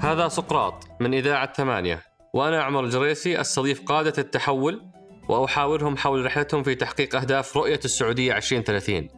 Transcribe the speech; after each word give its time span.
هذا 0.00 0.28
سقراط 0.28 0.84
من 1.00 1.14
إذاعة 1.14 1.52
ثمانية 1.52 2.02
وأنا 2.34 2.62
عمر 2.62 2.84
الجريسي 2.84 3.40
أستضيف 3.40 3.82
قادة 3.82 4.12
التحول 4.18 4.82
وأحاورهم 5.28 5.96
حول 5.96 6.24
رحلتهم 6.24 6.62
في 6.62 6.74
تحقيق 6.74 7.16
أهداف 7.16 7.56
رؤية 7.56 7.80
السعودية 7.84 8.36
2030 8.36 9.08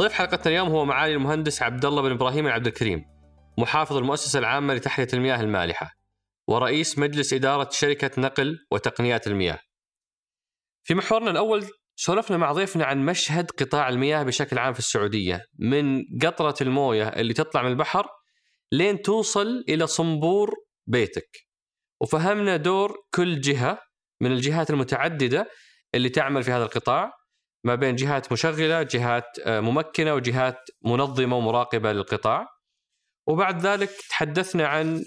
ضيف 0.00 0.12
حلقتنا 0.12 0.52
اليوم 0.52 0.68
هو 0.68 0.84
معالي 0.84 1.14
المهندس 1.14 1.62
عبد 1.62 1.84
الله 1.84 2.02
بن 2.02 2.10
إبراهيم 2.10 2.46
العبد 2.46 2.66
الكريم 2.66 3.04
محافظ 3.58 3.96
المؤسسة 3.96 4.38
العامة 4.38 4.74
لتحلية 4.74 5.08
المياه 5.14 5.40
المالحة 5.40 5.94
ورئيس 6.48 6.98
مجلس 6.98 7.32
إدارة 7.32 7.68
شركة 7.72 8.20
نقل 8.20 8.66
وتقنيات 8.70 9.26
المياه. 9.26 9.58
في 10.82 10.94
محورنا 10.94 11.30
الأول 11.30 11.66
سولفنا 11.96 12.36
مع 12.36 12.52
ضيفنا 12.52 12.84
عن 12.84 13.04
مشهد 13.04 13.50
قطاع 13.50 13.88
المياه 13.88 14.22
بشكل 14.22 14.58
عام 14.58 14.72
في 14.72 14.78
السعودية 14.78 15.44
من 15.58 16.02
قطرة 16.22 16.54
الموية 16.60 17.08
اللي 17.08 17.34
تطلع 17.34 17.62
من 17.62 17.70
البحر 17.70 18.06
لين 18.72 19.02
توصل 19.02 19.64
إلى 19.68 19.86
صنبور 19.86 20.54
بيتك. 20.86 21.28
وفهمنا 22.00 22.56
دور 22.56 22.96
كل 23.14 23.40
جهة 23.40 23.78
من 24.20 24.32
الجهات 24.32 24.70
المتعددة 24.70 25.50
اللي 25.94 26.08
تعمل 26.08 26.42
في 26.42 26.50
هذا 26.50 26.64
القطاع 26.64 27.12
ما 27.64 27.74
بين 27.74 27.96
جهات 27.96 28.32
مشغلة 28.32 28.82
جهات 28.82 29.24
آه، 29.44 29.60
ممكنة 29.60 30.14
وجهات 30.14 30.58
منظمة 30.84 31.36
ومراقبة 31.36 31.92
للقطاع. 31.92 32.46
وبعد 33.26 33.66
ذلك 33.66 33.90
تحدثنا 34.10 34.66
عن 34.66 35.04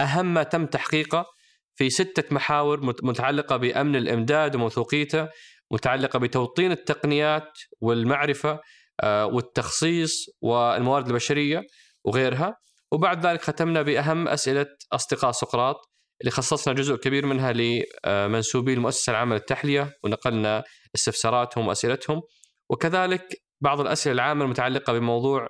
أهم 0.00 0.34
ما 0.34 0.42
تم 0.42 0.66
تحقيقه 0.66 1.26
في 1.74 1.90
ستة 1.90 2.34
محاور 2.34 2.80
متعلقة 3.02 3.56
بأمن 3.56 3.96
الإمداد 3.96 4.56
وموثوقيته 4.56 5.28
متعلقة 5.72 6.18
بتوطين 6.18 6.72
التقنيات 6.72 7.58
والمعرفة 7.80 8.60
آه، 9.02 9.26
والتخصيص 9.26 10.26
والموارد 10.42 11.06
البشرية 11.08 11.62
وغيرها. 12.04 12.56
وبعد 12.92 13.26
ذلك 13.26 13.42
ختمنا 13.42 13.82
بأهم 13.82 14.28
أسئلة 14.28 14.66
أصدقاء 14.92 15.32
سقراط 15.32 15.76
اللي 16.20 16.30
خصصنا 16.30 16.74
جزء 16.74 16.96
كبير 16.96 17.26
منها 17.26 17.52
لمنسوبي 17.52 18.74
المؤسسة 18.74 19.10
العامة 19.10 19.34
للتحلية 19.34 19.92
ونقلنا 20.04 20.64
استفساراتهم 20.94 21.68
وأسئلتهم. 21.68 22.22
وكذلك 22.70 23.42
بعض 23.60 23.80
الأسئلة 23.80 24.14
العامة 24.14 24.44
المتعلقة 24.44 24.92
بموضوع 24.92 25.48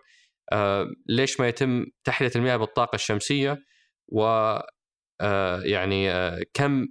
آه، 0.53 0.86
ليش 1.08 1.41
ما 1.41 1.48
يتم 1.48 1.84
تحلية 2.05 2.30
المياه 2.36 2.56
بالطاقة 2.56 2.97
الشمسية 2.97 3.56
و 4.08 4.25
آه، 5.20 5.60
يعني 5.62 6.10
آه، 6.10 6.41
كم 6.55 6.86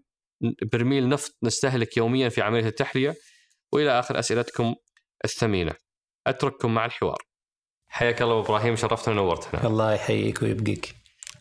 برميل 0.71 1.09
نفط 1.09 1.37
نستهلك 1.43 1.97
يوميا 1.97 2.29
في 2.29 2.41
عملية 2.41 2.67
التحلية. 2.67 3.15
وإلى 3.71 3.99
آخر 3.99 4.19
أسئلتكم 4.19 4.75
الثمينة. 5.25 5.73
أترككم 6.27 6.73
مع 6.73 6.85
الحوار. 6.85 7.17
حياك 7.87 8.21
الله 8.21 8.39
إبراهيم 8.39 8.75
شرفتنا 8.75 9.21
ونورتنا. 9.21 9.67
الله 9.67 9.93
يحييك 9.93 10.41
ويبقيك. 10.41 10.95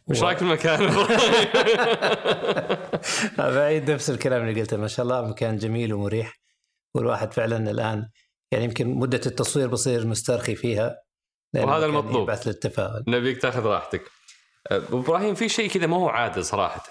وش 0.06 0.22
رأيك 0.22 0.38
في 0.38 0.44
المكان؟ 0.44 0.78
بعيد 3.54 3.90
نفس 3.90 4.10
الكلام 4.10 4.48
اللي 4.48 4.60
قلته. 4.60 4.76
ما 4.76 4.86
شاء 4.86 5.04
الله 5.04 5.28
مكان 5.28 5.56
جميل 5.56 5.94
ومريح. 5.94 6.32
والواحد 6.94 7.32
فعلا 7.32 7.70
الآن 7.70 8.08
يعني 8.52 8.64
يمكن 8.64 8.94
مدة 8.94 9.20
التصوير 9.26 9.68
بصير 9.68 10.06
مسترخي 10.06 10.54
فيها. 10.54 10.96
وهذا 11.54 11.86
المطلوب. 11.86 12.22
يبعث 12.22 12.46
للتفاؤل. 12.46 13.04
نبيك 13.08 13.42
تاخذ 13.42 13.66
راحتك. 13.66 14.02
إبراهيم 14.70 15.34
في 15.34 15.48
شيء 15.48 15.70
كذا 15.70 15.86
ما 15.86 15.96
هو 15.96 16.08
عادل 16.08 16.44
صراحة. 16.44 16.82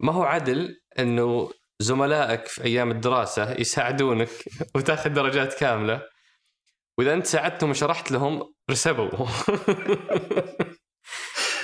ما 0.00 0.12
هو 0.12 0.22
عدل 0.22 0.80
إنه 0.98 1.50
زملائك 1.80 2.46
في 2.46 2.64
أيام 2.64 2.90
الدراسة 2.90 3.52
يساعدونك 3.60 4.28
وتاخذ 4.76 5.10
درجات 5.10 5.54
كاملة. 5.54 6.02
وإذا 6.98 7.14
أنت 7.14 7.26
ساعدتهم 7.26 7.70
وشرحت 7.70 8.10
لهم 8.10 8.54
رسبوا. 8.70 9.10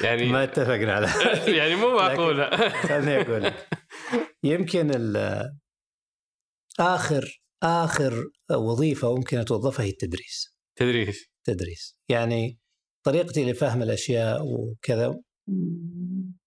يعني 0.05 0.29
ما 0.29 0.45
اتفقنا 0.45 0.93
على 0.93 1.09
يعني 1.59 1.75
مو 1.75 1.97
معقولة. 1.97 2.71
خليني 2.71 3.21
أقول 3.21 3.43
لك. 3.43 3.69
يمكن 4.45 4.91
آخر 6.81 7.43
آخر 7.63 8.25
وظيفة 8.51 9.15
ممكن 9.15 9.39
أتوظفها 9.39 9.85
هي 9.85 9.91
التدريس. 9.91 10.57
تدريس. 10.77 11.31
تدريس. 11.45 11.99
يعني 12.09 12.59
طريقتي 13.05 13.51
لفهم 13.51 13.83
الأشياء 13.83 14.43
وكذا 14.45 15.15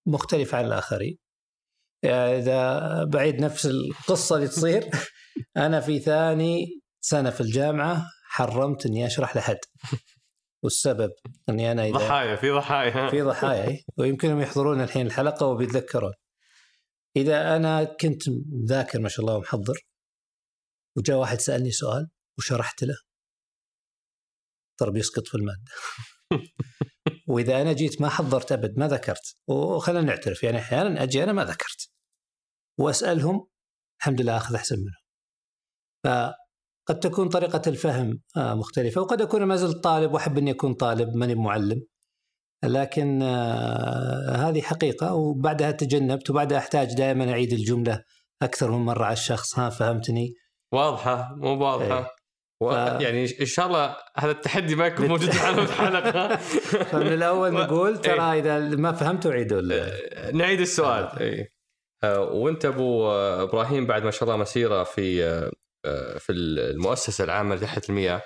مختلفة 0.05 0.57
عن 0.57 0.65
الآخرين. 0.65 1.17
يعني 2.03 2.37
إذا 2.37 3.03
بعيد 3.03 3.41
نفس 3.41 3.65
القصة 3.65 4.35
اللي 4.35 4.47
تصير. 4.47 4.89
أنا 5.57 5.79
في 5.79 5.99
ثاني 5.99 6.81
سنة 7.01 7.29
في 7.29 7.41
الجامعة 7.41 8.05
حرمت 8.23 8.85
إني 8.85 9.05
أشرح 9.05 9.35
لحد. 9.35 9.57
والسبب 10.63 11.11
إني 11.49 11.71
أنا 11.71 11.85
إذا 11.85 11.97
ضحايا 11.97 12.35
في 12.35 12.49
ضحايا. 12.51 13.09
في 13.09 13.21
ضحايا 13.21 13.77
ويمكنهم 13.97 14.41
يحضرون 14.41 14.81
الحين 14.81 15.05
الحلقة 15.05 15.45
وبيتذكرون. 15.45 16.13
إذا 17.15 17.55
أنا 17.55 17.83
كنت 17.83 18.23
مذاكر 18.63 18.99
ما 18.99 19.09
شاء 19.09 19.21
الله 19.21 19.35
ومحضر 19.35 19.79
وجاء 20.97 21.17
واحد 21.17 21.39
سألني 21.39 21.71
سؤال 21.71 22.07
وشرحت 22.37 22.83
له. 22.83 22.97
ترى 24.79 24.91
بيسقط 24.91 25.27
في 25.27 25.35
المادة. 25.35 25.71
واذا 27.27 27.61
أنا 27.61 27.73
جيت 27.73 28.01
ما 28.01 28.09
حضرت 28.09 28.51
أبد 28.51 28.79
ما 28.79 28.87
ذكرت. 28.87 29.37
وخلينا 29.47 30.01
نعترف 30.01 30.43
يعني 30.43 30.57
أحيانا 30.57 31.03
أجي 31.03 31.23
أنا 31.23 31.33
ما 31.33 31.45
ذكرت. 31.45 31.91
وأسألهم 32.79 33.47
الحمد 34.01 34.21
لله 34.21 34.37
أخذ 34.37 34.55
أحسن 34.55 34.75
منهم. 34.75 36.33
قد 36.87 36.99
تكون 36.99 37.29
طريقة 37.29 37.61
الفهم 37.67 38.21
آه، 38.37 38.53
مختلفة 38.53 39.01
وقد 39.01 39.21
أكون 39.21 39.43
ما 39.43 39.55
زلت 39.55 39.83
طالب 39.83 40.13
وأحب 40.13 40.37
أني 40.37 40.51
أكون 40.51 40.73
طالب 40.73 41.15
ماني 41.15 41.35
معلم. 41.35 41.81
لكن 42.63 43.21
آه، 43.21 44.35
هذه 44.35 44.61
حقيقة 44.61 45.13
وبعدها 45.13 45.71
تجنبت 45.71 46.29
وبعدها 46.29 46.57
أحتاج 46.57 46.93
دائما 46.93 47.31
أعيد 47.31 47.53
الجملة 47.53 48.03
أكثر 48.41 48.71
من 48.71 48.85
مرة 48.85 49.05
على 49.05 49.13
الشخص. 49.13 49.59
ها 49.59 49.69
فهمتني؟ 49.69 50.33
واضحة 50.73 51.35
مو 51.35 51.65
واضحة. 51.65 51.99
إيه. 51.99 52.18
و... 52.61 52.71
ف... 52.71 53.01
يعني 53.01 53.39
إن 53.41 53.45
شاء 53.45 53.67
الله 53.67 53.97
هذا 54.17 54.31
التحدي 54.31 54.75
ما 54.75 54.87
يكون 54.87 55.07
موجود 55.07 55.31
في 55.31 55.49
الحلقة. 55.49 56.35
فمن 56.91 57.13
الأول 57.13 57.53
نقول 57.63 58.01
ترى 58.01 58.33
إيه. 58.33 58.39
إذا 58.39 58.59
ما 58.59 58.91
فهمت 58.91 59.27
عيدوا 59.27 59.61
نعيد 60.31 60.59
السؤال. 60.59 61.19
اي 61.19 61.53
آه 62.03 62.21
وأنت 62.21 62.65
أبو 62.65 63.11
إبراهيم 63.11 63.85
بعد 63.85 64.03
ما 64.03 64.11
شاء 64.11 64.23
الله 64.23 64.37
مسيرة 64.37 64.83
في 64.83 65.23
آه، 65.85 66.17
في 66.17 66.31
المؤسسة 66.31 67.23
العامة 67.23 67.55
لتحت 67.55 67.89
المياه 67.89 68.21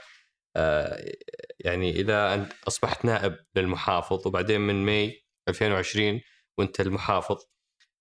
آه، 0.56 1.12
يعني 1.60 1.92
إذا 1.92 2.34
أنت 2.34 2.54
أصبحت 2.68 3.06
نائب 3.06 3.36
للمحافظ 3.56 4.28
وبعدين 4.28 4.62
من 4.62 4.86
ماي 4.86 5.24
2020 5.50 6.22
وأنت 6.58 6.80
المحافظ 6.80 7.38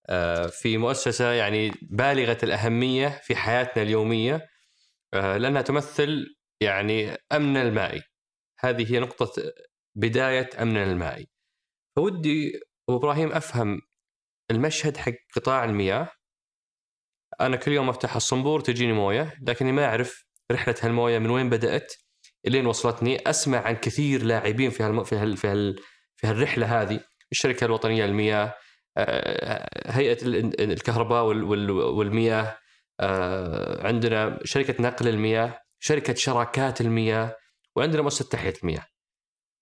آه، 0.08 0.46
في 0.46 0.78
مؤسسة 0.78 1.32
يعني 1.32 1.72
بالغة 1.82 2.38
الأهمية 2.42 3.08
في 3.08 3.36
حياتنا 3.36 3.82
اليومية 3.82 4.48
لأنها 5.12 5.62
تمثل 5.62 6.36
يعني 6.62 7.16
أمن 7.32 7.56
المائي 7.56 8.02
هذه 8.60 8.92
هي 8.92 9.00
نقطة 9.00 9.52
بداية 9.96 10.50
أمن 10.62 10.76
المائي 10.76 11.28
فودي 11.96 12.60
ابو 12.88 12.98
إبراهيم 12.98 13.32
أفهم 13.32 13.80
المشهد 14.50 14.96
حق 14.96 15.12
قطاع 15.36 15.64
المياه. 15.64 16.08
أنا 17.40 17.56
كل 17.56 17.72
يوم 17.72 17.88
أفتح 17.88 18.16
الصنبور 18.16 18.60
تجيني 18.60 18.92
موية 18.92 19.34
لكني 19.42 19.72
ما 19.72 19.84
أعرف 19.84 20.24
رحلة 20.52 20.74
هالموية 20.82 21.18
من 21.18 21.30
وين 21.30 21.50
بدأت 21.50 21.94
إلين 22.46 22.66
وصلتني. 22.66 23.30
أسمع 23.30 23.58
عن 23.58 23.76
كثير 23.76 24.22
لاعبين 24.22 24.70
في 24.70 24.82
هالم... 24.82 25.04
في 25.04 25.16
هال... 25.16 25.36
في 25.36 25.48
هال... 25.48 25.82
في 26.16 26.26
هالرحلة 26.26 26.82
هذه. 26.82 27.00
الشركة 27.32 27.64
الوطنية 27.64 28.06
للمياه 28.06 28.54
آه، 28.96 29.90
هيئة 29.90 30.18
الكهرباء 30.72 31.24
وال... 31.24 31.70
والمياه. 31.70 32.42
آه، 32.42 32.61
عندنا 33.80 34.38
شركة 34.44 34.82
نقل 34.82 35.08
المياه 35.08 35.62
شركة 35.80 36.14
شراكات 36.14 36.80
المياه 36.80 37.36
وعندنا 37.76 38.02
مؤسسة 38.02 38.28
تحليه 38.28 38.54
المياه. 38.62 38.86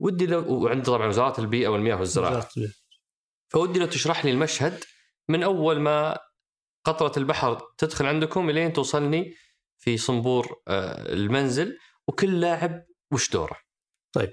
ودي 0.00 0.26
لو 0.26 0.64
وعندنا 0.64 0.84
طبعا 0.84 1.06
وزارة 1.06 1.40
البيئة 1.40 1.68
والمياه 1.68 1.96
والزراعة. 1.96 2.48
فودي 3.48 3.78
لو 3.78 3.86
تشرح 3.86 4.24
لي 4.24 4.30
المشهد 4.30 4.84
من 5.28 5.42
أول 5.42 5.80
ما 5.80 6.18
قطرة 6.84 7.18
البحر 7.18 7.60
تدخل 7.78 8.06
عندكم 8.06 8.50
إلين 8.50 8.72
توصلني 8.72 9.34
في 9.78 9.98
صنبور 9.98 10.62
آه، 10.68 11.12
المنزل 11.12 11.78
وكل 12.08 12.40
لاعب 12.40 12.84
وش 13.12 13.30
دوره؟ 13.30 13.56
طيب 14.12 14.32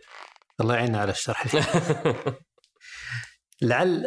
الله 0.62 0.76
يعيننا 0.76 1.00
على 1.00 1.12
الشرح. 1.12 1.48
لعل 3.62 4.06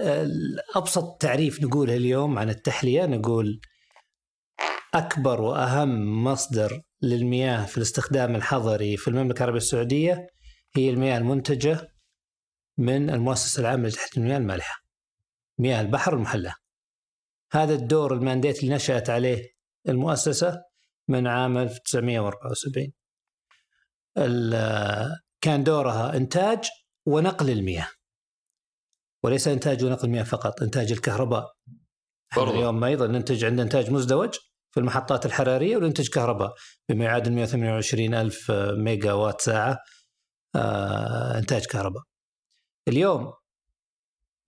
ابسط 0.75 1.17
تعريف 1.21 1.63
نقوله 1.63 1.97
اليوم 1.97 2.39
عن 2.39 2.51
التحلية 2.51 3.07
نقول 3.07 3.61
أكبر 4.95 5.41
وأهم 5.41 6.25
مصدر 6.25 6.83
للمياه 7.03 7.67
في 7.67 7.77
الاستخدام 7.77 8.37
الحضري 8.37 8.97
في 8.97 9.09
المملكة 9.09 9.39
العربية 9.39 9.59
السعودية 9.59 10.27
هي 10.77 10.91
المياه 10.91 11.19
المنتجة 11.19 11.89
من 12.79 13.11
المؤسسة 13.11 13.61
العامة 13.61 13.89
لتحت 13.89 14.17
المياه 14.19 14.37
المالحة. 14.37 14.81
مياه 15.59 15.81
البحر 15.81 16.15
المحلاه. 16.15 16.55
هذا 17.53 17.75
الدور 17.75 18.15
المانديت 18.15 18.63
اللي 18.63 18.75
نشأت 18.75 19.11
عليه 19.11 19.49
المؤسسة 19.89 20.63
من 21.09 21.27
عام 21.27 21.59
1974 21.59 22.93
ال- 24.19 25.17
كان 25.41 25.65
دورها 25.65 26.17
إنتاج 26.17 26.69
ونقل 27.07 27.51
المياه 27.51 27.89
وليس 29.23 29.49
إنتاج 29.49 29.85
ونقل 29.85 30.05
المياه 30.09 30.23
فقط 30.23 30.63
إنتاج 30.63 30.93
الكهرباء 30.93 31.53
برضو. 32.37 32.51
اليوم 32.51 32.85
أيضا 32.85 33.07
ننتج 33.07 33.45
عندنا 33.45 33.63
إنتاج 33.63 33.91
مزدوج 33.91 34.35
في 34.71 34.81
المحطات 34.81 35.27
الحرارية 35.27 35.77
وننتج 35.77 36.09
كهرباء 36.09 36.55
بما 36.89 37.05
يعادل 37.05 37.33
128 37.33 38.15
ألف 38.15 38.51
ميجا 38.77 39.13
وات 39.13 39.41
ساعة 39.41 39.79
آه، 40.55 41.39
إنتاج 41.39 41.67
كهرباء. 41.67 42.03
اليوم 42.89 43.33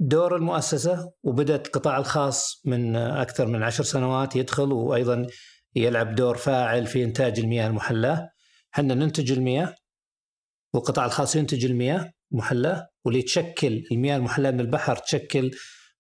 دور 0.00 0.36
المؤسسة 0.36 1.12
وبدأت 1.22 1.66
القطاع 1.66 1.98
الخاص 1.98 2.62
من 2.64 2.96
أكثر 2.96 3.46
من 3.46 3.62
عشر 3.62 3.84
سنوات 3.84 4.36
يدخل 4.36 4.72
وأيضا 4.72 5.26
يلعب 5.74 6.14
دور 6.14 6.36
فاعل 6.36 6.86
في 6.86 7.04
إنتاج 7.04 7.38
المياه 7.40 7.66
المحلاه. 7.66 8.28
إحنا 8.74 8.94
ننتج 8.94 9.32
المياه 9.32 9.74
والقطاع 10.74 11.04
الخاص 11.06 11.36
ينتج 11.36 11.64
المياه 11.64 12.12
المحلاه 12.32 12.88
واللي 13.04 13.22
تشكل 13.22 13.84
المياه 13.92 14.16
المحلاه 14.16 14.50
من 14.50 14.60
البحر 14.60 14.96
تشكل 14.96 15.50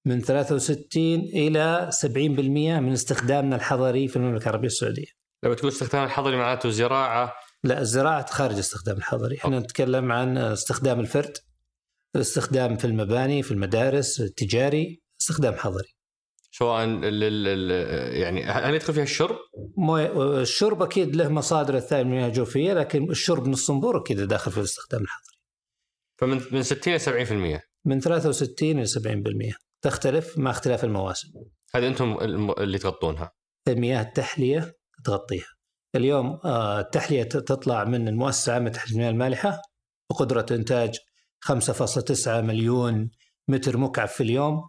من 0.04 0.20
63 0.20 1.14
إلى 1.14 1.90
70% 2.02 2.16
من 2.80 2.92
استخدامنا 2.92 3.56
الحضري 3.56 4.08
في 4.08 4.16
المملكة 4.16 4.44
العربية 4.44 4.66
السعودية. 4.66 5.06
لما 5.44 5.54
تقول 5.54 5.70
استخدام 5.70 6.04
الحضري 6.04 6.36
معناته 6.36 6.70
زراعة 6.70 7.32
لا 7.64 7.80
الزراعة 7.80 8.26
خارج 8.26 8.58
استخدام 8.58 8.96
الحضري، 8.96 9.36
إحنا 9.36 9.58
نتكلم 9.58 10.12
عن 10.12 10.38
استخدام 10.38 11.00
الفرد 11.00 11.36
الاستخدام 12.16 12.76
في 12.76 12.84
المباني 12.84 13.42
في 13.42 13.50
المدارس 13.50 14.20
التجاري 14.20 15.02
استخدام 15.20 15.54
حضري. 15.54 15.88
سواء 16.54 16.84
ال 16.84 17.70
يعني 18.20 18.44
هل 18.44 18.74
يدخل 18.74 18.94
فيها 18.94 19.02
الشرب؟ 19.02 19.36
مويه 19.76 20.40
الشرب 20.40 20.82
أكيد 20.82 21.16
له 21.16 21.28
مصادر 21.28 21.76
الثانية 21.76 22.02
من 22.04 22.10
المياه 22.10 22.26
الجوفيه 22.26 22.72
لكن 22.72 23.10
الشرب 23.10 23.46
من 23.46 23.52
الصنبور 23.52 23.98
أكيد 23.98 24.20
داخل 24.20 24.52
في 24.52 24.58
الاستخدام 24.58 25.02
الحضري. 25.02 25.36
فمن 26.20 26.40
من 26.56 26.62
60 26.62 26.94
إلى 26.94 27.58
70% 27.58 27.60
من 27.84 28.00
63 28.00 28.70
إلى 28.70 28.86
70% 28.86 29.54
تختلف 29.82 30.38
مع 30.38 30.50
اختلاف 30.50 30.84
المواسم. 30.84 31.28
هذه 31.74 31.88
أنتم 31.88 32.16
اللي 32.58 32.78
تغطونها 32.78 33.32
مياه 33.68 34.02
التحلية 34.02 34.72
تغطيها. 35.04 35.46
اليوم 35.94 36.38
آه، 36.44 36.80
التحلية 36.80 37.22
تطلع 37.22 37.84
من 37.84 38.08
المؤسسه 38.08 38.50
العامه 38.50 38.70
لتحليه 38.70 38.92
المياه 38.92 39.10
المالحة 39.10 39.60
بقدرة 40.10 40.46
إنتاج 40.50 40.98
5.9 41.40 42.28
مليون 42.28 43.10
متر 43.48 43.76
مكعب 43.76 44.08
في 44.08 44.22
اليوم 44.22 44.68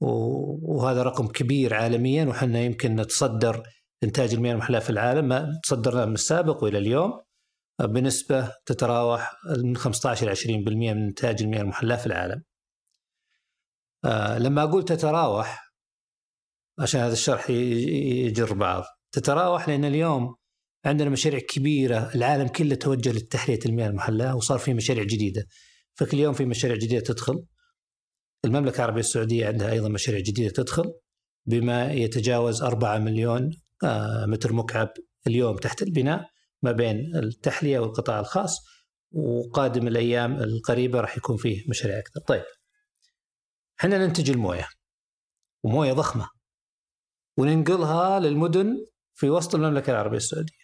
وهذا 0.00 1.02
رقم 1.02 1.26
كبير 1.26 1.74
عالميا 1.74 2.24
وحنا 2.24 2.60
يمكن 2.60 2.96
نتصدر 2.96 3.62
إنتاج 4.04 4.34
المياه 4.34 4.52
المحلاه 4.52 4.78
في 4.78 4.90
العالم 4.90 5.28
ما 5.28 5.60
تصدرنا 5.62 6.06
من 6.06 6.14
السابق 6.14 6.64
وإلى 6.64 6.78
اليوم 6.78 7.20
بنسبة 7.80 8.52
تتراوح 8.66 9.32
من 9.58 9.76
15 9.76 10.26
إلى 10.26 10.36
20% 10.36 10.68
من 10.68 10.88
إنتاج 10.88 11.42
المياه 11.42 11.60
المحلاه 11.60 11.96
في 11.96 12.06
العالم. 12.06 12.42
آه، 14.04 14.38
لما 14.38 14.62
أقول 14.62 14.84
تتراوح 14.84 15.72
عشان 16.78 17.00
هذا 17.00 17.12
الشرح 17.12 17.50
يجر 17.50 18.54
بعض. 18.54 18.84
تتراوح 19.12 19.68
لأن 19.68 19.84
اليوم 19.84 20.34
عندنا 20.84 21.10
مشاريع 21.10 21.40
كبيرة 21.40 22.14
العالم 22.14 22.48
كله 22.48 22.74
توجه 22.74 23.12
لتحليه 23.12 23.58
المياه 23.66 23.88
المحلاه 23.88 24.36
وصار 24.36 24.58
في 24.58 24.74
مشاريع 24.74 25.04
جديدة. 25.04 25.46
فكل 25.94 26.18
يوم 26.18 26.34
في 26.34 26.44
مشاريع 26.44 26.76
جديدة 26.76 27.00
تدخل. 27.00 27.44
المملكة 28.44 28.76
العربية 28.76 29.00
السعودية 29.00 29.46
عندها 29.46 29.72
أيضا 29.72 29.88
مشاريع 29.88 30.20
جديدة 30.20 30.50
تدخل 30.50 30.94
بما 31.46 31.92
يتجاوز 31.92 32.62
4 32.62 32.98
مليون 32.98 33.50
آه، 33.84 34.26
متر 34.26 34.52
مكعب 34.52 34.88
اليوم 35.26 35.56
تحت 35.56 35.82
البناء 35.82 36.24
ما 36.62 36.72
بين 36.72 37.16
التحلية 37.16 37.78
والقطاع 37.78 38.20
الخاص. 38.20 38.58
وقادم 39.12 39.88
الأيام 39.88 40.36
القريبة 40.36 41.00
راح 41.00 41.16
يكون 41.16 41.36
فيه 41.36 41.64
مشاريع 41.68 41.98
أكثر. 41.98 42.20
طيب. 42.20 42.42
إحنا 43.82 43.98
ننتج 43.98 44.30
الموية 44.30 44.68
وموية 45.62 45.92
ضخمة 45.92 46.28
وننقلها 47.36 48.20
للمدن 48.20 48.86
في 49.14 49.30
وسط 49.30 49.54
المملكة 49.54 49.90
العربية 49.90 50.16
السعودية. 50.16 50.62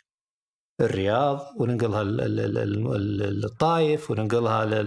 الرياض 0.80 1.40
وننقلها 1.60 2.02
ل- 2.04 2.16
ل- 2.16 2.54
ل- 2.54 3.18
ل- 3.18 3.40
للطايف 3.40 4.10
وننقلها 4.10 4.86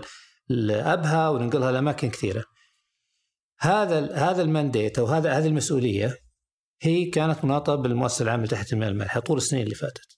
لأبها 0.50 1.30
وننقلها 1.30 1.72
لأماكن 1.72 2.10
كثيرة. 2.10 2.44
هذا 3.60 4.16
هذا 4.16 4.42
المانديت 4.42 5.00
أو 5.00 5.06
هذا 5.06 5.32
هذه 5.38 5.48
المسؤولية 5.48 6.18
هي 6.82 7.06
كانت 7.06 7.46
مناطة 7.46 7.76
بالمؤسسة 7.76 8.24
العامة 8.24 8.44
لتحت 8.44 8.74
المياه 8.74 8.90
المالحة 8.90 9.20
طول 9.20 9.38
السنين 9.38 9.64
اللي 9.64 9.76
فاتت. 9.76 10.18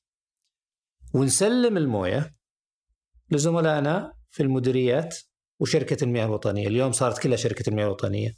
ونسلم 1.13 1.77
الموية 1.77 2.35
لزملائنا 3.31 4.13
في 4.29 4.43
المديريات 4.43 5.17
وشركة 5.59 6.03
المياه 6.03 6.25
الوطنية، 6.25 6.67
اليوم 6.67 6.91
صارت 6.91 7.19
كلها 7.19 7.37
شركة 7.37 7.69
المياه 7.69 7.85
الوطنية. 7.85 8.31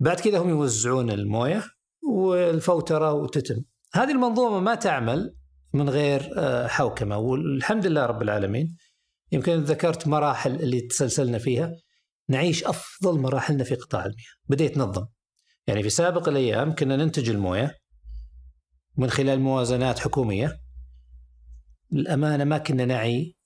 بعد 0.00 0.20
كذا 0.20 0.38
هم 0.38 0.48
يوزعون 0.48 1.10
الموية 1.10 1.64
والفوترة 2.02 3.12
وتتم. 3.12 3.62
هذه 3.94 4.10
المنظومة 4.10 4.60
ما 4.60 4.74
تعمل 4.74 5.34
من 5.74 5.88
غير 5.88 6.30
آه، 6.36 6.66
حوكمة 6.66 7.18
والحمد 7.18 7.86
لله 7.86 8.06
رب 8.06 8.22
العالمين. 8.22 8.76
يمكن 9.32 9.52
ذكرت 9.52 10.08
مراحل 10.08 10.54
اللي 10.54 10.80
تسلسلنا 10.80 11.38
فيها 11.38 11.72
نعيش 12.28 12.64
أفضل 12.64 13.20
مراحلنا 13.20 13.64
في 13.64 13.74
قطاع 13.74 14.00
المياه، 14.00 14.34
بدا 14.48 14.64
يتنظم. 14.64 15.06
يعني 15.66 15.82
في 15.82 15.90
سابق 15.90 16.28
الأيام 16.28 16.74
كنا 16.74 16.96
ننتج 16.96 17.30
الموية 17.30 17.78
من 18.96 19.10
خلال 19.10 19.40
موازنات 19.40 19.98
حكومية. 19.98 20.60
الأمانة 21.92 22.44
ما 22.44 22.58
كنا 22.58 22.84
نعي 22.84 23.36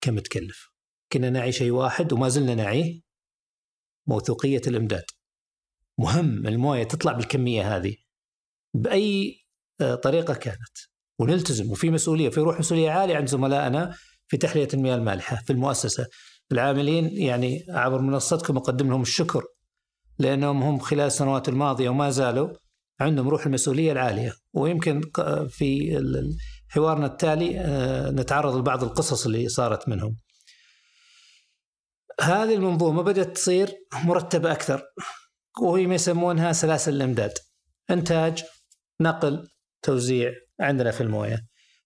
كم 0.00 0.18
تكلف. 0.18 0.71
كنا 1.12 1.30
نعي 1.30 1.52
شيء 1.52 1.70
واحد 1.70 2.12
وما 2.12 2.28
زلنا 2.28 2.54
نعيه 2.54 3.00
موثوقية 4.06 4.60
الإمداد. 4.66 5.04
مهم 5.98 6.46
الموية 6.46 6.84
تطلع 6.84 7.12
بالكمية 7.12 7.76
هذه. 7.76 7.96
بأي 8.74 9.36
آه، 9.80 9.94
طريقة 9.94 10.34
كانت. 10.34 10.78
ونلتزم. 11.18 11.70
وفي 11.70 11.90
مسؤولية 11.90 12.28
في 12.28 12.40
روح 12.40 12.58
مسؤولية 12.58 12.90
عالية 12.90 13.16
عند 13.16 13.28
زملائنا 13.28 13.94
في 14.28 14.36
تحلية 14.36 14.68
المياه 14.74 14.94
المالحة 14.94 15.36
في 15.36 15.52
المؤسسة. 15.52 16.06
العاملين 16.52 17.10
يعني 17.12 17.64
عبر 17.68 18.00
منصتكم 18.00 18.56
اقدم 18.56 18.88
لهم 18.90 19.02
الشكر 19.02 19.44
لأنهم 20.18 20.62
هم 20.62 20.78
خلال 20.78 21.06
السنوات 21.06 21.48
الماضية 21.48 21.88
وما 21.88 22.10
زالوا 22.10 22.48
عندهم 23.00 23.28
روح 23.28 23.46
المسؤولية 23.46 23.92
العالية. 23.92 24.32
ويمكن 24.52 25.00
في 25.48 25.98
حوارنا 26.68 27.06
التالي 27.06 27.60
آه، 27.60 28.10
نتعرض 28.10 28.56
لبعض 28.56 28.84
القصص 28.84 29.26
اللي 29.26 29.48
صارت 29.48 29.88
منهم. 29.88 30.16
هذه 32.20 32.54
المنظومة 32.54 33.02
بدأت 33.02 33.36
تصير 33.36 33.70
مرتبة 34.04 34.52
أكثر 34.52 34.82
وهي 35.62 35.86
ما 35.86 35.94
يسمونها 35.94 36.52
سلاسل 36.52 36.94
الإمداد. 36.94 37.32
إنتاج، 37.90 38.44
نقل، 39.00 39.48
توزيع 39.82 40.32
عندنا 40.60 40.90
في 40.90 41.00
الموية. 41.00 41.38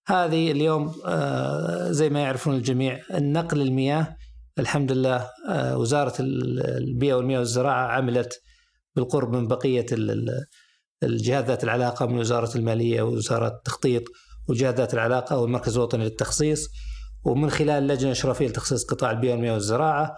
هذه 0.09 0.51
اليوم 0.53 0.95
آه، 1.07 1.91
زي 1.91 2.11
ما 2.11 2.21
يعرفون 2.21 2.55
الجميع 2.55 3.01
النقل 3.15 3.61
المياه 3.61 4.17
الحمد 4.59 4.93
لله 4.93 5.31
آه، 5.49 5.79
وزارة 5.79 6.23
ال- 6.23 6.67
البيئة 6.67 7.15
والمياه 7.15 7.39
والزراعة 7.39 7.87
عملت 7.87 8.41
بالقرب 8.97 9.37
من 9.37 9.49
ال- 9.93 10.45
الجهات 11.03 11.45
ذات 11.45 11.65
العلاقة 11.65 12.07
من 12.07 12.19
وزارة 12.19 12.57
المالية 12.59 13.03
ووزارة 13.03 13.47
التخطيط 13.49 14.03
وجهات 14.49 14.75
ذات 14.77 14.95
العلاقة 14.95 15.39
والمركز 15.39 15.77
الوطني 15.77 16.05
للتخصيص 16.05 16.69
ومن 17.27 17.51
خلال 17.51 17.83
اللجنه 17.83 18.07
الاشرافيه 18.07 18.49
لتخصيص 18.49 18.85
قطاع 18.85 19.11
البيئة 19.11 19.33
والمياه 19.33 19.53
والزراعة 19.53 20.17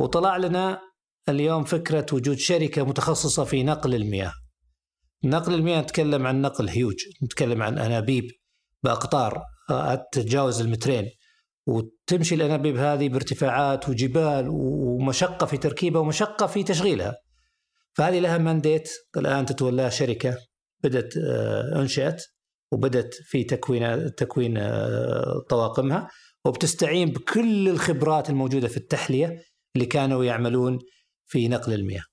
وطلع 0.00 0.36
لنا 0.36 0.80
اليوم 1.28 1.64
فكرة 1.64 2.06
وجود 2.12 2.38
شركة 2.38 2.82
متخصصة 2.82 3.44
في 3.44 3.62
نقل 3.62 3.94
المياه. 3.94 4.32
نقل 5.24 5.54
المياه 5.54 5.80
نتكلم 5.80 6.26
عن 6.26 6.40
نقل 6.42 6.68
هيوج، 6.68 6.96
نتكلم 7.24 7.62
عن 7.62 7.78
أنابيب 7.78 8.24
بأقطار 8.82 9.42
آه، 9.70 10.06
تتجاوز 10.12 10.60
المترين 10.60 11.10
وتمشي 11.66 12.34
الأنابيب 12.34 12.76
هذه 12.76 13.08
بارتفاعات 13.08 13.88
وجبال 13.88 14.48
ومشقة 14.48 15.46
في 15.46 15.56
تركيبها 15.56 16.00
ومشقة 16.00 16.46
في 16.46 16.62
تشغيلها. 16.62 17.16
فهذه 17.92 18.18
لها 18.18 18.38
مانديت 18.38 18.90
الآن 19.16 19.46
تتولاها 19.46 19.88
شركة 19.88 20.38
بدأت 20.84 21.16
آه، 21.16 21.80
انشات 21.80 22.22
وبدأت 22.72 23.14
في 23.14 23.44
تكوين 23.44 24.14
تكوين 24.14 24.56
آه، 24.56 25.44
طواقمها 25.48 26.08
وبتستعين 26.46 27.08
بكل 27.08 27.68
الخبرات 27.68 28.30
الموجودة 28.30 28.68
في 28.68 28.76
التحلية 28.76 29.44
اللي 29.76 29.86
كانوا 29.86 30.24
يعملون 30.24 30.78
في 31.26 31.48
نقل 31.48 31.72
المياه. 31.72 32.04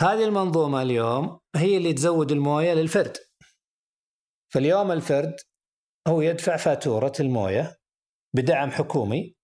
هذه 0.00 0.24
المنظومة 0.24 0.82
اليوم 0.82 1.40
هي 1.56 1.76
اللي 1.76 1.92
تزود 1.92 2.32
الموية 2.32 2.74
للفرد. 2.74 3.16
فاليوم 4.52 4.92
الفرد 4.92 5.34
هو 6.08 6.20
يدفع 6.20 6.56
فاتورة 6.56 7.12
الموية 7.20 7.76
بدعم 8.34 8.70
حكومي 8.70 9.34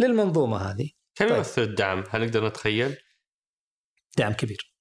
للمنظومة 0.00 0.56
هذه، 0.56 0.90
كم 1.14 1.28
طيب. 1.28 1.36
يمثل 1.36 1.62
الدعم؟ 1.62 2.04
هل 2.10 2.26
نقدر 2.26 2.46
نتخيل؟ 2.48 2.96
دعم 4.18 4.32
كبير. 4.32 4.74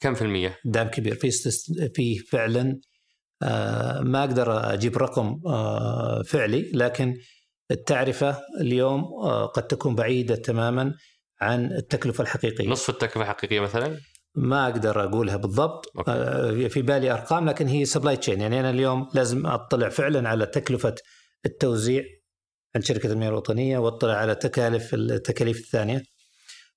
كم 0.00 0.14
في 0.14 0.22
المية؟ 0.22 0.58
دعم 0.64 0.88
كبير 0.88 1.14
في 1.14 1.28
استس... 1.28 1.72
في 1.94 2.18
فعلا 2.18 2.80
آه، 3.42 4.00
ما 4.00 4.20
أقدر 4.20 4.74
أجيب 4.74 4.96
رقم 4.96 5.40
آه، 5.46 6.22
فعلي 6.22 6.70
لكن 6.74 7.16
التعرفة 7.70 8.40
اليوم 8.60 9.00
آه، 9.04 9.46
قد 9.46 9.66
تكون 9.66 9.94
بعيدة 9.94 10.34
تماما 10.34 10.94
عن 11.40 11.72
التكلفة 11.72 12.22
الحقيقية. 12.22 12.68
نصف 12.68 12.90
التكلفة 12.90 13.22
الحقيقية 13.22 13.60
مثلا؟ 13.60 14.00
ما 14.34 14.64
أقدر 14.64 15.04
أقولها 15.04 15.36
بالضبط. 15.36 15.92
okay. 15.98 16.10
آه، 16.10 16.68
في 16.68 16.82
بالي 16.82 17.10
أرقام 17.12 17.48
لكن 17.48 17.66
هي 17.66 17.84
supply 17.84 18.16
chain 18.16 18.40
يعني 18.40 18.60
أنا 18.60 18.70
اليوم 18.70 19.08
لازم 19.14 19.46
أطلع 19.46 19.88
فعلا 19.88 20.28
على 20.28 20.46
تكلفة 20.46 20.94
التوزيع 21.46 22.04
عند 22.74 22.84
شركة 22.84 23.12
المياه 23.12 23.28
الوطنية 23.28 23.78
وأطلع 23.78 24.14
على 24.14 24.34
تكاليف 24.34 24.94
التكاليف 24.94 25.58
الثانية. 25.58 26.02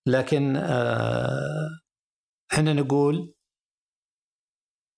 لكن 0.06 0.56
آه، 0.56 1.70
إحنا 2.54 2.74
نقول 2.74 3.34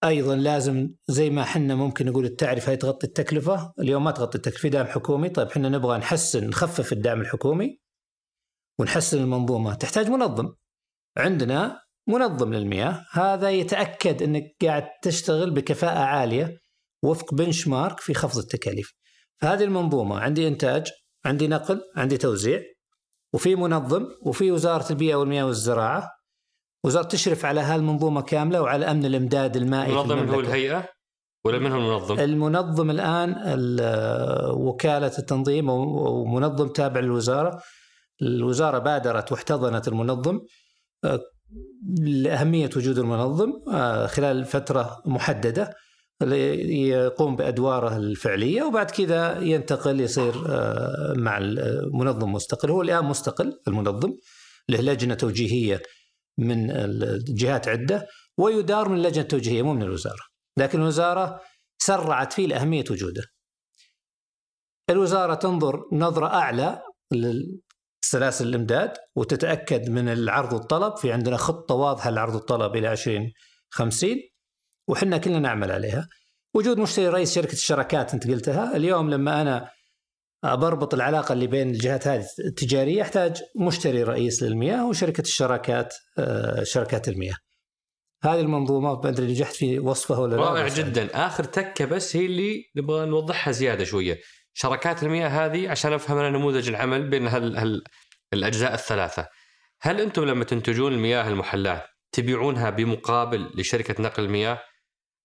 أيضا 0.03 0.36
لازم 0.36 0.89
زي 1.08 1.29
ما 1.29 1.41
إحنا 1.41 1.75
ممكن 1.75 2.06
نقول 2.06 2.25
التعرفه 2.25 2.75
تغطي 2.75 3.08
التكلفة؟ 3.08 3.74
اليوم 3.79 4.03
ما 4.03 4.12
تغطي 4.12 4.38
التكلفة 4.38 4.60
في 4.62 4.70
دعم 4.70 4.86
حكومي. 4.86 5.29
طيب 5.29 5.48
إحنا 5.48 5.70
نبغى 5.70 5.98
نحسن 5.98 6.48
نخفف 6.48 6.94
الدعم 6.94 7.22
الحكومي 7.22 7.79
ونحسن 8.79 9.18
المنظومة. 9.22 9.74
تحتاج 9.75 10.10
منظم. 10.10 10.53
عندنا 11.18 11.79
منظم 12.08 12.53
للمياه. 12.53 13.06
هذا 13.12 13.50
يتأكد 13.50 14.24
إنك 14.24 14.56
قاعد 14.62 14.84
تشتغل 15.03 15.51
بكفاءة 15.51 16.00
عالية 16.00 16.58
وفق 17.03 17.34
بنش 17.34 17.68
مارك 17.68 18.00
في 18.00 18.13
خفض 18.13 18.38
التكاليف. 18.38 18.94
فهذه 19.41 19.63
المنظومة 19.63 20.20
عندي 20.20 20.48
إنتاج 20.48 20.91
عندي 21.25 21.48
نقل 21.48 21.82
عندي 21.96 22.18
توزيع 22.18 22.62
وفي 23.34 23.56
منظم 23.56 24.06
وفي 24.25 24.51
وزارة 24.51 24.91
البيئة 24.91 25.15
والمياه 25.15 25.46
والزراعة. 25.46 26.18
وزارة 26.83 27.03
تشرف 27.07 27.45
على 27.45 27.62
هالمنظومه 27.62 28.21
كاملة 28.21 28.62
وعلى 28.62 28.86
أمن 28.91 29.05
الإمداد 29.05 29.55
المائي 29.57 29.91
المنظم 29.91 30.29
هو. 30.29 30.39
الهيئة 30.39 30.89
ولا 31.45 31.59
من 31.59 31.71
هو 31.71 31.77
المنظم؟ 31.77 32.19
المنظم 32.19 32.89
الآن 32.91 33.36
ال- 33.45 34.51
وكالة 34.51 35.12
التنظيم 35.19 35.69
ومنظم 35.69 36.67
تابع 36.67 37.00
للوزارة 37.00 37.62
الوزارة 38.21 38.79
بادرت 38.79 39.31
واحتضنت 39.31 39.88
المنظم 39.88 40.39
آه، 41.03 41.19
لأهمية 42.00 42.69
وجود 42.75 42.98
المنظم 42.98 43.53
آه، 43.74 44.05
خلال 44.07 44.45
فترة 44.45 45.01
محددة 45.05 45.74
يقوم 46.21 47.36
بأدواره 47.36 47.98
الفعلية 47.98 48.63
وبعد 48.63 48.91
كذا 48.91 49.39
ينتقل 49.41 50.00
يصير 50.01 50.33
آه، 50.50 51.13
مع 51.17 51.38
المنظم 51.38 52.31
مستقل 52.33 52.69
هو 52.71 52.81
الآن 52.81 53.05
مستقل 53.05 53.59
المنظم 53.67 54.13
له 54.69 54.81
لجنة 54.81 55.13
توجيهية 55.13 55.81
من 56.39 56.72
الجهات 56.72 57.67
عدة 57.67 58.08
ويدار 58.38 58.89
من 58.89 58.98
اللجنه 58.98 59.22
التوجيهيه 59.22 59.62
مو 59.62 59.74
من 59.74 59.84
الوزارة 59.84 60.24
لكن 60.58 60.81
الوزارة 60.81 61.41
سرعت 61.77 62.34
فيه 62.34 62.48
لأهمية 62.48 62.84
وجوده. 62.91 63.24
الوزارة 64.89 65.34
تنظر 65.34 65.81
نظرة 65.91 66.27
أعلى 66.27 66.81
لسلاسل 67.12 68.48
الإمداد 68.48 68.93
وتتأكد 69.15 69.89
من 69.89 70.10
العرض 70.10 70.53
والطلب 70.53 70.98
في 70.98 71.12
عندنا 71.12 71.38
خطة 71.38 71.75
واضحة 71.75 72.10
للعرض 72.10 72.36
والطلب 72.36 72.75
إلى 72.75 72.91
2050 72.91 74.17
وحنا 74.88 75.17
كلنا 75.17 75.39
نعمل 75.39 75.72
عليها. 75.72 76.08
وجود 76.53 76.77
مشتري 76.77 77.08
رئيس 77.08 77.36
شركة 77.36 77.53
الشراكات 77.53 78.13
أنت 78.13 78.27
قلتها 78.27 78.75
اليوم 78.75 79.10
لما 79.10 79.41
أنا 79.41 79.69
بربط 80.43 80.93
العلاقة 80.93 81.34
اللي 81.34 81.48
بين 81.48 81.69
الجهات 81.69 82.08
هذه 82.08 82.25
التجارية 82.46 83.01
أحتاج 83.01 83.41
مشتري 83.60 84.03
رئيس 84.03 84.43
للمياه 84.43 84.88
وشركة 84.88 85.22
الشراكات 85.22 85.93
آه، 86.17 86.63
شركات 86.63 87.08
المياه. 87.08 87.36
هذه 88.24 88.39
المنظومة 88.39 89.01
ما 89.01 89.10
أدري 89.10 89.27
نجحت 89.27 89.55
في 89.55 89.79
وصفها 89.79 90.17
ولا 90.19 90.36
لا 90.36 90.41
رائع 90.41 90.65
بس- 90.65 90.77
جدا. 90.79 91.25
آخر 91.27 91.43
تكة 91.43 91.86
بس 91.86 92.15
هي 92.15 92.25
اللي 92.25 92.63
نبغى 92.75 93.05
نوضحها 93.05 93.51
زيادة 93.51 93.84
شوية. 93.84 94.19
شركات 94.53 95.03
المياه 95.03 95.27
هذه 95.27 95.69
عشان 95.69 95.93
أفهم 95.93 96.17
أنا 96.17 96.29
نموذج 96.29 96.69
العمل 96.69 97.10
بين 97.10 97.27
هال 97.27 97.58
هال 97.58 97.84
الأجزاء 98.34 98.74
الثلاثة. 98.74 99.27
هل 99.81 100.01
أنتم 100.01 100.24
لما 100.25 100.43
تنتجون 100.43 100.93
المياه 100.93 101.27
المحلاة 101.27 101.86
تبيعونها 102.12 102.69
بمقابل 102.69 103.51
لشركة 103.55 104.03
نقل 104.03 104.24
المياه؟ 104.24 104.60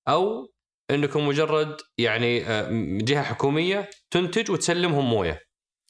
أو 0.08 0.48
إنكم 0.90 1.26
مجرد 1.26 1.76
يعني 1.98 2.46
آه، 2.46 2.68
جهة 3.02 3.22
حكومية 3.22 3.90
تنتج 4.10 4.50
وتسلمهم 4.50 5.10
موية 5.10 5.40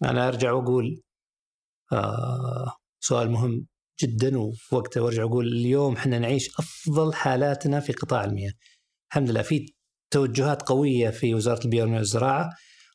أنا 0.05 0.29
أرجع 0.29 0.53
وأقول 0.53 1.03
آه 1.93 2.73
سؤال 3.01 3.31
مهم 3.31 3.67
جدا 4.03 4.39
وفي 4.39 4.75
وقته 4.75 5.03
وأرجع 5.03 5.23
أقول 5.23 5.47
اليوم 5.47 5.97
إحنا 5.97 6.19
نعيش 6.19 6.51
أفضل 6.59 7.15
حالاتنا 7.15 7.81
في 7.81 7.93
قطاع 7.93 8.25
المياه. 8.25 8.53
الحمد 9.11 9.31
لله 9.31 9.43
في 9.43 9.67
توجهات 10.11 10.63
قوية 10.63 11.11
في 11.11 11.35
وزارة 11.35 11.65
البيئة 11.65 11.85
والزراعة 11.85 12.51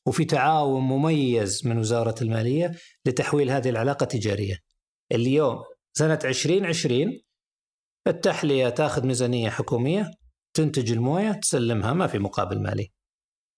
وفي 0.06 0.26
تعاون 0.26 0.82
مميز 0.82 1.68
من 1.68 1.78
وزارة 1.78 2.16
المالية 2.22 2.72
لتحويل 3.06 3.50
هذه 3.50 3.70
العلاقة 3.70 4.06
تجارية. 4.06 4.58
اليوم 5.12 5.58
سنة 5.94 6.20
2020 6.26 7.22
التحلية 8.08 8.70
تأخذ 8.70 9.06
ميزانية 9.06 9.50
حكومية 9.50 10.12
تنتج 10.54 10.92
الموية 10.92 11.32
تسلمها 11.32 11.94
ما 11.94 12.08
في 12.08 12.20
مقابل 12.20 12.62
مالي. 12.62 12.92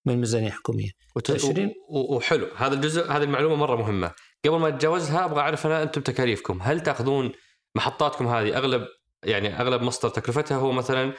من 0.06 0.18
ميزانيه 0.18 0.50
حكوميه. 0.50 0.90
وت... 1.16 1.32
20. 1.32 1.74
و... 1.90 2.16
وحلو. 2.16 2.48
هذا 2.56 2.74
الجزء 2.74 3.12
هذه 3.12 3.24
المعلومة 3.24 3.56
مرة 3.56 3.76
مهمة. 3.76 4.12
قبل 4.46 4.60
ما 4.60 4.68
أتجاوزها 4.68 5.26
أبغى 5.26 5.40
أعرف 5.40 5.66
أنا 5.66 5.84
أنتم 5.84 6.02
تكاليفكم. 6.02 6.60
هل 6.62 6.80
تأخذون 6.82 7.32
محطاتكم 7.76 8.28
هذه؟ 8.28 8.58
أغلب 8.58 8.88
يعني 9.24 9.62
أغلب 9.62 9.82
مصدر 9.82 10.10
تكلفتها 10.10 10.58
هو 10.58 10.72
مثلا 10.72 11.14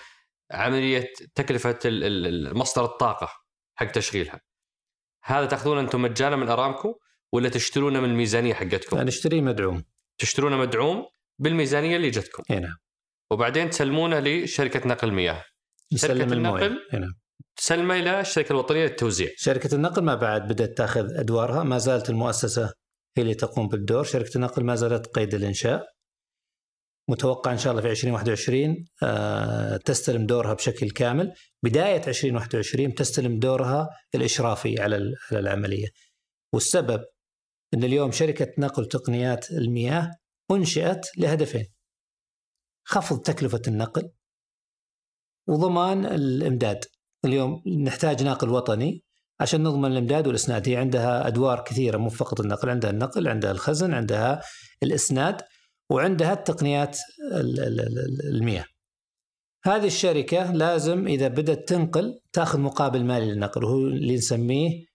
عملية 0.52 1.12
تكلفة 1.34 1.78
مصدر 2.52 2.84
الطاقة 2.84 3.28
حق 3.74 3.86
تشغيلها. 3.86 4.40
هذا 5.24 5.46
تأخذونه 5.46 5.80
أنتم 5.80 6.02
مجانا 6.02 6.36
من 6.36 6.48
أرامكو 6.48 6.94
ولا 7.32 7.48
تشترونه 7.48 8.00
من 8.00 8.10
الميزانية 8.10 8.54
حقتكم؟ 8.54 8.98
نشتري 8.98 9.40
مدعوم. 9.40 9.84
تشترونه 10.18 10.56
مدعوم 10.56 11.06
بالميزانية 11.38 11.96
اللي 11.96 12.10
جتكم. 12.10 12.42
إي 12.50 12.58
نعم. 12.58 12.76
وبعدين 13.30 13.70
تسلمونه 13.70 14.18
لشركة 14.18 14.88
نقل 14.88 15.12
مياه 15.12 15.44
الموية. 16.32 16.66
النقل؟ 16.66 17.00
نعم. 17.00 17.12
تسلمه 17.56 17.94
إلى 17.94 18.20
الشركة 18.20 18.52
الوطنية 18.52 18.82
للتوزيع. 18.84 19.28
شركة 19.36 19.74
النقل 19.74 20.02
ما 20.02 20.14
بعد 20.14 20.52
بدأت 20.52 20.76
تأخذ 20.78 21.04
أدوارها. 21.14 21.62
ما 21.62 21.78
زالت 21.78 22.10
المؤسسة 22.10 22.72
هي 23.16 23.22
اللي 23.22 23.34
تقوم 23.34 23.68
بالدور. 23.68 24.04
شركة 24.04 24.36
النقل 24.36 24.64
ما 24.64 24.74
زالت 24.74 25.06
قيد 25.06 25.34
الإنشاء. 25.34 25.86
متوقع 27.08 27.52
إن 27.52 27.58
شاء 27.58 27.70
الله 27.70 27.82
في 27.82 27.90
2021 27.90 28.86
آه، 29.02 29.76
تستلم 29.76 30.26
دورها 30.26 30.54
بشكل 30.54 30.90
كامل. 30.90 31.32
بداية 31.62 32.02
2021 32.08 32.94
تستلم 32.94 33.38
دورها 33.38 33.88
الإشرافي 34.14 34.80
على 34.80 34.96
على 35.30 35.40
العملية. 35.40 35.88
والسبب 36.54 37.04
أن 37.74 37.84
اليوم 37.84 38.10
شركة 38.10 38.48
نقل 38.58 38.86
تقنيات 38.86 39.50
المياه 39.50 40.10
أنشئت 40.50 41.06
لهدفين. 41.18 41.66
خفض 42.84 43.20
تكلفة 43.20 43.62
النقل 43.68 44.10
وضمان 45.46 46.06
الإمداد. 46.06 46.84
اليوم 47.24 47.62
نحتاج 47.82 48.22
ناقل 48.22 48.48
وطني 48.50 49.04
عشان 49.40 49.62
نضمن 49.62 49.92
الإمداد 49.92 50.26
والإسناد. 50.26 50.68
هي 50.68 50.76
عندها 50.76 51.26
أدوار 51.26 51.60
كثيرة 51.60 51.96
مو 51.96 52.08
فقط 52.08 52.40
النقل. 52.40 52.70
عندها 52.70 52.90
النقل 52.90 53.28
عندها 53.28 53.50
الخزن 53.50 53.92
عندها 53.94 54.42
الإسناد 54.82 55.40
وعندها 55.90 56.32
التقنيات 56.32 56.98
ال- 57.32 57.60
ال- 57.60 57.80
ال- 57.80 58.34
المياه. 58.34 58.64
هذه 59.64 59.86
الشركة 59.86 60.52
لازم 60.52 61.06
إذا 61.06 61.28
بدأت 61.28 61.68
تنقل 61.68 62.20
تأخذ 62.32 62.58
مقابل 62.58 63.04
مالي 63.04 63.26
للنقل. 63.32 63.64
وهو 63.64 63.78
اللي 63.78 64.14
نسميه 64.14 64.92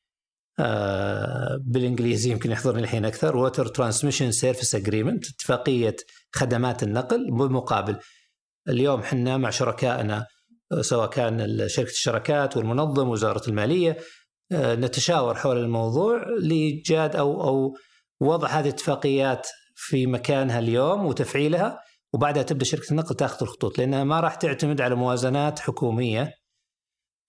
آه، 0.60 1.60
بالإنجليزي 1.62 2.32
يمكن 2.32 2.51
يحضرني 2.51 2.82
الحين 2.82 3.06
أكثر 3.06 3.38
water 3.38 3.68
transmission 3.68 4.32
service 4.32 4.76
agreement 4.76 5.26
اتفاقية 5.30 5.96
خدمات 6.36 6.84
النقل 6.84 7.32
بمقابل. 7.32 7.98
اليوم 8.70 9.04
حنا 9.04 9.38
مع 9.38 9.50
شركائنا 9.50 10.25
سواء 10.82 11.10
كان 11.10 11.68
شركة 11.70 11.90
الشركات 11.90 12.58
والمنظم 12.58 13.10
وزارة 13.10 13.50
المالية 13.50 13.98
آه، 14.52 14.76
نتشاور 14.76 15.36
حول 15.36 15.58
الموضوع 15.58 16.24
لإيجاد 16.40 17.16
أو 17.16 17.44
أو 17.44 17.78
وضع 18.20 18.48
هذه 18.48 18.68
الاتفاقيات 18.68 19.48
في 19.76 20.08
مكانها 20.08 20.60
اليوم 20.60 21.06
وتفعيلها 21.06 21.80
وبعدها 22.14 22.44
تبدأ 22.44 22.66
شركة 22.66 22.92
النقل 22.92 23.16
تأخذ 23.16 23.38
الخطوط 23.42 23.78
لأنها 23.78 24.04
ما 24.04 24.20
راح 24.20 24.36
تعتمد 24.36 24.82
على 24.82 24.96
موازنات 24.96 25.60
حكومية 25.60 26.34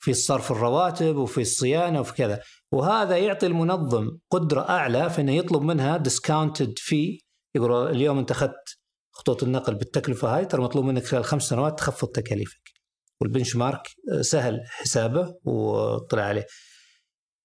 في 0.01 0.15
صرف 0.15 0.53
الرواتب 0.53 1.17
وفي 1.17 1.41
الصيانة 1.41 2.01
وفي 2.01 2.15
كذا. 2.15 2.41
وهذا 2.73 3.17
يعطي 3.17 3.47
المنظم 3.47 4.19
قدرة 4.31 4.69
أعلى 4.69 5.11
في 5.11 5.21
أنه 5.21 5.33
يطلب 5.33 5.63
منها 5.63 5.97
ديسكاونتد 5.97 6.75
في 6.77 7.21
يقول 7.55 7.91
اليوم 7.91 8.19
أنت 8.19 8.31
أخذت 8.31 8.79
خطوط 9.13 9.43
النقل 9.43 9.75
بالتكلفة 9.75 10.37
هاي 10.37 10.45
ترى 10.45 10.63
مطلوب 10.63 10.85
منك 10.85 11.05
خلال 11.05 11.25
خمس 11.25 11.43
سنوات 11.43 11.79
تخفض 11.79 12.09
تكاليفك. 12.09 12.78
والبنش 13.21 13.57
مارك 13.57 13.83
سهل 14.21 14.61
حسابه 14.67 15.35
وطلع 15.45 16.23
عليه. 16.23 16.47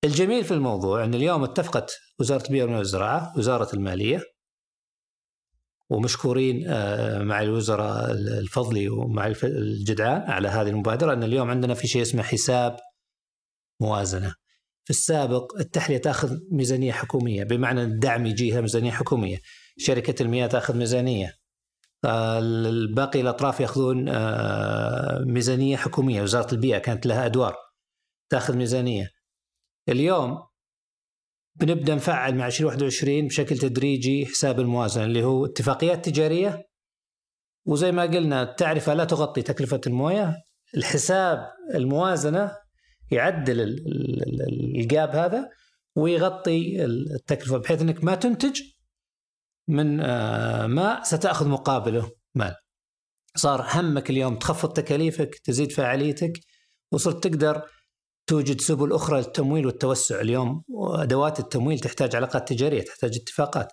الجميل 0.04 0.44
في 0.44 0.54
الموضوع 0.54 1.04
أن 1.04 1.14
اليوم 1.14 1.44
اتفقت 1.44 1.92
وزارة 2.20 2.44
البيئة 2.46 2.64
والزراعة 2.64 3.34
وزارة 3.38 3.76
المالية 3.76 4.22
ومشكورين 5.90 6.68
آه، 6.68 7.24
مع 7.24 7.42
الوزراء 7.42 8.12
الفضلي 8.12 8.90
ومع 8.90 9.34
الجدعان 9.44 10.22
على 10.22 10.48
هذه 10.48 10.70
المبادرة 10.70 11.14
أن 11.14 11.24
اليوم 11.24 11.50
عندنا 11.50 11.74
في 11.74 11.88
شيء 11.88 12.02
اسمه 12.02 12.24
حساب 12.24 12.76
موازنة. 13.82 14.34
في 14.86 14.90
السابق 14.90 15.58
التحلية 15.60 15.98
تأخذ 15.98 16.38
ميزانية 16.52 16.92
حكومية 16.92 17.44
بمعنى 17.44 17.84
الدعم 17.84 18.26
يجيها 18.26 18.62
ميزانية 18.62 18.92
حكومية. 18.92 19.38
شركة 19.78 20.24
المياه 20.24 20.48
تأخذ 20.48 20.78
ميزانية. 20.78 21.34
باقي 22.96 23.22
الأطراف 23.22 23.60
يأخذون 23.60 24.10
آه، 24.10 25.13
ميزانية 25.44 25.78
حكومية. 25.78 26.22
وزارة 26.22 26.54
البيئة 26.54 26.78
كانت 26.78 27.06
لها 27.06 27.26
أدوار 27.26 27.56
تأخذ 28.30 28.56
ميزانية. 28.56 29.10
اليوم 29.90 30.48
بنبدأ 31.56 31.96
نفعل 31.96 32.36
مع 32.36 32.48
2021 32.48 33.28
بشكل 33.28 33.58
تدريجي 33.58 34.26
حساب 34.26 34.60
الموازنة 34.60 35.06
اللي 35.06 35.24
هو 35.24 35.46
اتفاقيات 35.46 36.06
تجارية. 36.06 36.64
وزي 37.66 37.92
ما 37.92 38.04
قلنا 38.04 38.44
التعرفه 38.44 38.94
لا 38.94 39.04
تغطي 39.04 39.42
تكلفة 39.42 39.82
الموية. 39.88 40.36
الحساب 40.78 41.52
الموازنة 41.76 42.58
يعدل 43.12 43.62
الجاب 44.80 45.10
هذا 45.10 45.50
ويغطي 45.96 46.86
التكلفة 46.86 47.58
بحيث 47.58 47.82
إنك 47.82 48.04
ما 48.04 48.16
تنتج 48.16 48.62
من 49.68 50.00
آه، 50.00 50.68
ماء 50.68 51.04
ستأخذ 51.04 51.48
مقابله 51.48 52.12
مال. 52.36 52.56
صار 53.36 53.66
همك 53.74 54.10
اليوم 54.10 54.36
تخفض 54.36 54.74
تكاليفك، 54.74 55.36
تزيد 55.44 55.72
فعاليتك 55.72 56.40
وصرت 56.92 57.28
تقدر 57.28 57.62
توجد 58.28 58.62
سبل 58.62 58.94
أخرى 58.94 59.18
للتمويل 59.18 59.66
والتوسع 59.66 60.22
اليوم 60.22 60.64
أدوات 60.80 61.40
التمويل 61.40 61.80
تحتاج 61.80 62.16
علاقات 62.16 62.50
تجارية، 62.50 62.82
تحتاج 62.82 63.16
اتفاقات. 63.16 63.68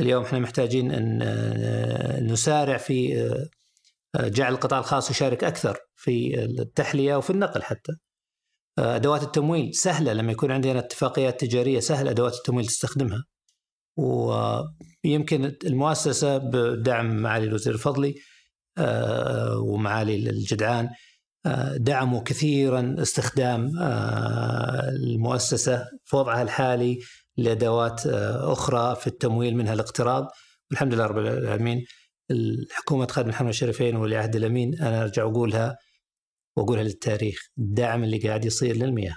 اليوم 0.00 0.24
إحنا 0.24 0.38
محتاجين 0.38 0.92
أن 0.92 1.18
آه، 1.22 2.20
نسارع 2.20 2.76
في 2.76 3.20
آه، 4.16 4.28
جعل 4.28 4.52
القطاع 4.52 4.78
الخاص 4.78 5.10
يشارك 5.10 5.44
أكثر 5.44 5.78
في 5.96 6.44
التحلية 6.44 7.16
وفي 7.16 7.30
النقل 7.30 7.62
حتى. 7.62 7.92
أدوات 8.78 9.22
التمويل 9.22 9.74
سهلة 9.74 10.12
لما 10.12 10.32
يكون 10.32 10.52
عندنا 10.52 10.78
اتفاقيات 10.78 11.40
تجارية 11.40 11.80
سهل 11.80 12.08
أدوات 12.08 12.34
التمويل 12.34 12.66
تستخدمها. 12.66 13.24
ويمكن 13.96 15.56
المؤسسة 15.64 16.38
بدعم 16.38 17.16
معالي 17.16 17.46
الوزير 17.46 17.74
الفضلي 17.74 18.08
آه، 18.08 18.37
ومعالي 19.60 20.30
الجدعان. 20.30 20.90
آه، 21.46 21.76
دعموا 21.76 22.22
كثيرا 22.22 22.96
استخدام 22.98 23.78
آه، 23.78 24.88
المؤسسة 24.88 25.84
في 26.04 26.16
وضعها 26.16 26.42
الحالي 26.42 26.98
لأدوات 27.36 28.06
أخرى 28.06 28.96
في 28.96 29.06
التمويل 29.06 29.56
منها 29.56 29.72
الاقتراض. 29.72 30.28
والحمد 30.70 30.94
لله 30.94 31.06
رب 31.06 31.18
العالمين 31.18 31.84
الحكومة 32.30 33.06
خادم 33.06 33.28
محمد 33.28 33.48
الشريفين 33.48 33.96
ولي 33.96 34.16
عهد 34.16 34.36
الأمين 34.36 34.82
أنا 34.82 35.02
أرجع 35.02 35.22
أقولها 35.22 35.76
وأقولها 36.56 36.82
للتاريخ. 36.82 37.38
الدعم 37.58 38.04
اللي 38.04 38.18
قاعد 38.18 38.44
يصير 38.44 38.76
للمياه. 38.76 39.16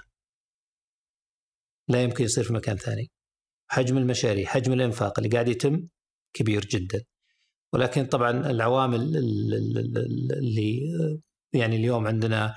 لا 1.88 2.02
يمكن 2.02 2.24
يصير 2.24 2.44
في 2.44 2.52
مكان 2.52 2.76
ثاني. 2.76 3.10
حجم 3.70 3.98
المشاريع 3.98 4.46
حجم 4.46 4.72
الإنفاق 4.72 5.18
اللي 5.18 5.30
قاعد 5.30 5.48
يتم 5.48 5.86
كبير 6.34 6.64
جدا. 6.64 7.04
ولكن 7.72 8.06
طبعا 8.06 8.30
العوامل 8.50 9.16
اللي 10.38 10.80
يعني 11.52 11.76
اليوم 11.76 12.06
عندنا 12.06 12.54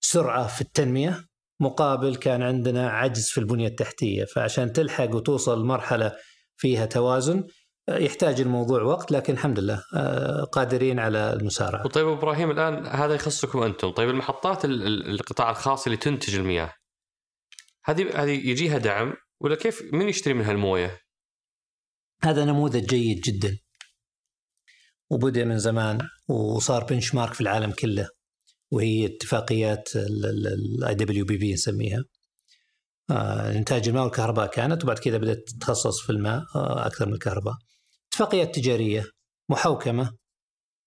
سرعة 0.00 0.46
في 0.46 0.60
التنمية 0.60 1.24
مقابل 1.60 2.16
كان 2.16 2.42
عندنا 2.42 2.90
عجز 2.90 3.28
في 3.28 3.38
البنية 3.38 3.68
التحتية 3.68 4.24
فعشان 4.24 4.72
تلحق 4.72 5.14
وتوصل 5.14 5.62
لمرحلة 5.62 6.16
فيها 6.56 6.86
توازن 6.86 7.44
يحتاج 7.88 8.40
الموضوع 8.40 8.82
وقت 8.82 9.12
لكن 9.12 9.32
الحمد 9.32 9.58
لله 9.60 9.82
قادرين 10.52 10.98
على 10.98 11.32
المسارعة. 11.32 11.88
طيب 11.88 12.08
إبراهيم 12.08 12.50
الآن 12.50 12.86
هذا 12.86 13.14
يخصكم 13.14 13.62
أنتم، 13.62 13.90
طيب 13.90 14.10
المحطات 14.10 14.64
القطاع 14.64 15.50
الخاص 15.50 15.86
اللي 15.86 15.96
تنتج 15.96 16.34
المياه 16.34 16.74
هذه 17.84 18.22
هذه 18.22 18.48
يجيها 18.50 18.78
دعم 18.78 19.14
ولا 19.40 19.54
كيف 19.54 19.82
من 19.92 20.08
يشتري 20.08 20.34
منها 20.34 20.52
الموية؟ 20.52 21.00
هذا 22.22 22.44
نموذج 22.44 22.86
جيد 22.86 23.20
جدا 23.20 23.58
وبدأ 25.10 25.44
من 25.44 25.58
زمان 25.58 26.08
وصار 26.28 26.84
benchmark 26.84 27.34
في 27.34 27.40
العالم 27.40 27.70
كله 27.70 28.08
وهي 28.70 29.06
اتفاقيات 29.06 29.88
ال 29.96 30.94
IWPP 30.94 31.52
نسميها. 31.52 32.04
آه، 33.10 33.52
إنتاج 33.52 33.88
الماء 33.88 34.04
والكهرباء 34.04 34.46
كانت 34.46 34.84
وبعد 34.84 34.98
كذا 34.98 35.18
بدأت 35.18 35.48
تتخصص 35.48 36.00
في 36.00 36.10
الماء 36.10 36.42
آه، 36.54 36.86
أكثر 36.86 37.06
من 37.06 37.12
الكهرباء. 37.12 37.54
اتفاقيات 38.08 38.54
تجارية 38.54 39.04
محوكمة 39.48 40.12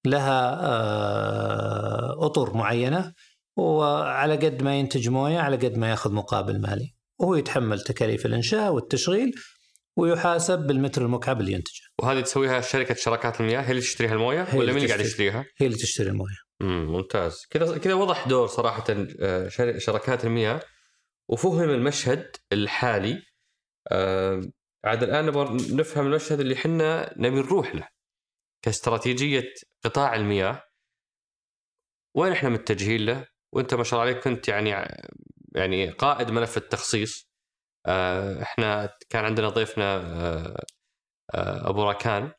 لها 0.06 0.66
آه، 0.66 2.26
أطر 2.26 2.54
معينة 2.54 3.14
وعلى 3.58 4.36
قد 4.36 4.64
ما 4.64 4.80
ينتج 4.80 5.10
موية 5.10 5.40
على 5.40 5.56
قد 5.56 5.78
ما 5.78 5.90
ياخذ 5.90 6.12
مقابل 6.12 6.62
مالي. 6.62 6.94
وهو 7.20 7.36
يتحمل 7.36 7.82
تكاليف 7.82 8.26
الإنشاء 8.26 8.74
والتشغيل 8.74 9.32
ويحاسب 9.98 10.60
بالمتر 10.60 11.02
المكعب 11.02 11.42
اللي 11.42 11.52
ينتجه. 11.52 11.82
وهذه 12.00 12.22
تسويها 12.22 12.62
شركة 12.62 12.96
شراكات 12.96 13.42
المياه 13.42 13.62
هي 13.62 13.70
اللي 13.70 13.82
تشتريها 13.82 14.14
الموية 14.14 14.48
ولا 14.54 14.74
مين 14.74 14.84
اللي 14.84 14.88
قاعد 14.88 15.06
يشتريها؟ 15.06 15.46
هي 15.58 15.68
اللي 15.68 15.78
تشتري 15.78 16.10
الموية. 16.10 16.38
امم 16.62 16.86
ممتاز، 16.86 17.46
كذا 17.50 17.78
كذا 17.78 17.94
وضح 17.94 18.28
دور 18.28 18.48
صراحة 18.48 18.84
آه، 19.20 19.48
شركات 19.78 20.26
المياه 20.26 20.60
وفهم 21.30 21.70
المشهد 21.70 22.36
الحالي 22.54 23.24
آه، 23.92 24.42
عاد 24.86 25.04
الآن 25.04 25.26
نبغى 25.26 25.76
نفهم 25.76 26.06
المشهد 26.06 26.40
اللي 26.40 26.54
إحنا 26.54 27.14
نبي 27.18 27.36
نروح 27.36 27.76
له 27.76 27.88
كاستراتيجية 28.62 29.54
قطاع 29.84 30.16
المياه 30.16 30.64
وين 32.16 32.32
إحنا 32.32 32.50
متجهين 32.50 33.06
له؟ 33.06 33.28
وانت 33.52 33.74
ما 33.74 33.84
شاء 33.84 34.00
الله 34.00 34.12
عليك 34.12 34.24
كنت 34.24 34.48
يعني 34.48 34.70
يعني 35.56 35.90
قائد 35.90 36.32
ملف 36.32 36.58
التخصيص 36.58 37.33
إحنا 38.42 38.98
كان 39.10 39.26
عندنا 39.26 39.50
ضيفنا 39.50 39.96
آه، 39.96 40.64
آه، 41.36 41.70
أبو 41.70 41.84
راكان 41.84 42.32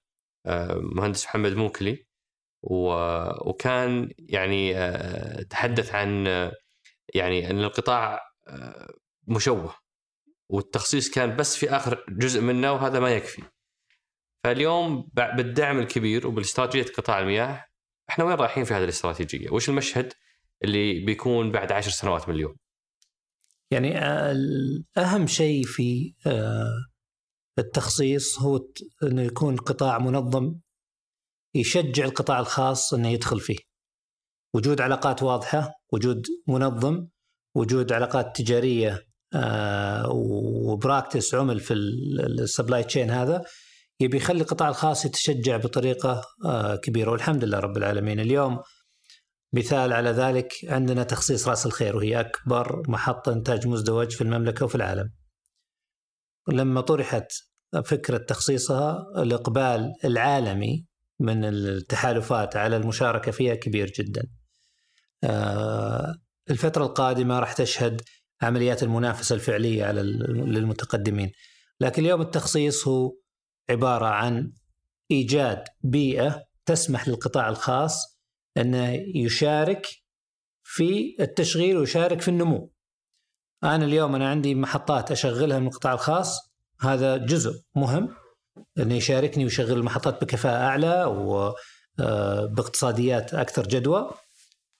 مهندس 0.96 1.26
محمد 1.26 1.52
موكلي 1.52 2.06
وكان 3.46 4.12
يعني 4.18 4.74
تحدث 5.44 5.94
عن 5.94 6.26
يعني 7.14 7.50
إن 7.50 7.60
القطاع 7.60 8.20
مشوه 9.28 9.74
والتخصيص 10.50 11.10
كان 11.10 11.36
بس 11.36 11.56
في 11.56 11.70
آخر 11.70 12.04
جزء 12.08 12.40
منه 12.40 12.72
وهذا 12.72 13.00
ما 13.00 13.10
يكفي. 13.10 13.42
فاليوم 14.44 15.10
بالدعم 15.14 15.78
الكبير 15.78 16.26
وبالاستراتيجية 16.26 16.92
قطاع 16.92 17.18
المياه 17.18 17.64
إحنا 18.10 18.24
وين 18.24 18.34
رايحين 18.34 18.64
في 18.64 18.74
هذه 18.74 18.84
الاستراتيجية؟ 18.84 19.50
وش 19.50 19.68
المشهد 19.68 20.12
اللي 20.64 21.04
بيكون 21.04 21.52
بعد 21.52 21.72
عشر 21.72 21.90
سنوات 21.90 22.28
من 22.28 22.34
اليوم؟ 22.34 22.56
يعني 23.74 23.98
اهم 24.98 25.26
شيء 25.26 25.64
في 25.66 26.14
آه، 26.26 26.84
التخصيص 27.58 28.38
هو 28.38 28.60
إنه 29.02 29.22
يكون 29.22 29.56
قطاع 29.56 29.98
منظم 29.98 30.54
يشجع 31.54 32.04
القطاع 32.04 32.40
الخاص 32.40 32.94
إنه 32.94 33.08
يدخل 33.08 33.40
فيه. 33.40 33.58
وجود 34.54 34.80
علاقات 34.80 35.22
واضحة، 35.22 35.72
وجود 35.92 36.26
منظم، 36.48 37.06
وجود 37.56 37.92
علاقات 37.92 38.36
تجارية 38.36 39.06
آه، 39.34 40.10
و 40.10 40.24
practice 40.24 41.34
عمل 41.34 41.60
في 41.60 41.74
ال 41.74 41.90
supply 41.90 42.84
chain 42.84 43.10
هذا 43.10 43.44
يبي 44.00 44.16
يخلي 44.16 44.40
القطاع 44.40 44.68
الخاص 44.68 45.04
يتشجع 45.04 45.56
بطريقة 45.56 46.22
آه، 46.44 46.76
كبيرة 46.76 47.10
والحمد 47.10 47.44
لله 47.44 47.58
رب 47.58 47.76
العالمين 47.76 48.20
اليوم 48.20 48.58
مثال 49.54 49.92
على 49.92 50.10
ذلك 50.10 50.52
عندنا 50.64 51.02
تخصيص 51.02 51.48
رأس 51.48 51.66
الخير 51.66 51.96
وهي 51.96 52.20
أكبر 52.20 52.82
محطة 52.88 53.32
إنتاج 53.32 53.66
مزدوج 53.66 54.10
في 54.10 54.20
المملكة 54.20 54.64
وفي 54.64 54.74
العالم. 54.74 55.12
لما 56.48 56.80
طرحت 56.80 57.32
فكرة 57.84 58.18
تخصيصها 58.18 59.06
الإقبال 59.16 59.92
العالمي 60.04 60.86
من 61.20 61.44
التحالفات 61.44 62.56
على 62.56 62.76
المشاركة 62.76 63.32
فيها 63.32 63.54
كبير 63.54 63.92
جدا. 63.98 64.26
آه، 65.24 66.14
الفترة 66.50 66.84
القادمة 66.84 67.40
راح 67.40 67.52
تشهد 67.52 68.02
عمليات 68.42 68.82
المنافسة 68.82 69.34
الفعلية 69.34 69.84
على 69.84 70.02
للمتقدمين. 70.02 71.32
لكن 71.80 72.02
اليوم 72.02 72.20
التخصيص 72.20 72.88
هو 72.88 73.12
عبارة 73.70 74.06
عن 74.06 74.52
إيجاد 75.10 75.64
بيئة 75.82 76.44
تسمح 76.66 77.08
للقطاع 77.08 77.48
الخاص 77.48 78.13
أنه 78.56 78.92
يشارك 79.14 79.86
في 80.62 81.16
التشغيل 81.20 81.76
ويشارك 81.76 82.20
في 82.20 82.28
النمو. 82.28 82.70
أنا 83.64 83.84
اليوم 83.84 84.14
أنا 84.14 84.30
عندي 84.30 84.54
محطات 84.54 85.10
أشغلها 85.10 85.58
من 85.58 85.66
القطاع 85.66 85.92
الخاص 85.92 86.54
هذا 86.80 87.16
جزء 87.16 87.62
مهم 87.74 88.16
انه 88.78 88.94
يشاركني 88.94 89.44
ويشغل 89.44 89.72
المحطات 89.72 90.24
بكفاءة 90.24 90.56
أعلى 90.56 91.04
وباقتصاديات 91.98 93.34
آه، 93.34 93.40
أكثر 93.40 93.66
جدوى 93.66 94.10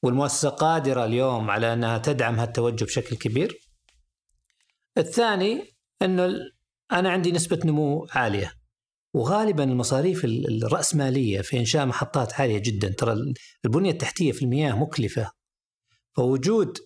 والمؤسسة 0.03 0.49
قادرة 0.49 1.05
اليوم 1.05 1.51
على 1.51 1.73
أنها 1.73 1.99
تدعم 1.99 2.41
هالتوجه 2.41 2.85
بشكل 2.85 3.17
كبير. 3.17 3.61
الثاني 4.99 5.77
أنه 6.03 6.35
أنا 6.93 7.11
عندي 7.11 7.33
نسبة 7.33 7.61
نمو 7.65 8.07
عالية 8.11 8.53
وغالبا 9.15 9.65
المصاريف 9.65 10.25
الرأسمالية 10.25 11.41
في 11.41 11.59
إنشاء 11.59 11.87
محطات 11.87 12.41
عالية 12.41 12.59
جدا. 12.59 12.89
ترى 12.89 13.35
البنية 13.65 13.91
التحتية 13.91 14.33
في 14.33 14.45
المياه 14.45 14.73
مكلفة. 14.73 15.31
فوجود 16.17 16.79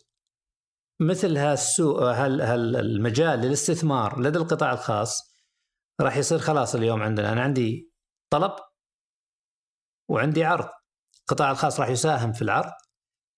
مثل 1.00 1.36
هالسوق 1.36 2.02
هالمجال 2.02 3.38
للاستثمار 3.38 4.20
لدى 4.20 4.38
القطاع 4.38 4.72
الخاص 4.72 5.38
راح 6.00 6.16
يصير 6.16 6.38
خلاص 6.38 6.74
اليوم 6.74 7.02
عندنا. 7.02 7.32
أنا 7.32 7.42
عندي 7.42 7.92
طلب 8.30 8.52
وعندي 10.08 10.44
عرض. 10.44 10.68
القطاع 11.20 11.50
الخاص 11.50 11.80
راح 11.80 11.88
يساهم 11.88 12.32
في 12.32 12.42
العرض 12.42 12.72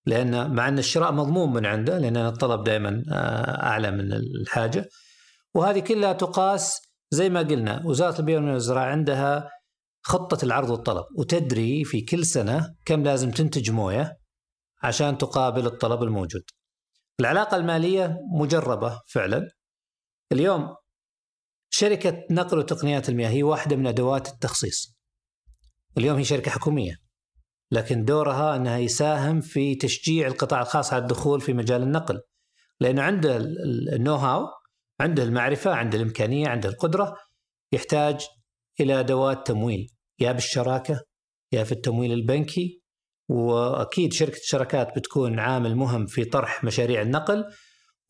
لأن 0.07 0.55
مع 0.55 0.69
أن 0.69 0.79
الشراء 0.79 1.13
مضمون 1.13 1.53
من 1.53 1.67
عنده 1.67 1.99
لأن 1.99 2.17
الطلب 2.17 2.65
دائما 2.65 3.03
آه، 3.13 3.63
أعلى 3.63 3.91
من 3.91 4.13
الحاجة. 4.13 4.89
وهذه 5.55 5.79
كلها 5.79 6.13
تقاس 6.13 6.90
زي 7.11 7.29
ما 7.29 7.41
قلنا 7.41 7.83
وزارة 7.87 8.21
البيئة 8.21 8.39
والزراعه 8.39 8.91
عندها 8.91 9.51
خطة 10.03 10.45
العرض 10.45 10.71
والطلب 10.71 11.05
وتدري 11.19 11.85
في 11.85 12.01
كل 12.01 12.27
سنة 12.27 12.75
كم 12.85 13.03
لازم 13.03 13.31
تنتج 13.31 13.71
موية 13.71 14.17
عشان 14.83 15.19
تقابل 15.19 15.67
الطلب 15.67 16.03
الموجود. 16.03 16.43
العلاقة 17.21 17.57
المالية 17.57 18.17
مجربة 18.41 19.01
فعلا. 19.07 19.49
اليوم 20.33 20.77
شركة 21.71 22.25
نقل 22.31 22.59
وتقنيات 22.59 23.09
المياه 23.09 23.29
هي 23.29 23.43
واحدة 23.43 23.77
من 23.77 23.87
أدوات 23.87 24.29
التخصيص. 24.29 24.97
اليوم 25.99 26.17
هي 26.17 26.25
شركة 26.25 26.51
حكومية 26.51 26.95
لكن 27.71 28.05
دورها 28.05 28.57
إنها 28.57 28.79
يساهم 28.79 29.41
في 29.41 29.75
تشجيع 29.75 30.27
القطاع 30.27 30.61
الخاص 30.61 30.93
على 30.93 31.03
الدخول 31.03 31.41
في 31.41 31.53
مجال 31.53 31.83
النقل 31.83 32.21
لأنه 32.81 33.03
عنده 33.03 33.37
النو 33.97 34.15
هاو 34.15 34.47
عنده 35.01 35.23
المعرفة 35.23 35.75
عنده 35.75 35.99
الإمكانية 35.99 36.49
عنده 36.49 36.69
القدرة 36.69 37.17
يحتاج 37.73 38.27
إلى 38.81 39.01
أدوات 39.01 39.47
تمويل. 39.47 39.91
يا 40.19 40.33
بالشراكة 40.33 41.01
يا 41.53 41.65
في 41.65 41.73
التمويل 41.73 42.13
البنكي. 42.13 42.81
وأكيد 43.29 44.13
شركة 44.13 44.37
الشركات 44.37 44.99
بتكون 44.99 45.39
عامل 45.39 45.77
مهم 45.77 46.07
في 46.07 46.25
طرح 46.25 46.65
مشاريع 46.65 47.03
النقل. 47.03 47.45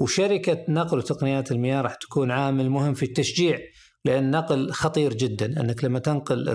وشركة 0.00 0.64
نقل 0.68 0.98
وتقنيات 0.98 1.53
المياه 1.53 1.81
راح 1.81 1.94
تكون 1.94 2.31
عامل 2.31 2.70
مهم 2.70 2.94
في 2.94 3.03
التشجيع 3.03 3.59
لأن 4.05 4.24
النقل 4.24 4.72
خطير 4.72 5.14
جدا. 5.14 5.46
أنك 5.46 5.85
لما 5.85 5.98
تنقل 5.98 6.55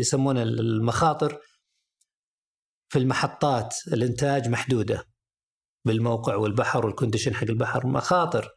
يسمونه 0.00 0.42
المخاطر 0.42 1.38
في 2.88 2.98
المحطات 2.98 3.76
الإنتاج 3.92 4.48
محدودة 4.48 5.04
بالموقع 5.84 6.34
والبحر 6.34 6.86
والكونديشن 6.86 7.34
حق 7.34 7.44
البحر. 7.44 7.86
مخاطر 7.86 8.50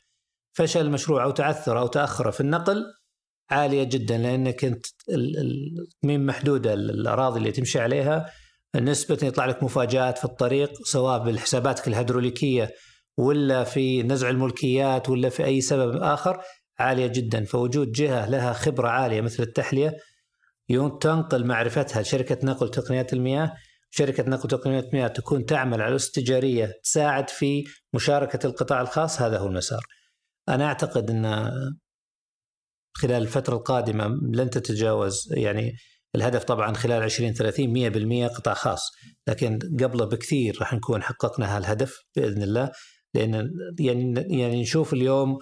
فشل 0.57 0.81
المشروع 0.81 1.23
أو 1.23 1.31
تعثر 1.31 1.79
أو 1.79 1.87
تاخره 1.87 2.31
في 2.31 2.41
النقل 2.41 2.85
عالية 3.49 3.83
جدا 3.83 4.17
لأنك 4.17 4.65
أنت 4.65 4.85
التميم 5.09 6.25
محدوده 6.25 6.73
الأراضي 6.73 7.39
اللي 7.39 7.51
تمشي 7.51 7.79
عليها. 7.79 8.25
نسبة 8.75 9.17
يطلع 9.23 9.45
لك 9.45 9.63
مفاجآت 9.63 10.17
في 10.17 10.25
الطريق 10.25 10.71
سواء 10.83 11.23
بالحساباتك 11.23 11.87
الهيدروليكية 11.87 12.71
ولا 13.17 13.63
في 13.63 14.03
نزع 14.03 14.29
الملكيات 14.29 15.09
ولا 15.09 15.29
في 15.29 15.45
أي 15.45 15.61
سبب 15.61 16.01
آخر 16.01 16.41
عالية 16.79 17.07
جدا. 17.07 17.45
فوجود 17.45 17.91
جهة 17.91 18.29
لها 18.29 18.53
خبرة 18.53 18.87
عالية 18.87 19.21
مثل 19.21 19.43
التحلية 19.43 19.97
تنقل 21.01 21.45
معرفتها 21.45 22.01
لشركة 22.01 22.37
نقل 22.43 22.71
تقنيات 22.71 23.13
المياه. 23.13 23.53
شركة 23.89 24.23
نقل 24.23 24.49
تقنيات 24.49 24.83
المياه 24.83 25.07
تكون 25.07 25.45
تعمل 25.45 25.81
على 25.81 25.95
أسس 25.95 26.11
تجارية 26.11 26.71
تساعد 26.83 27.29
في 27.29 27.63
مشاركة 27.93 28.47
القطاع 28.47 28.81
الخاص 28.81 29.21
هذا 29.21 29.37
هو 29.37 29.47
المسار. 29.47 29.81
أنا 30.49 30.65
أعتقد 30.65 31.09
أن 31.09 31.51
خلال 32.93 33.21
الفترة 33.21 33.55
القادمة 33.55 34.07
لن 34.07 34.49
تتجاوز 34.49 35.27
يعني 35.31 35.73
الهدف 36.15 36.43
طبعا 36.43 36.73
خلال 36.73 37.03
2030 37.03 38.27
100% 38.27 38.35
قطاع 38.35 38.53
خاص 38.53 38.91
لكن 39.27 39.59
قبله 39.79 40.05
بكثير 40.05 40.57
راح 40.59 40.73
نكون 40.73 41.03
حققنا 41.03 41.57
هالهدف 41.57 41.97
بإذن 42.15 42.43
الله 42.43 42.71
لأن 43.13 43.51
يعني 43.79 44.13
يعني 44.39 44.61
نشوف 44.61 44.93
اليوم 44.93 45.37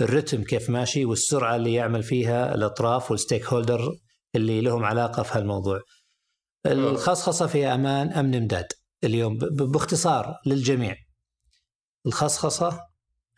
الرتم 0.00 0.42
كيف 0.42 0.70
ماشي 0.70 1.04
والسرعة 1.04 1.56
اللي 1.56 1.74
يعمل 1.74 2.02
فيها 2.02 2.54
الأطراف 2.54 3.10
والستيك 3.10 3.46
هولدر 3.46 3.96
اللي 4.34 4.60
لهم 4.60 4.84
علاقة 4.84 5.22
في 5.22 5.38
هالموضوع. 5.38 5.80
الخصخصه 6.66 7.46
فيها 7.46 7.74
أمان 7.74 8.12
أمن 8.12 8.34
إمداد 8.34 8.66
اليوم 9.04 9.38
باختصار 9.38 10.34
للجميع. 10.46 10.96
الخصخصه 12.06 12.80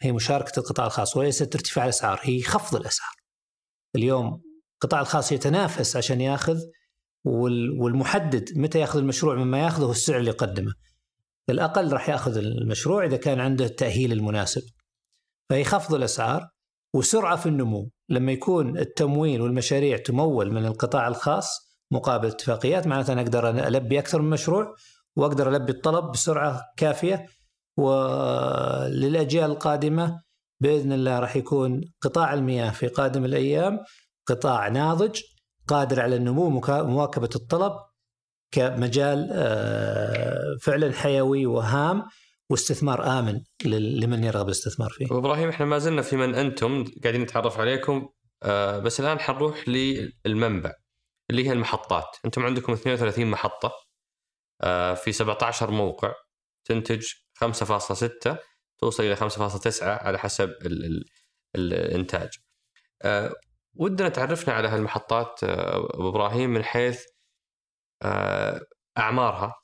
هي 0.01 0.13
مشاركة 0.13 0.61
القطاع 0.61 0.87
الخاص 0.87 1.17
وليست 1.17 1.55
ارتفاع 1.55 1.85
الأسعار 1.85 2.21
هي 2.23 2.43
خفض 2.43 2.77
الأسعار. 2.77 3.15
اليوم 3.97 4.43
القطاع 4.75 5.01
الخاص 5.01 5.33
يتنافس 5.33 5.97
عشان 5.97 6.21
ياخذ 6.21 6.61
والمحدد 7.81 8.59
متى 8.59 8.79
ياخذ 8.79 8.99
المشروع 8.99 9.35
مما 9.35 9.63
ياخذه 9.63 9.91
السعر 9.91 10.19
اللي 10.19 10.31
يقدمه. 10.31 10.73
الأقل 11.51 11.93
راح 11.93 12.09
ياخذ 12.09 12.37
المشروع 12.37 13.05
إذا 13.05 13.17
كان 13.17 13.41
عنده 13.41 13.65
التأهيل 13.65 14.13
المناسب. 14.13 14.63
فهي 15.51 15.65
خفض 15.65 15.95
الأسعار 15.95 16.49
وسرعة 16.95 17.37
في 17.37 17.47
النمو 17.47 17.91
لما 18.09 18.33
يكون 18.33 18.79
التمويل 18.79 19.41
والمشاريع 19.41 19.97
تمول 19.97 20.53
من 20.53 20.67
القطاع 20.67 21.09
الخاص 21.09 21.67
مقابل 21.91 22.29
اتفاقيات 22.29 22.87
معناته 22.87 23.13
أنا 23.13 23.21
أقدر 23.21 23.51
ألبي 23.51 23.99
أكثر 23.99 24.23
من 24.23 24.31
مشروع 24.31 24.75
وأقدر 25.17 25.49
ألبي 25.49 25.73
الطلب 25.73 26.13
بسرعة 26.13 26.63
كافية 26.77 27.27
وللأجيال 27.77 29.51
القادمة 29.51 30.23
بإذن 30.61 30.93
الله 30.93 31.19
راح 31.19 31.37
يكون 31.37 31.81
قطاع 32.01 32.35
المياه 32.35 32.71
في 32.71 32.87
قادم 32.87 33.25
الأيام 33.25 33.79
قطاع 34.27 34.69
ناضج 34.69 35.21
قادر 35.69 36.01
على 36.01 36.17
النمو 36.17 36.61
مواكبة 36.69 37.31
الطلب 37.37 37.73
كمجال 38.51 39.29
آه، 39.33 40.57
فعلا 40.63 40.93
حيوي 40.93 41.47
وهام 41.47 42.03
واستثمار 42.51 43.19
آمن 43.19 43.41
لمن 43.65 44.25
يرغب 44.25 44.47
الاستثمار 44.47 44.91
فيه. 44.91 45.07
إبراهيم 45.11 45.49
إحنا 45.49 45.67
ما 45.67 45.79
زلنا 45.79 46.03
في 46.03 46.17
من 46.17 46.35
أنتم 46.35 46.85
قاعدين 47.03 47.21
نتعرف 47.21 47.61
عليكم 47.61 48.09
آه، 48.43 48.79
بس 48.79 49.01
الآن 49.01 49.19
حنروح 49.19 49.69
للمنبع 49.69 50.73
اللي 51.31 51.49
هي 51.49 51.53
المحطات، 51.53 52.17
أنتم 52.25 52.47
عندكم 52.47 52.73
32 52.73 53.27
محطة 53.27 53.73
آه، 54.63 54.95
في 54.95 55.13
17 55.13 55.71
موقع 55.71 56.13
تنتج 56.65 57.07
5.6 57.45 58.37
توصل 58.79 59.03
إلى 59.03 59.17
5.9 59.17 59.83
على 59.83 60.19
حسب 60.19 60.49
ال 60.49 60.85
ال 60.87 61.05
الإنتاج. 61.57 62.29
آه، 63.03 63.35
ودنا 63.75 64.09
تعرفنا 64.09 64.55
على 64.55 64.69
هالمحطات 64.69 65.45
أبو 65.45 66.09
إبراهيم 66.09 66.51
من 66.51 66.65
حيث 66.65 67.05
أعمارها 68.99 69.55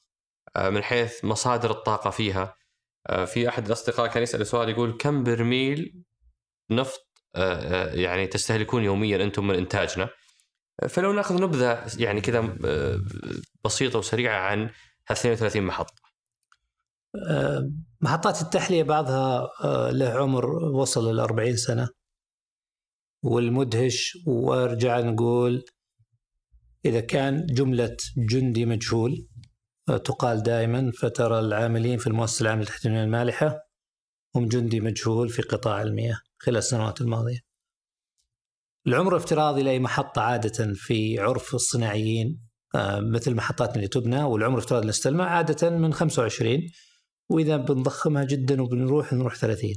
من 0.59 0.83
حيث 0.83 1.25
مصادر 1.25 1.71
الطاقة 1.71 2.11
فيها. 2.11 2.55
آه، 3.07 3.25
في 3.25 3.49
أحد 3.49 3.67
الأصدقاء 3.67 4.07
كان 4.07 4.23
يسأل 4.23 4.47
سؤال 4.47 4.69
يقول 4.69 4.97
كم 5.01 5.25
برميل 5.25 6.03
نفط 6.71 7.09
آه، 7.35 7.55
آه، 7.55 7.95
يعني 7.95 8.27
تستهلكون 8.27 8.85
يوميا 8.85 9.25
أنتم 9.25 9.47
من 9.47 9.55
إنتاجنا؟ 9.55 10.09
فلو 10.89 11.13
نأخذ 11.13 11.43
نبذة 11.43 11.87
يعني 11.99 12.21
كذا 12.21 12.57
بسيطة 13.65 13.99
وسريعة 13.99 14.41
عن 14.41 14.71
32 15.11 15.63
محطه 15.63 16.02
محطات 18.01 18.43
التحلية 18.43 18.83
بعضها 18.83 19.49
له 19.91 20.09
عمر 20.09 20.47
وصل 20.65 21.17
ل 21.17 21.21
40 21.21 21.57
سنة. 21.57 21.89
والمدهش 23.23 24.19
وأرجع 24.27 25.01
نقول 25.01 25.65
إذا 26.85 27.01
كان 27.01 27.47
جملة 27.47 27.97
جندي 28.17 28.67
مجهول 28.67 29.27
تقال 29.87 30.43
دائما 30.43 30.91
فترى 30.99 31.39
العاملين 31.39 31.99
في 31.99 32.07
المؤسسة 32.07 32.43
العامة 32.43 32.63
المياه 32.63 33.05
المالحة 33.05 33.59
هم 34.37 34.49
جندي 34.49 34.81
مجهول 34.81 35.29
في 35.29 35.43
قطاع 35.43 35.83
المياه 35.83 36.17
خلال 36.39 36.57
السنوات 36.57 37.01
الماضية. 37.01 37.39
العمر 38.87 39.17
الافتراضي 39.17 39.63
لأي 39.63 39.79
محطة 39.79 40.23
عادة 40.23 40.73
في 40.75 41.19
عرف 41.19 41.55
الصناعيين 41.55 42.41
آه، 42.75 43.01
مثل 43.01 43.35
محطاتنا 43.35 43.77
اللي 43.77 43.89
تبنى 43.89 44.23
والعمر 44.23 44.55
الافتراضي 44.55 44.89
نستلمه 44.89 45.25
عادة 45.25 45.71
من 45.71 45.93
25 45.93 46.61
وإذا 47.33 47.57
بنضخمها 47.57 48.25
جدا 48.25 48.63
وبنروح 48.63 49.13
نروح 49.13 49.35
30 49.37 49.71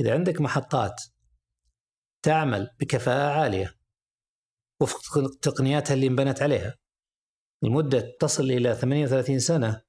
إذا 0.00 0.14
عندك 0.14 0.40
محطات 0.40 1.02
تعمل 2.22 2.70
بكفاءة 2.80 3.40
عالية 3.40 3.74
وفق 4.80 5.30
تقنياتها 5.42 5.94
اللي 5.94 6.06
انبنت 6.06 6.42
عليها 6.42 6.74
المدة 7.64 8.16
تصل 8.20 8.44
إلى 8.44 8.74
38 8.74 9.38
سنة 9.38 9.82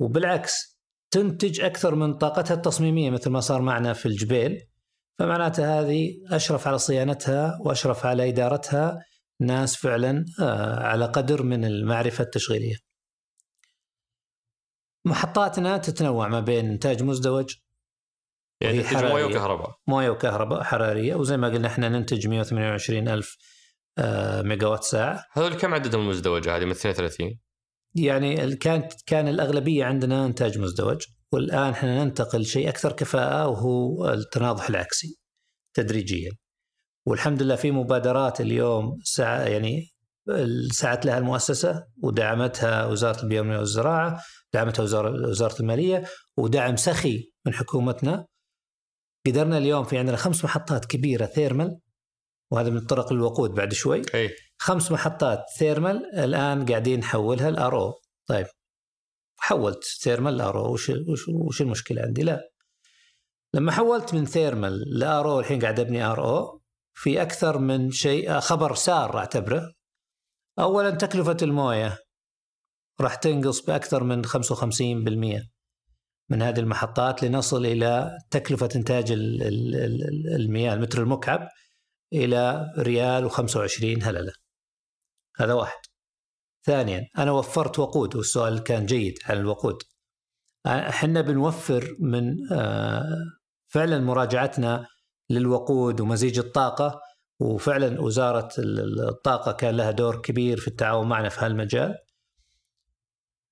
وبالعكس 0.00 0.78
تنتج 1.10 1.60
أكثر 1.60 1.94
من 1.94 2.14
طاقتها 2.14 2.54
التصميمية 2.54 3.10
مثل 3.10 3.30
ما 3.30 3.40
صار 3.40 3.62
معنا 3.62 3.92
في 3.92 4.06
الجبيل 4.06 4.60
فمعناته 5.18 5.80
هذه 5.80 6.10
أشرف 6.30 6.66
على 6.68 6.78
صيانتها 6.78 7.58
وأشرف 7.60 8.06
على 8.06 8.28
إدارتها 8.28 8.98
ناس 9.40 9.76
فعلا 9.76 10.24
آه، 10.40 10.80
على 10.80 11.04
قدر 11.04 11.42
من 11.42 11.64
المعرفة 11.64 12.24
التشغيلية. 12.24 12.76
محطاتنا 15.04 15.78
تتنوع 15.78 16.28
ما 16.28 16.40
بين 16.40 16.70
إنتاج 16.70 17.02
مزدوج 17.02 17.54
يعني 18.60 18.82
تنتج 18.82 19.04
موية 19.04 19.24
وكهرباء. 19.24 19.76
موية 19.86 20.10
وكهرباء 20.10 20.62
حرارية 20.62 21.14
وزي 21.14 21.36
ما 21.36 21.48
قلنا 21.48 21.68
إحنا 21.68 21.88
ننتج 21.88 22.28
128 22.28 23.08
ألف 23.08 23.36
آه، 23.98 24.42
ميجا 24.42 24.66
وات 24.66 24.84
ساعة. 24.84 25.24
هذول 25.32 25.54
كم 25.54 25.74
عددهم 25.74 26.00
المزدوجة 26.02 26.56
هذه 26.56 26.64
من 26.64 26.70
32 26.70 27.38
يعني 27.94 28.56
كانت 28.56 28.92
كان 29.06 29.28
الأغلبية 29.28 29.84
عندنا 29.84 30.26
إنتاج 30.26 30.58
مزدوج 30.58 31.02
والآن 31.32 31.70
إحنا 31.70 32.04
ننتقل 32.04 32.44
شيء 32.44 32.68
أكثر 32.68 32.92
كفاءة 32.92 33.48
وهو 33.48 34.10
التناضح 34.10 34.68
العكسي 34.68 35.18
تدريجيا. 35.74 36.30
والحمد 37.06 37.42
لله 37.42 37.56
في 37.56 37.70
مبادرات 37.70 38.40
اليوم 38.40 38.98
سع 39.04 39.48
يعني 39.48 39.88
سعت 40.70 41.06
لها 41.06 41.18
المؤسسة 41.18 41.84
ودعمتها 42.02 42.86
وزارة 42.86 43.22
البيئة 43.22 43.40
والزراعة 43.40 44.20
دعمتها 44.54 44.82
وزاره 44.82 45.28
وزارة 45.28 45.60
المالية 45.60 46.04
ودعم 46.36 46.76
سخي 46.76 47.32
من 47.46 47.54
حكومتنا. 47.54 48.26
قدرنا 49.26 49.58
اليوم 49.58 49.84
في 49.84 49.98
عندنا 49.98 50.16
خمس 50.16 50.44
محطات 50.44 50.84
كبيرة 50.84 51.26
ثيرمال 51.26 51.78
وهذا 52.50 52.70
من 52.70 52.80
طرق 52.80 53.12
الوقود 53.12 53.50
بعد 53.50 53.72
شوي. 53.72 54.02
أي. 54.14 54.30
خمس 54.58 54.92
محطات 54.92 55.44
thermal 55.58 56.18
الآن 56.18 56.66
قاعدين 56.66 56.98
نحولها 56.98 57.48
ال 57.48 57.78
RO. 57.78 58.00
طيب. 58.26 58.46
حولت 59.38 59.84
thermal 59.84 60.36
ل 60.36 60.58
RO. 60.58 60.72
وش, 60.72 60.90
وش, 60.90 61.28
وش 61.28 61.60
المشكلة 61.60 62.02
عندي؟ 62.02 62.22
لا. 62.22 62.48
لما 63.54 63.72
حولت 63.72 64.14
من 64.14 64.26
thermal 64.26 64.98
ل 64.98 65.32
RO 65.32 65.40
الحين 65.40 65.60
قاعد 65.60 65.80
أبني 65.80 66.04
RO 66.04 66.62
في 66.94 67.22
أكثر 67.22 67.58
من 67.58 67.90
شيء 67.90 68.40
خبر 68.40 68.74
سار 68.74 69.18
أعتبره. 69.18 69.72
اولا 70.58 70.90
تكلفة 70.90 71.36
الموية. 71.42 71.98
راح 73.02 73.14
تنقص 73.14 73.60
بأكثر 73.60 74.04
من 74.04 74.24
55% 74.26 75.52
من 76.30 76.42
هذه 76.42 76.60
المحطات 76.60 77.22
لنصل 77.22 77.66
إلى 77.66 78.18
تكلفة 78.30 78.68
إنتاج 78.76 79.12
المياه 80.36 80.74
المتر 80.74 81.02
المكعب 81.02 81.48
إلى 82.12 82.72
ريال 82.78 83.30
و25 83.30 83.84
هللة. 84.02 84.32
هذا 85.36 85.52
واحد. 85.52 85.78
ثانيا 86.66 87.08
أنا 87.18 87.30
وفرت 87.32 87.78
وقود 87.78 88.16
والسؤال 88.16 88.62
كان 88.62 88.86
جيد 88.86 89.18
عن 89.24 89.36
الوقود. 89.36 89.76
إحنا 90.66 91.20
بنوفر 91.20 91.96
من 92.00 92.36
فعلا 93.68 93.98
مراجعتنا 93.98 94.86
للوقود 95.30 96.00
ومزيج 96.00 96.38
الطاقة 96.38 97.00
وفعلا 97.40 98.00
وزارة 98.00 98.48
الطاقة 99.08 99.52
كان 99.52 99.76
لها 99.76 99.90
دور 99.90 100.22
كبير 100.22 100.56
في 100.60 100.68
التعاون 100.68 101.08
معنا 101.08 101.28
في 101.28 101.40
هالمجال. 101.40 101.94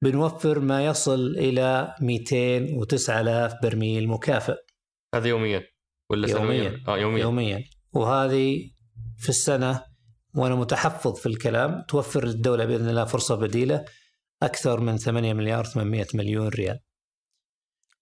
بنوفر 0.02 0.60
ما 0.60 0.86
يصل 0.86 1.20
إلى 1.36 1.94
209 2.00 3.20
آلاف 3.20 3.54
برميل 3.62 4.08
مكافئ. 4.08 4.56
هذا 5.14 5.28
يوميا 5.28 5.66
ولا 6.10 6.30
يوميا 6.30 6.70
سنويا؟ 6.70 6.84
آه 6.88 6.98
يوميا 6.98 7.22
يوميا 7.22 7.64
وهذه 7.92 8.70
في 9.18 9.28
السنة 9.28 9.82
وأنا 10.34 10.54
متحفظ 10.54 11.20
في 11.20 11.26
الكلام 11.26 11.84
توفر 11.88 12.24
للدوله 12.24 12.64
بإذن 12.64 12.88
الله 12.88 13.04
فرصة 13.04 13.34
بديلة 13.34 13.84
أكثر 14.42 14.80
من 14.80 14.96
8 14.96 15.32
مليار 15.32 15.64
800 15.64 16.06
مليون 16.14 16.48
ريال 16.48 16.80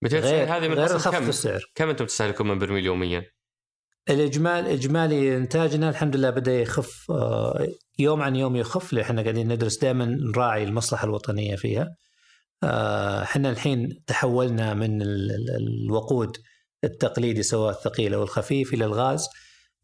290 0.02 0.48
هذه 0.48 0.68
من 0.68 0.74
غير 0.74 0.98
كم 0.98 1.28
السعر 1.28 1.64
كم 1.74 1.88
أنتم 1.88 2.04
تستهلكون 2.04 2.48
من 2.48 2.58
برميل 2.58 2.87
يوميا؟ 2.87 3.24
الاجمال 4.10 4.66
إجمالي 4.66 5.36
إنتاجنا 5.36 5.90
الحمد 5.90 6.16
لله 6.16 6.30
بدأ 6.30 6.60
يخف 6.60 7.10
آه، 7.10 7.66
يوم 7.98 8.22
عن 8.22 8.36
يوم 8.36 8.56
يخف 8.56 8.92
لأن 8.92 9.04
إحنا 9.04 9.22
قاعدين 9.22 9.52
ندرس 9.52 9.78
دائما 9.78 10.04
نراعي 10.04 10.64
المصلحة 10.64 11.04
الوطنية 11.04 11.56
فيها. 11.56 11.88
آه، 12.62 13.22
إحنا 13.22 13.50
الحين 13.50 14.02
تحولنا 14.06 14.74
من 14.74 15.02
ال- 15.02 15.30
ال- 15.30 15.84
الوقود 15.86 16.36
التقليدي 16.84 17.42
سواء 17.42 17.70
الثقيل 17.70 18.14
أو 18.14 18.22
الخفيف 18.22 18.74
إلى 18.74 18.84
الغاز. 18.84 19.28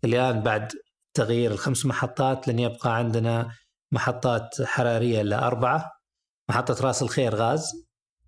الآن 0.04 0.40
بعد 0.42 0.72
تغيير 1.14 1.50
الخمس 1.52 1.86
محطات 1.86 2.48
لن 2.48 2.58
يبقى 2.58 2.96
عندنا 2.96 3.48
محطات 3.92 4.62
حرارية 4.62 5.20
إلا 5.20 5.46
أربعة. 5.46 5.90
محطة 6.48 6.86
رأس 6.86 7.02
الخير 7.02 7.34
غاز. 7.34 7.70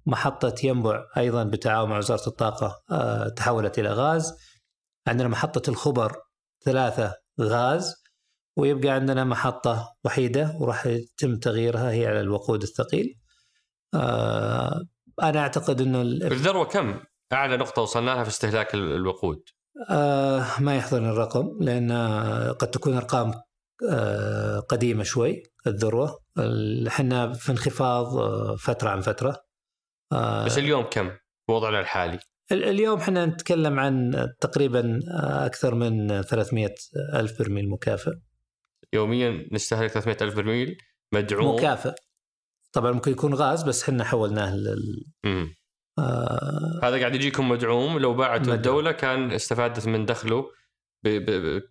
محطة 0.06 0.54
ينبع 0.64 1.04
أيضا 1.16 1.44
بالتعاون 1.44 1.90
مع 1.90 1.98
وزارة 1.98 2.26
الطاقة 2.28 2.76
آه، 2.90 3.28
تحولت 3.28 3.78
إلى 3.78 3.88
غاز. 3.88 4.32
عندنا 5.06 5.28
محطة 5.28 5.70
الخبر 5.70 6.16
ثلاثة 6.64 7.14
غاز 7.40 7.94
ويبقى 8.58 8.88
عندنا 8.88 9.24
محطة 9.24 9.94
وحيدة 10.04 10.56
وراح 10.60 10.86
يتم 10.86 11.36
تغييرها 11.36 11.90
هي 11.90 12.06
على 12.06 12.20
الوقود 12.20 12.62
الثقيل. 12.62 13.18
آه 13.94 14.84
أنا 15.22 15.40
أعتقد 15.40 15.80
أنه 15.80 16.02
ال- 16.02 16.24
الذروة 16.32 16.64
كم؟ 16.64 17.00
أعلى 17.32 17.56
نقطة 17.56 17.82
وصلنا 17.82 18.10
لها 18.10 18.22
في 18.22 18.28
استهلاك 18.28 18.74
ال- 18.74 18.92
الوقود. 18.94 19.42
آه 19.90 20.46
ما 20.60 20.76
يحضرني 20.76 21.08
الرقم 21.10 21.58
لأن 21.60 21.92
قد 22.52 22.70
تكون 22.70 22.96
أرقام 22.96 23.34
آه 23.90 24.60
قديمة 24.60 25.04
شوي 25.04 25.42
الذروة. 25.66 26.18
ال- 26.38 26.86
إحنا 26.86 27.32
في 27.32 27.52
انخفاض 27.52 28.16
آه 28.18 28.56
فترة 28.56 28.90
عن 28.90 29.00
فترة. 29.00 29.36
آه 30.12 30.44
بس 30.44 30.58
اليوم 30.58 30.84
كم؟ 30.84 31.10
وضعنا 31.48 31.80
الحالي. 31.80 32.14
ال- 32.14 32.20
اليوم 32.52 32.98
إحنا 32.98 33.26
نتكلم 33.26 33.80
عن 33.80 34.12
تقريبا 34.40 35.00
أكثر 35.46 35.74
من 35.74 36.22
300 36.22 36.74
ألف 37.14 37.38
برميل 37.38 37.68
مكافئ. 37.68 38.12
يوميا 38.92 39.48
نستهلك 39.52 39.90
300 39.90 40.16
ألف 40.22 40.36
برميل 40.36 40.78
مدعوم. 41.14 41.54
مكافئ. 41.54 41.94
طبعا 42.72 42.92
ممكن 42.92 43.10
يكون 43.10 43.34
غاز 43.34 43.62
بس 43.62 43.82
إحنا 43.82 44.04
حولناه 44.04 44.56
لل. 44.56 45.04
آه 45.98 46.80
هذا 46.82 46.98
قاعد 46.98 47.14
يجيكم 47.14 47.48
مدعوم. 47.48 47.98
لو 47.98 48.14
باعته. 48.14 48.54
الدولة 48.54 48.92
كان 48.92 49.32
استفادت 49.32 49.86
من 49.86 50.06
دخله 50.06 50.50
ب... 51.04 51.08
ب... 51.08 51.62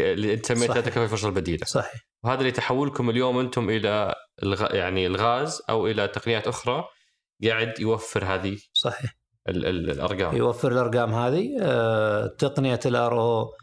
اللي 0.00 0.34
انت 0.34 0.46
سميتها. 0.46 0.80
تكلفه 0.80 1.04
الفرصه 1.04 1.28
البديله 1.28 1.66
صحيح. 1.66 2.00
وهذا 2.24 2.40
اللي 2.40 2.52
تحولكم 2.52 3.10
اليوم 3.10 3.38
أنتم 3.38 3.70
إلى 3.70 4.14
الغ... 4.42 4.74
يعني 4.74 5.06
الغاز 5.06 5.62
أو 5.68 5.86
إلى 5.86 6.08
تقنيات 6.08 6.46
أخرى 6.46 6.84
قاعد 7.44 7.80
يوفر 7.80 8.24
هذه 8.24 8.58
صحيح. 8.72 9.23
ال... 9.48 9.66
ال... 9.66 9.90
الأرقام. 9.90 10.36
يوفر 10.36 10.72
الأرقام 10.72 11.14
هذه. 11.14 11.56
آه 11.60 12.26
تقنية 12.26 12.80
الآر 12.86 13.20
أو 13.20 13.54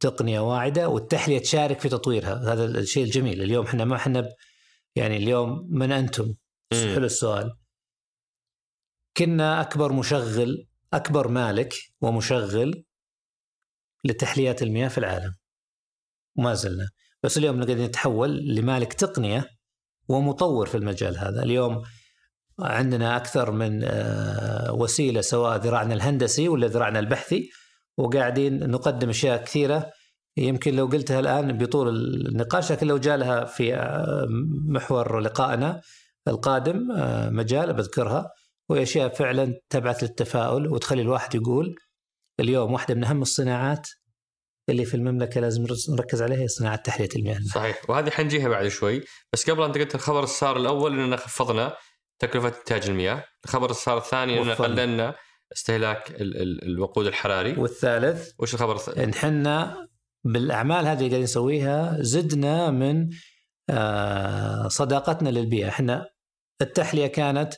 تقنية 0.00 0.40
واعدة 0.40 0.88
والتحلية 0.88 1.38
تشارك 1.38 1.80
في 1.80 1.88
تطويرها. 1.88 2.52
هذا 2.52 2.64
الشيء 2.64 3.04
الجميل. 3.04 3.42
اليوم 3.42 3.66
إحنا 3.66 3.84
ما 3.84 3.96
إحنا 3.96 4.28
يعني 4.96 5.16
اليوم 5.16 5.66
من 5.70 5.92
أنتم. 5.92 6.34
حلو 6.72 7.04
السؤال. 7.04 7.52
كنا 9.16 9.60
أكبر 9.60 9.92
مشغل 9.92 10.66
أكبر 10.92 11.28
مالك 11.28 11.74
ومشغل 12.00 12.84
لتحليات 14.04 14.62
المياه 14.62 14.88
في 14.88 14.98
العالم. 14.98 15.34
وما 16.38 16.54
زلنا. 16.54 16.88
بس 17.22 17.38
اليوم 17.38 17.64
قاعدين 17.64 17.84
نتحول 17.84 18.36
لمالك 18.36 18.92
تقنية 18.92 19.48
ومطور 20.08 20.66
في 20.66 20.76
المجال 20.76 21.18
هذا. 21.18 21.42
اليوم 21.42 21.82
عندنا 22.62 23.16
أكثر 23.16 23.50
من 23.50 23.80
آه، 23.84 24.72
وسيلة 24.72 25.20
سواء 25.20 25.56
ذراعنا 25.56 25.94
الهندسي 25.94 26.48
ولا 26.48 26.66
ذراعنا 26.66 26.98
البحثي. 26.98 27.50
وقاعدين 27.98 28.70
نقدم 28.70 29.08
أشياء 29.08 29.44
كثيرة. 29.44 29.90
يمكن 30.36 30.76
لو 30.76 30.86
قلتها 30.86 31.20
الآن 31.20 31.58
بطول 31.58 31.88
النقاش 31.88 32.72
لكن 32.72 32.86
لو 32.86 32.98
جاء 32.98 33.16
لها 33.16 33.44
في 33.44 33.74
آه، 33.74 34.26
محور 34.68 35.20
لقائنا 35.20 35.80
القادم 36.28 36.92
آه، 36.92 37.30
مجال 37.30 37.72
بذكرها. 37.72 38.30
وهي 38.68 38.82
أشياء 38.82 39.14
فعلا 39.14 39.60
تبعث 39.70 40.02
للتفاؤل 40.02 40.68
وتخلي 40.68 41.02
الواحد 41.02 41.34
يقول 41.34 41.74
اليوم 42.40 42.72
واحدة 42.72 42.94
من 42.94 43.04
أهم 43.04 43.22
الصناعات 43.22 43.88
اللي 44.68 44.84
في 44.84 44.94
المملكة 44.94 45.40
لازم 45.40 45.66
نركز 45.88 46.22
عليها 46.22 46.38
هي 46.38 46.48
صناعة 46.48 46.76
تحلية 46.76 47.08
المياه. 47.16 47.40
صحيح. 47.54 47.90
وهذه 47.90 48.10
حنجيها 48.10 48.48
بعد 48.48 48.68
شوي. 48.68 49.04
بس 49.32 49.50
قبل 49.50 49.62
انت 49.62 49.78
قلت 49.78 49.94
الخبر 49.94 50.22
الصار 50.22 50.56
الأول 50.56 51.00
إننا 51.00 51.16
خفضنا 51.16 51.76
تكلفة 52.20 52.48
انتاج 52.48 52.90
المياه 52.90 53.24
الخبر 53.44 53.70
الصار 53.70 53.98
الثاني 53.98 54.40
وفرنا. 54.40 54.54
قللنا 54.54 55.14
استهلاك 55.52 56.10
ال... 56.10 56.42
ال... 56.42 56.64
الوقود 56.64 57.06
الحراري 57.06 57.52
والثالث 57.52 58.30
وش 58.38 58.54
الخبر 58.54 58.76
الثاني؟ 58.76 59.04
إن 59.04 59.14
حنا 59.14 59.88
بالأعمال 60.24 60.86
هذه 60.86 60.92
اللي 60.92 61.08
قاعدين 61.08 61.22
نسويها 61.22 61.96
زدنا 62.00 62.70
من 62.70 63.10
آه، 63.70 64.68
صداقتنا 64.68 65.28
للبيئة، 65.28 65.68
إحنا 65.68 66.06
التحلية 66.62 67.06
كانت 67.06 67.54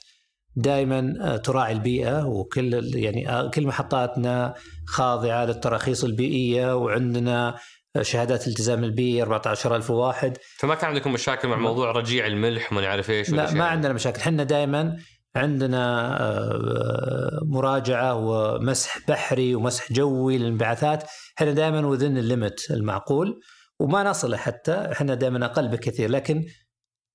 دائما 0.57 1.37
تراعي 1.37 1.73
البيئة 1.73 2.27
وكل 2.27 2.97
يعني 2.97 3.29
آه، 3.29 3.51
كل 3.51 3.67
محطاتنا 3.67 4.55
خاضعة 4.87 5.45
للتراخيص 5.45 6.05
البيئية 6.05 6.77
وعندنا 6.77 7.59
شهادات 8.01 8.47
الالتزام 8.47 8.85
البيئي 8.85 9.23
14000 9.23 9.91
واحد. 9.91 10.39
فما 10.59 10.75
كان 10.75 10.91
عندكم 10.91 11.13
مشاكل 11.13 11.49
مع 11.49 11.57
موضوع 11.57 11.91
رجيع 11.93 12.27
الملح 12.27 12.73
وما 12.73 12.81
نعرف 12.81 13.11
إيش 13.11 13.31
لا 13.31 13.55
ما؟ 13.55 13.65
عندنا 13.65 13.93
مشاكل. 13.93 14.21
إحنا 14.21 14.45
دائما 14.45 14.97
عندنا 15.37 16.17
آه، 16.21 17.41
مراجعة 17.45 18.15
ومسح 18.15 18.99
بحري 19.09 19.55
ومسح 19.55 19.93
جوي 19.93 20.39
للانبعاثات. 20.39 21.05
إحنا 21.39 21.53
دائما 21.53 21.87
وذن 21.87 22.19
الليمت 22.19 22.71
المعقول 22.71 23.41
وما 23.81 24.03
نصل 24.03 24.37
حتى. 24.37 24.73
إحنا 24.93 25.15
دائما 25.15 25.45
أقل 25.45 25.69
بكثير 25.69 26.11
لكن 26.11 26.45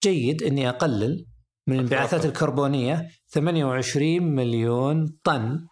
جيد 0.03 0.43
إني 0.43 0.69
أقلل 0.69 1.25
من 1.67 1.75
الانبعاثات. 1.75 2.25
الكربونية. 2.25 3.07
28 3.33 4.23
مليون 4.35 5.05
طن 5.23 5.67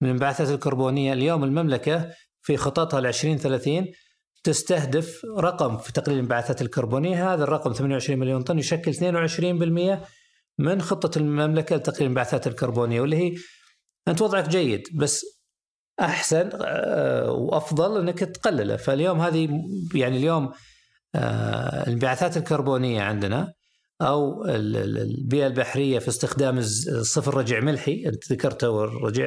من 0.00 0.08
الانبعاثات 0.08 0.48
الكربونية. 0.48 1.12
اليوم 1.12 1.44
المملكة 1.44 2.10
في 2.42 2.56
خططها 2.56 3.00
ل 3.00 3.06
2030 3.06 3.86
تستهدف 4.44 5.24
رقم 5.24 5.78
في 5.78 5.92
تقليل 5.92 6.18
الانبعاثات 6.18 6.62
الكربونيه 6.62 7.34
هذا 7.34 7.44
الرقم 7.44 7.72
28 7.72 8.18
مليون 8.20 8.42
طن 8.42 8.58
يشكل 8.58 8.94
22% 8.94 10.08
من 10.58 10.82
خطة 10.82 11.18
المملكة 11.18 11.76
لتقليل 11.76 12.02
الانبعاثات 12.02 12.46
الكربونيه 12.46 13.00
واللي 13.00 13.16
هي 13.16 13.34
أنت 14.08 14.22
وضعك 14.22 14.48
جيد 14.48 14.88
بس 14.94 15.26
أحسن 16.00 16.50
آه، 16.54 17.30
وأفضل 17.30 18.00
إنك 18.00 18.18
تقلله. 18.18 18.76
فاليوم 18.76 19.20
هذه 19.20 19.48
يعني 19.94 20.16
اليوم 20.16 20.52
آه، 21.14 21.82
الانبعاثات 21.86 22.36
الكربونية 22.36 23.02
عندنا 23.02 23.52
أو 24.00 24.44
البيئة 24.46 25.46
البحرية 25.46 25.98
في 25.98 26.08
استخدام 26.08 26.58
الصفر 26.58 27.34
رجع 27.34 27.60
ملحي. 27.60 28.06
أنت 28.06 28.32
ذكرته 28.32 28.84
الرجع 28.84 29.26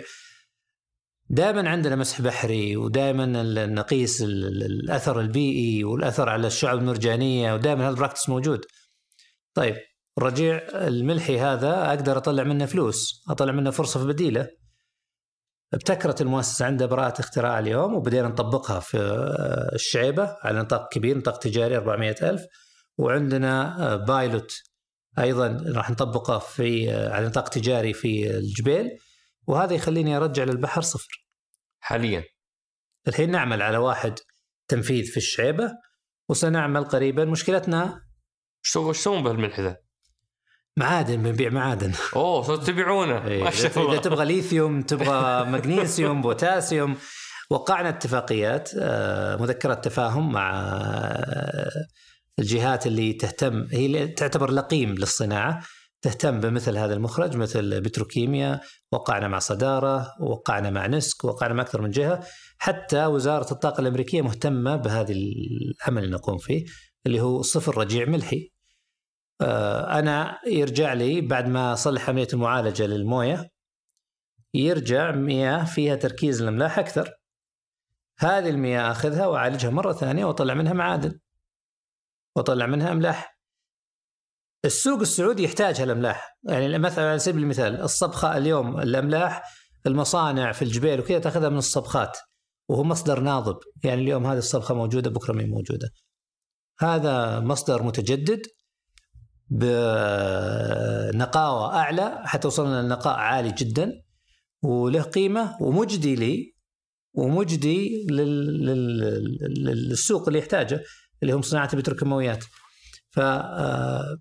دائما 1.29 1.69
عندنا 1.69 1.95
مسح 1.95 2.21
بحري 2.21 2.77
ودائما 2.77 3.25
نقيس 3.65 4.21
الأثر 4.21 5.19
البيئي 5.19 5.83
والأثر 5.83 6.29
على 6.29 6.47
الشعب 6.47 6.77
المرجانية 6.77 7.53
ودائما 7.53 7.83
هذا 7.83 7.89
البراكتس 7.89 8.29
موجود. 8.29 8.65
طيب 9.53 9.75
الرجيع 10.17 10.61
الملحي 10.73 11.39
هذا 11.39 11.89
أقدر 11.89 12.17
أطلع 12.17 12.43
منه 12.43 12.65
فلوس، 12.65 13.23
أطلع 13.29 13.51
منه 13.51 13.71
فرصة 13.71 14.07
بديلة. 14.07 14.47
ابتكرت 15.73 16.21
المؤسسة 16.21 16.65
عندها 16.65 16.87
براءة 16.87 17.19
اختراع 17.21 17.59
اليوم 17.59 17.93
وبدينا 17.93 18.27
نطبقها 18.27 18.79
في 18.79 18.97
الشعيبة 19.73 20.37
على 20.41 20.59
نطاق 20.59 20.93
كبير 20.93 21.17
نطاق 21.17 21.37
تجاري 21.37 21.77
400 21.77 22.15
ألف 22.21 22.41
وعندنا 22.97 23.95
بايلوت 23.95 24.51
أيضا 25.19 25.63
راح 25.75 25.91
نطبقه 25.91 26.39
في 26.39 26.91
على 26.91 27.27
نطاق 27.27 27.49
تجاري 27.49 27.93
في 27.93 28.37
الجبيل 28.37 28.89
وهذا 29.47 29.73
يخليني 29.73 30.17
أرجع 30.17 30.43
للبحر 30.43 30.81
صفر. 30.81 31.25
حاليا. 31.79 32.23
الحين 33.07 33.31
نعمل 33.31 33.61
على 33.61 33.77
واحد 33.77 34.19
تنفيذ 34.67 35.05
في 35.05 35.17
الشعيبة 35.17 35.71
وسنعمل 36.29 36.83
قريبا 36.83 37.25
مشكلتنا. 37.25 38.01
وش 38.75 38.97
تسوون 38.99 39.23
بهالملح 39.23 39.59
ذا؟ 39.59 39.77
معادن 40.77 41.23
بنبيع 41.23 41.49
معادن. 41.49 41.91
أوه 42.15 42.41
صرت 42.41 42.67
تبيعونه. 42.67 43.27
إيه، 43.27 43.43
ما 43.43 43.51
شاء 43.51 43.79
الله 43.79 43.93
إذا 43.93 44.01
تبغى 44.01 44.25
ليثيوم 44.25 44.81
تبغى 44.81 45.45
مغنيسيوم 45.51 46.21
بوتاسيوم. 46.21 46.97
وقعنا 47.49 47.89
اتفاقيات 47.89 48.71
آه، 48.79 49.35
مذكرة 49.35 49.73
تفاهم 49.73 50.31
مع 50.31 50.51
آه، 50.53 51.87
الجهات 52.39 52.87
اللي 52.87 53.13
تهتم 53.13 53.67
هي 53.71 54.07
تعتبر 54.07 54.51
لقيم 54.51 54.95
للصناعة. 54.95 55.63
تهتم 56.05 56.39
بمثل 56.39 56.77
هذا 56.77 56.93
المخرج 56.93 57.37
مثل 57.37 57.81
بتروكيميا 57.81 58.61
وقعنا 58.91 59.27
مع 59.27 59.39
صدارة 59.39 60.15
وقعنا 60.19 60.69
مع 60.69 60.87
نسك 60.87 61.23
وقعنا 61.23 61.53
مع 61.53 61.63
أكثر 61.63 61.81
من 61.81 61.89
جهة. 61.89 62.23
حتى 62.57 63.05
وزارة 63.05 63.51
الطاقة 63.51 63.81
الأمريكية 63.81 64.21
مهتمة 64.21 64.75
بهذا 64.75 65.13
العمل 65.13 66.03
اللي 66.03 66.15
نقوم 66.15 66.37
فيه 66.37 66.65
اللي 67.05 67.21
هو 67.21 67.41
صفر 67.41 67.77
رجيع 67.77 68.05
ملحي. 68.05 68.51
آه، 69.41 69.99
أنا 69.99 70.39
يرجع 70.47 70.93
لي 70.93 71.21
بعد 71.21 71.47
ما 71.47 71.73
اصلح 71.73 72.09
عمليه 72.09 72.27
المعالجة 72.33 72.85
للموية 72.85 73.49
يرجع 74.53 75.11
مياه 75.11 75.63
فيها 75.65 75.95
تركيز 75.95 76.41
الأملاح 76.41 76.79
أكثر. 76.79 77.13
هذه 78.19 78.49
المياه 78.49 78.91
أخذها 78.91 79.27
وأعالجها 79.27 79.69
مرة 79.69 79.93
ثانية 79.93 80.25
وأطلع 80.25 80.53
منها 80.53 80.73
معادن 80.73 81.19
وأطلع 82.35 82.65
منها 82.65 82.91
أملاح. 82.91 83.34
السوق 84.65 84.99
السعودي 84.99 85.43
يحتاج 85.43 85.81
هالاملاح 85.81 86.37
يعني 86.43 86.77
مثلا 86.77 87.09
على 87.09 87.19
سبيل 87.19 87.43
المثال 87.43 87.81
الصبخة 87.81 88.37
اليوم 88.37 88.79
الأملاح 88.79 89.43
المصانع 89.87 90.51
في 90.51 90.61
الجبيل 90.61 90.99
وكذا 90.99 91.19
تأخذها 91.19 91.49
من 91.49 91.57
الصبخات 91.57 92.17
وهو 92.69 92.83
مصدر 92.83 93.19
ناضب. 93.19 93.57
يعني 93.83 94.01
اليوم 94.01 94.25
هذه 94.25 94.37
الصبخة 94.37 94.75
موجودة 94.75 95.09
بكرة 95.09 95.33
ما 95.33 95.45
موجودة. 95.45 95.89
هذا 96.79 97.39
مصدر 97.39 97.83
متجدد 97.83 98.41
بنقاوة 99.49 99.75
أعلى 101.75 102.21
حتى 102.23 102.47
وصلنا 102.47 102.81
لنقاء 102.81 103.15
عالي 103.17 103.51
جدا 103.51 103.91
وله 104.63 105.01
قيمة 105.01 105.57
ومجدي 105.61 106.15
لي 106.15 106.55
ومجدي 107.13 108.07
للسوق 109.59 110.27
اللي 110.27 110.39
يحتاجه 110.39 110.83
اللي 111.23 111.33
هم 111.33 111.41
صناعة 111.41 111.69
البتروكيماويات. 111.73 112.43
ف 113.09 113.19
آه، 113.19 114.17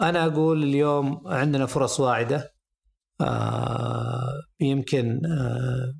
أنا 0.00 0.26
أقول 0.26 0.62
اليوم 0.62 1.22
عندنا 1.26 1.66
فرص 1.66 2.00
واعدة 2.00 2.54
آه، 3.20 4.42
يمكن 4.60 5.20
آه، 5.26 5.94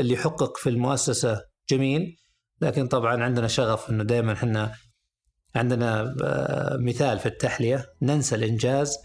اللي 0.00 0.14
يحقق 0.14 0.56
في 0.56 0.68
المؤسسة 0.70 1.44
جميل 1.70 2.16
لكن 2.60 2.86
طبعا 2.86 3.24
عندنا 3.24 3.48
شغف 3.48 3.90
إنه 3.90 4.04
دائما 4.04 4.32
إحنا 4.32 4.72
عندنا 5.54 6.14
مثال 6.80 7.18
في 7.18 7.26
التحلية 7.26 7.86
ننسى 8.02 8.34
الإنجاز 8.34 8.98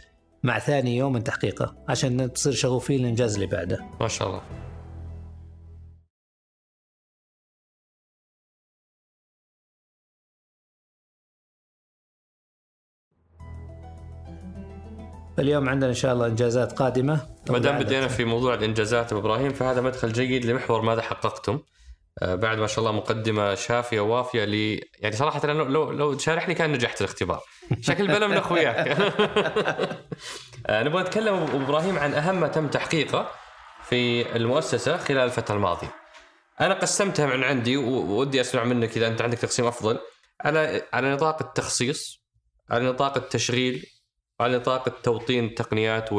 مع 0.43 0.59
ثاني 0.59 0.97
يوم 0.97 1.13
من 1.13 1.23
تحقيقه 1.23 1.75
عشان 1.89 2.33
تصير 2.33 2.53
شغوفين 2.53 2.99
الإنجاز 2.99 3.33
اللي 3.33 3.47
بعده. 3.47 3.89
ما 4.01 4.07
شاء 4.07 4.27
الله. 4.27 4.70
اليوم 15.41 15.69
عندنا 15.69 15.89
إن 15.89 15.95
شاء 15.95 16.13
الله 16.13 16.27
إنجازات 16.27 16.73
قادمة. 16.73 17.27
ما 17.49 17.58
دام 17.58 17.80
بدينا 17.80 18.08
في 18.08 18.25
موضوع 18.25 18.54
الإنجازات 18.54 19.13
إبراهيم 19.13 19.54
فهذا 19.54 19.82
مدخل 19.82 20.13
جيد 20.13 20.45
لمحور 20.45 20.82
ماذا 20.82 21.01
حققتم. 21.01 21.60
آه، 22.21 22.36
بعد 22.36 22.58
ما 22.58 22.67
شاء 22.67 22.80
الله 22.80 22.91
مقدمة 22.91 23.56
شافية 23.56 23.99
وافيه 23.99 24.45
ل 24.45 24.80
يعني 24.99 25.15
صراحة 25.15 25.47
لو 25.47 25.63
لو, 25.63 25.91
لو 25.91 26.13
تشارحني 26.13 26.54
كان 26.54 26.71
نجحت 26.71 27.01
الاختبار. 27.01 27.41
شكل 27.82 28.08
بلا 28.08 28.27
من 28.27 28.38
أخوياك. 28.38 28.88
آه، 30.67 30.84
نبغى 30.84 31.01
نتكلم 31.04 31.34
أبو 31.34 31.58
إبراهيم 31.58 31.99
عن 31.99 32.13
أهم 32.13 32.39
ما 32.39 32.47
تم 32.47 32.67
تحقيقه 32.67 33.32
في 33.84 34.36
المؤسسة 34.36 34.97
خلال 34.97 35.25
الفترة 35.25 35.56
الماضية. 35.56 35.93
أنا 36.62 36.73
قسمتها 36.73 37.25
من 37.25 37.43
عندي 37.43 37.77
ودي 37.77 38.41
أسمع 38.41 38.63
منك 38.63 38.97
إذا 38.97 39.08
أنت 39.08 39.21
عندك 39.21 39.38
تقسيم 39.38 39.65
أفضل. 39.65 39.99
على 40.45 40.82
على 40.93 41.13
نطاق 41.13 41.41
التخصيص 41.41 42.21
على 42.69 42.86
نطاق 42.86 43.17
التشغيل 43.17 43.86
على 44.41 44.58
نطاق 44.58 44.88
التوطين 44.88 45.45
التقنيات 45.45 46.13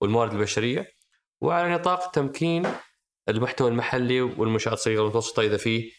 والموارد 0.00 0.32
البشرية 0.32 0.86
وعلى 1.40 1.74
نطاق 1.74 2.10
تمكين 2.10 2.66
المحتوى 3.28 3.68
المحلي 3.68 4.20
والمنشآت 4.20 4.72
الصغيرة 4.72 5.00
والمتوسطة 5.00 5.42
إذا 5.42 5.56
في 5.56 5.92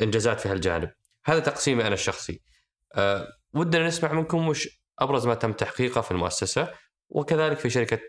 إنجازات 0.00 0.40
في 0.40 0.48
هالجانب. 0.48 0.90
هذا 1.24 1.40
تقسيمي 1.40 1.86
أنا 1.86 1.94
الشخصي. 1.94 2.42
أه 2.94 3.28
ودنا 3.54 3.86
نسمع 3.86 4.12
منكم 4.12 4.48
وش 4.48 4.68
أبرز 4.98 5.26
ما 5.26 5.34
تم 5.34 5.52
تحقيقه 5.52 6.00
في 6.00 6.10
المؤسسة 6.10 6.74
وكذلك 7.08 7.58
في 7.58 7.70
شركة 7.70 8.00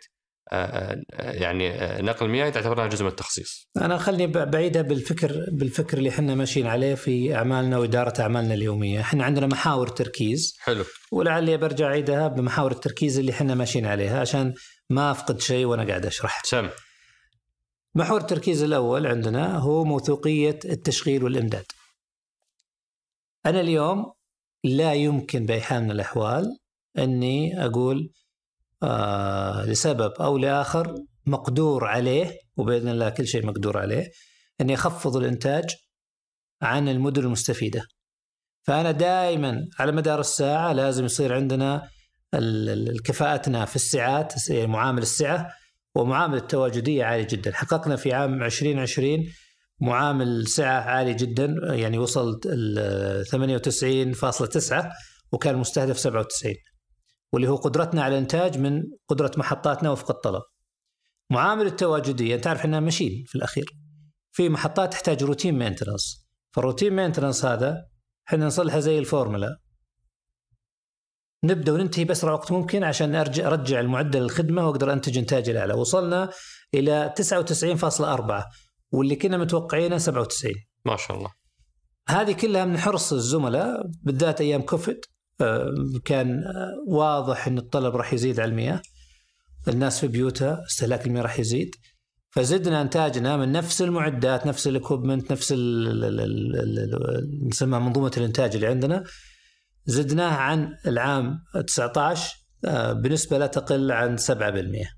يعني 0.51 1.69
نقل 2.01 2.25
المياه 2.25 2.49
تعتبرها 2.49 2.87
جزء 2.87 3.03
من 3.03 3.09
التخصيص. 3.09 3.67
أنا 3.77 3.97
خلني 3.97 4.27
بعيدها 4.27 4.81
بالفكر 4.81 5.45
بالفكر 5.51 5.97
اللي 5.97 6.09
إحنا 6.09 6.35
ماشيين 6.35 6.67
عليه 6.67 6.95
في 6.95 7.35
أعمالنا 7.35 7.77
وإدارة 7.77 8.21
أعمالنا 8.21 8.53
اليومية، 8.53 9.01
إحنا 9.01 9.23
عندنا 9.23 9.47
محاور 9.47 9.87
تركيز 9.87 10.57
حلو 10.59 10.83
ولعلي 11.11 11.57
برجع 11.57 11.85
أعيدها 11.85 12.27
بمحاور 12.27 12.71
التركيز 12.71 13.19
اللي 13.19 13.31
إحنا 13.31 13.55
ماشيين 13.55 13.85
عليها 13.85 14.19
عشان 14.19 14.53
ما 14.89 15.11
أفقد 15.11 15.41
شيء 15.41 15.65
وأنا 15.65 15.83
قاعد 15.87 16.05
أشرح. 16.05 16.41
سم. 16.45 16.69
محور 17.95 18.21
التركيز 18.21 18.63
الأول 18.63 19.07
عندنا 19.07 19.57
هو 19.57 19.83
موثوقية 19.83 20.59
التشغيل 20.65 21.23
والإمداد 21.23 21.65
أنا 23.45 23.61
اليوم 23.61 24.13
لا 24.63 24.93
يمكن 24.93 25.45
بأي 25.45 25.79
من 25.79 25.91
الأحوال 25.91 26.57
أني 26.97 27.65
أقول 27.65 28.11
آه 28.85 29.65
لسبب 29.65 30.11
أو 30.11 30.37
لآخر 30.37 30.95
مقدور 31.25 31.85
عليه 31.85 32.37
وبإذن 32.57 32.89
الله 32.89 33.09
كل 33.09 33.27
شيء 33.27 33.45
مقدور 33.45 33.77
عليه 33.77 34.11
أني 34.61 34.73
أخفض 34.73 35.17
الإنتاج 35.17 35.75
عن 36.61 36.89
المدن 36.89 37.23
المستفيدة. 37.23 37.83
فأنا 38.63 38.91
دائما 38.91 39.67
على 39.79 39.91
مدار 39.91 40.19
الساعة 40.19 40.73
لازم 40.73 41.05
يصير 41.05 41.33
عندنا 41.33 41.89
الكفاءتنا 42.33 43.65
في 43.65 43.75
السعات 43.75 44.33
معامل 44.51 45.01
السعة 45.01 45.47
ومعامل 45.95 46.37
التواجدية 46.37 47.03
عالي 47.05 47.25
جدا. 47.25 47.51
حققنا 47.53 47.95
في 47.95 48.13
عام 48.13 48.43
2020 48.43 49.25
معامل 49.81 50.47
سعة 50.47 50.81
عالي 50.81 51.13
جدا 51.13 51.55
يعني 51.63 51.97
وصل 51.97 52.39
98.9 53.31 54.85
وكان 55.31 55.55
مستهدف 55.55 55.97
97 55.97 56.53
واللي 57.35 57.49
هو 57.49 57.55
قدرتنا 57.55 58.03
على 58.03 58.15
الإنتاج 58.15 58.57
من 58.57 58.83
قدرة 59.07 59.31
محطاتنا 59.37 59.89
وفق 59.89 60.11
الطلب. 60.11 60.41
معامل 61.31 61.65
التواجدية 61.65 62.35
تعرف 62.35 62.59
إحنا 62.59 62.79
ماشيين 62.79 63.23
في 63.27 63.35
الأخير. 63.35 63.65
في 64.31 64.49
محطات 64.49 64.91
تحتاج 64.91 65.23
routine 65.23 65.57
maintenance 65.57 66.27
فال 66.51 66.61
routine 66.61 66.93
maintenance 66.93 67.45
هذا 67.45 67.85
إحنا 68.27 68.45
نصلحها 68.45 68.79
زي 68.79 68.99
الفورمولا. 68.99 69.57
نبدأ 71.43 71.71
وننتهي 71.71 72.03
بأسرع 72.03 72.33
وقت 72.33 72.51
ممكن 72.51 72.83
عشان 72.83 73.15
ارجع 73.15 73.47
أرجع 73.47 73.79
المعدل 73.79 74.21
الخدمة 74.21 74.67
وأقدر 74.67 74.93
أنتج 74.93 75.17
إنتاج 75.17 75.49
الأعلى. 75.49 75.73
وصلنا 75.73 76.29
إلى 76.73 77.13
99.4 77.15 78.45
واللي 78.91 79.15
كنا 79.15 79.37
متوقعينه 79.37 79.97
97 79.97 80.53
ما 80.85 80.95
شاء 80.95 81.17
الله. 81.17 81.31
هذه 82.09 82.31
كلها 82.31 82.65
من 82.65 82.77
حرص 82.77 83.13
الزملاء 83.13 83.81
بالذات 84.03 84.41
أيام 84.41 84.61
كوفيد. 84.61 85.05
كان 86.05 86.43
واضح 86.87 87.47
إن 87.47 87.57
الطلب 87.57 87.95
راح 87.95 88.13
يزيد 88.13 88.39
على 88.39 88.49
المياه. 88.49 88.81
الناس 89.67 89.99
في 89.99 90.07
بيوتها 90.07 90.63
استهلاك 90.67 91.07
المياه 91.07 91.23
راح 91.23 91.39
يزيد. 91.39 91.75
فزدنا 92.29 92.81
إنتاجنا 92.81 93.37
من 93.37 93.51
نفس 93.51 93.81
المعدات 93.81 94.47
نفس 94.47 94.67
الاكوبمنت 94.67 95.31
نفس 95.31 95.51
نسمى 97.51 97.79
منظومة 97.79 98.11
الإنتاج 98.17 98.55
اللي 98.55 98.67
عندنا. 98.67 99.03
زدناه 99.85 100.35
عن 100.35 100.73
العام 100.87 101.39
19 101.67 102.35
آه، 102.65 102.93
بنسبة 102.93 103.37
لا 103.37 103.47
تقل 103.47 103.91
عن 103.91 104.17
7% 104.17 104.89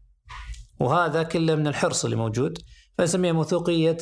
وهذا 0.79 1.23
كله 1.23 1.55
من 1.55 1.67
الحرص 1.67 2.05
اللي 2.05 2.15
موجود. 2.15 2.57
فنسميها 2.97 3.33
موثوقية 3.33 3.97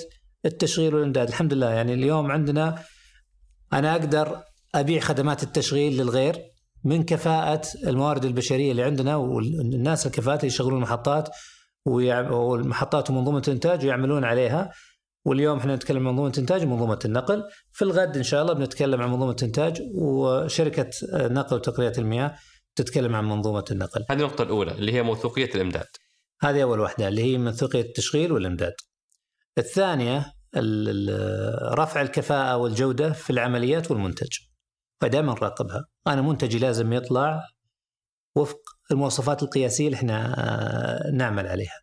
التشغيل 0.46 0.96
والإمداد. 0.96 1.28
الحمد 1.28 1.54
لله 1.54 1.70
يعني 1.70 1.94
اليوم 1.94 2.32
عندنا 2.32 2.84
أنا 3.74 3.92
أقدر 3.92 4.44
أبيع 4.76 5.00
خدمات 5.00 5.44
التشغيل 5.44 5.98
للغير 5.98 6.36
من 6.84 7.04
كفاءة 7.04 7.62
الموارد 7.88 8.26
البشرية 8.26 8.72
اللي 8.72 8.84
عندنا 8.84 9.16
والناس 9.16 10.08
الكفاءات 10.08 10.40
اللي 10.40 10.54
يشغلون 10.54 10.76
المحطات 10.78 11.30
والمحطات 11.86 13.10
ومنظومة 13.10 13.44
الإنتاج 13.48 13.86
ويعملون 13.86 14.24
عليها. 14.24 14.72
واليوم 15.26 15.58
إحنا 15.58 15.76
نتكلم 15.76 16.08
عن 16.08 16.14
منظومة 16.14 16.34
إنتاج 16.38 16.64
ومنظومة 16.64 17.00
النقل. 17.06 17.44
في 17.72 17.82
الغد 17.82 18.18
إن 18.18 18.24
شاء 18.24 18.42
الله 18.42 18.54
بنتكلم 18.54 19.02
عن 19.02 19.12
منظومة 19.12 19.36
إنتاج 19.44 19.82
وشركة 19.96 20.90
نقل 21.14 21.56
وتقنية 21.56 21.94
المياه 21.98 22.36
تتكلم 22.76 23.16
عن 23.16 23.26
منظومة 23.26 23.66
النقل. 23.72 24.06
هذه 24.10 24.18
النقطة 24.18 24.44
الأولى 24.44 24.72
اللي 24.72 24.94
هي 24.94 25.04
موثوقية 25.04 25.50
الإمداد. 25.56 25.88
هذه 26.42 26.64
أول 26.64 26.80
واحدة 26.80 27.08
اللي 27.08 27.24
هي 27.24 27.38
موثوقية 27.38 27.82
التشغيل 27.82 28.32
والإمداد. 28.32 28.74
الثانية 29.58 30.34
رفع 31.74 32.02
الكفاءة 32.02 32.58
والجودة 32.58 33.12
في 33.12 33.30
العمليات 33.30 33.92
والمنتج. 33.92 34.38
فدائما 35.02 35.34
نراقبها 35.34 35.86
أنا 36.08 36.22
منتجي 36.22 36.60
لازم 36.60 36.94
يطلع 36.94 37.42
وفق 38.36 38.60
المواصفات 38.92 39.44
القياسية 39.44 39.86
اللي 39.86 39.96
إحنا 39.96 40.36
آه، 40.38 41.12
نعمل 41.12 41.48
عليها. 41.48 41.82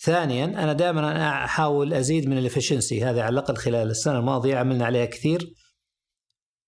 ثانيا 0.00 0.44
أنا 0.44 0.72
دائما 0.72 1.28
أحاول 1.44 1.94
أزيد 1.94 2.28
من 2.28 2.38
الإفشنسي. 2.38 3.04
هذا 3.04 3.22
على 3.22 3.32
الأقل 3.32 3.56
خلال 3.56 3.90
السنة 3.90 4.18
الماضية 4.18 4.56
عملنا 4.56 4.84
عليها 4.84 5.04
كثير. 5.04 5.54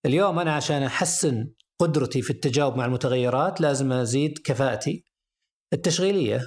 اليوم 0.07 0.39
أنا 0.39 0.55
عشان 0.55 0.83
أحسن 0.83 1.51
قدرتي 1.79 2.23
في 2.23 2.31
التجاوب 2.31 2.77
مع 2.77 2.85
المتغيرات 2.85 3.61
لازم 3.61 3.93
أزيد 3.93 4.39
كفاءتي 4.45 5.05
التشغيلية 5.73 6.41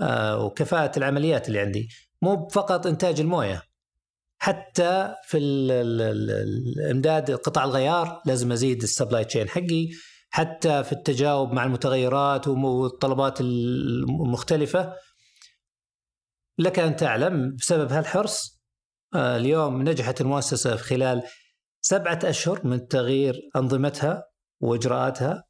آه، 0.00 0.44
وكفاءة 0.44 0.98
العمليات 0.98 1.48
اللي 1.48 1.60
عندي. 1.60 1.88
مو 2.22 2.48
فقط 2.48 2.86
إنتاج 2.86 3.20
الموية. 3.20 3.69
حتى 4.42 5.14
في 5.24 5.38
الإمداد 5.38 7.30
قطع 7.30 7.64
الغيار 7.64 8.22
لازم 8.26 8.52
أزيد 8.52 8.82
ال 8.82 8.88
supply 8.88 9.24
chain 9.24 9.48
حقي 9.48 9.88
حتى 10.30 10.84
في 10.84 10.92
التجاوب 10.92 11.52
مع 11.52 11.64
المتغيرات 11.64 12.48
والطلبات 12.48 13.40
المختلفة. 13.40 14.94
لك 16.58 16.78
أن 16.78 16.96
تعلم 16.96 17.56
بسبب 17.56 17.92
هالحرص 17.92 18.60
آه، 19.14 19.36
اليوم 19.36 19.82
نجحت 19.82 20.20
المؤسسة 20.20 20.76
في 20.76 20.82
خلال 20.82 21.22
سبعة 21.80 22.18
أشهر 22.24 22.66
من 22.66 22.88
تغيير 22.88 23.50
أنظمتها 23.56 24.24
وإجراءاتها 24.60 25.44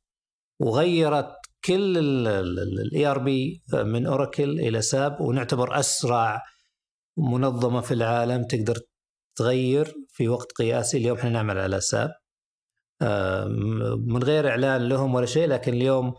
وغيرت 0.60 1.32
كل 1.64 1.98
ال 1.98 3.06
ERP 3.06 3.62
من 3.72 4.06
أوراكل 4.06 4.60
إلى 4.60 4.82
ساب 4.82 5.20
ونعتبر 5.20 5.78
أسرع 5.78 6.42
منظمه 7.16 7.80
في 7.80 7.94
العالم 7.94 8.44
تقدر 8.44 8.78
تغير 9.36 9.94
في 10.08 10.28
وقت 10.28 10.52
قياسي 10.52 10.96
اليوم 10.98 11.18
إحنا 11.18 11.30
نعمل 11.30 11.58
على 11.58 11.80
ساب 11.80 12.10
من 14.06 14.22
غير 14.22 14.48
إعلان 14.48 14.88
لهم 14.88 15.14
ولا 15.14 15.26
شيء 15.26 15.48
لكن 15.48 15.72
اليوم 15.72 16.14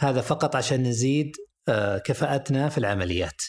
هذا 0.00 0.20
فقط 0.20 0.56
عشان 0.56 0.82
نزيد 0.82 1.32
آه، 1.68 1.98
كفاءتنا 1.98 2.68
في 2.68 2.78
العمليات 2.78 3.42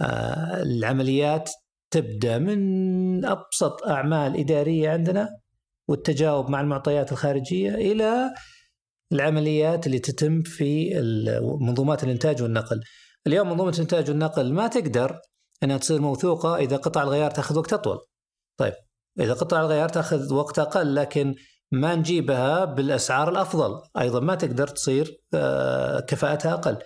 آه، 0.00 0.62
العمليات 0.62 1.50
تبدأ 1.90 2.38
من 2.38 3.24
أبسط 3.24 3.82
أعمال 3.86 4.40
إدارية 4.40 4.90
عندنا 4.90 5.28
والتجاوب 5.88 6.50
مع 6.50 6.60
المعطيات 6.60 7.12
الخارجية 7.12 7.74
إلى 7.74 8.30
العمليات 9.12 9.86
اللي 9.86 9.98
تتم 9.98 10.42
في 10.42 10.90
منظومات 11.60 12.04
الإنتاج 12.04 12.42
والنقل. 12.42 12.80
اليوم 13.26 13.50
منظومة 13.50 13.70
الإنتاج 13.70 14.10
والنقل 14.10 14.52
ما 14.52 14.66
تقدر 14.66 15.18
انها 15.62 15.76
تصير 15.76 16.00
موثوقة 16.00 16.56
إذا 16.56 16.76
قطع 16.76 17.02
الغيار 17.02 17.30
تأخذ 17.30 17.58
وقت 17.58 17.72
أطول. 17.72 17.98
طيب 18.56 18.72
إذا 19.20 19.32
قطع 19.32 19.60
الغيار 19.60 19.88
تأخذ 19.88 20.34
وقت 20.34 20.58
أقل 20.58 20.94
لكن 20.94 21.34
ما 21.72 21.94
نجيبها 21.94 22.64
بالأسعار 22.64 23.28
الأفضل، 23.28 23.82
أيضا 23.98 24.20
ما 24.20 24.34
تقدر 24.34 24.66
تصير 24.66 25.20
آه، 25.34 26.00
كفاءتها 26.00 26.54
أقل. 26.54 26.76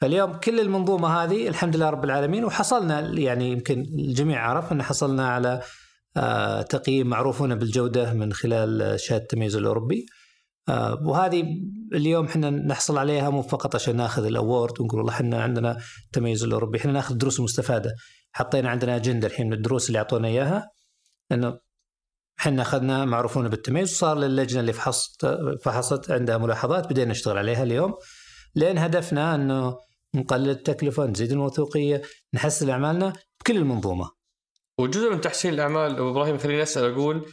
فاليوم 0.00 0.32
كل 0.32 0.60
المنظومة 0.60 1.22
هذه 1.22 1.48
الحمد 1.48 1.76
لله 1.76 1.90
رب 1.90 2.04
العالمين 2.04 2.44
وحصلنا 2.44 3.00
يعني 3.00 3.50
يمكن 3.50 3.80
الجميع 3.80 4.48
عرف 4.50 4.72
أن 4.72 4.82
حصلنا 4.82 5.28
على 5.28 5.62
آه، 6.16 6.62
تقييم 6.62 7.06
معروف 7.06 7.42
هنا 7.42 7.54
بالجودة 7.54 8.12
من 8.12 8.32
خلال 8.32 9.00
شهاده 9.00 9.22
التمييز 9.22 9.56
الأوروبي. 9.56 10.06
آه، 10.68 11.02
وهذه 11.04 11.44
اليوم 11.94 12.26
إحنا 12.26 12.50
نحصل 12.50 12.98
عليها 12.98 13.30
مو 13.30 13.42
فقط 13.42 13.74
عشان 13.74 13.96
ناخذ 13.96 14.24
الاورد 14.24 14.80
ونقول 14.80 14.98
والله 15.00 15.14
إحنا 15.14 15.42
عندنا 15.42 15.78
التميز 16.06 16.44
الأوروبي، 16.44 16.78
إحنا 16.78 16.92
ناخذ 16.92 17.14
دروس 17.14 17.40
مستفادة. 17.40 17.94
حطينا 18.32 18.70
عندنا 18.70 18.96
اجنده 18.96 19.26
الحين 19.26 19.46
من 19.46 19.52
الدروس 19.52 19.88
اللي 19.88 19.98
أعطونا 19.98 20.28
إياها 20.28 20.70
إنه 21.32 21.58
إحنا 22.40 22.62
أخذنا 22.62 23.04
معروفون 23.04 23.48
بالتمييز 23.48 23.92
وصار 23.92 24.18
للجنة 24.18 24.60
اللي 24.60 24.72
فحصت 24.72 25.26
فحصت 25.62 26.10
عندها 26.10 26.38
ملاحظات 26.38 26.90
بدينا 26.90 27.10
نشتغل 27.10 27.38
عليها 27.38 27.62
اليوم 27.62 27.94
لأن 28.54 28.78
هدفنا 28.78 29.34
إنه 29.34 29.76
نقلل 30.14 30.50
التكلفة 30.50 31.06
نزيد 31.06 31.32
الموثوقية 31.32 32.02
نحسن 32.34 32.70
أعمالنا 32.70 33.12
بكل 33.40 33.56
المنظومة. 33.56 34.10
وجزء 34.78 35.10
من 35.10 35.20
تحسين 35.20 35.54
الأعمال 35.54 35.96
ابو 35.96 36.10
إبراهيم 36.10 36.38
خليني 36.38 36.62
أسأل 36.62 36.92
أقول 36.92 37.26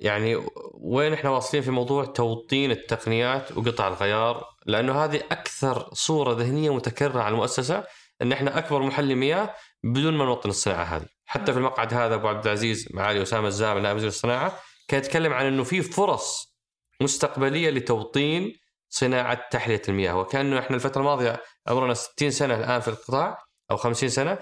يعني 0.00 0.46
وين 0.74 1.12
إحنا 1.12 1.30
واصلين 1.30 1.62
في 1.62 1.70
موضوع 1.70 2.04
توطين 2.04 2.70
التقنيات 2.70 3.52
وقطع 3.58 3.88
الغيار؟ 3.88 4.44
لأنه 4.66 5.04
هذه 5.04 5.22
أكثر 5.30 5.88
صورة 5.92 6.32
ذهنية 6.32 6.74
متكررة 6.74 7.22
على 7.22 7.32
المؤسسة 7.32 7.84
إن 8.22 8.32
إحنا 8.32 8.58
أكبر 8.58 8.82
محل 8.82 9.16
مياه 9.16 9.54
بدون 9.84 10.14
ما 10.14 10.24
نوطن 10.24 10.48
الصناعة 10.48 10.84
هذه، 10.84 11.06
حتى 11.26 11.52
في 11.52 11.58
المقعد 11.58 11.94
هذا 11.94 12.14
أبو 12.14 12.28
عبد 12.28 12.46
العزيز 12.46 12.88
معالي 12.94 13.22
أسامة 13.22 13.48
الزامل 13.48 13.82
نائب 13.82 13.96
وزير 13.96 14.08
الصناعة 14.08 14.58
كان 14.88 15.00
يتكلم 15.00 15.32
عن 15.32 15.46
إنه 15.46 15.64
في 15.64 15.82
فرص 15.82 16.56
مستقبلية 17.00 17.70
لتوطين 17.70 18.52
صناعة 18.88 19.48
تحلية 19.50 19.82
المياه. 19.88 20.18
وكأنه 20.18 20.58
إحنا 20.58 20.76
الفترة 20.76 21.00
الماضية 21.00 21.42
عمرنا 21.68 21.94
60 21.94 22.30
سنة 22.30 22.54
الآن 22.56 22.80
في 22.80 22.88
القطاع 22.88 23.38
أو 23.70 23.76
50 23.76 24.08
سنة 24.08 24.38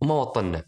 وما 0.00 0.14
وطنا 0.14 0.64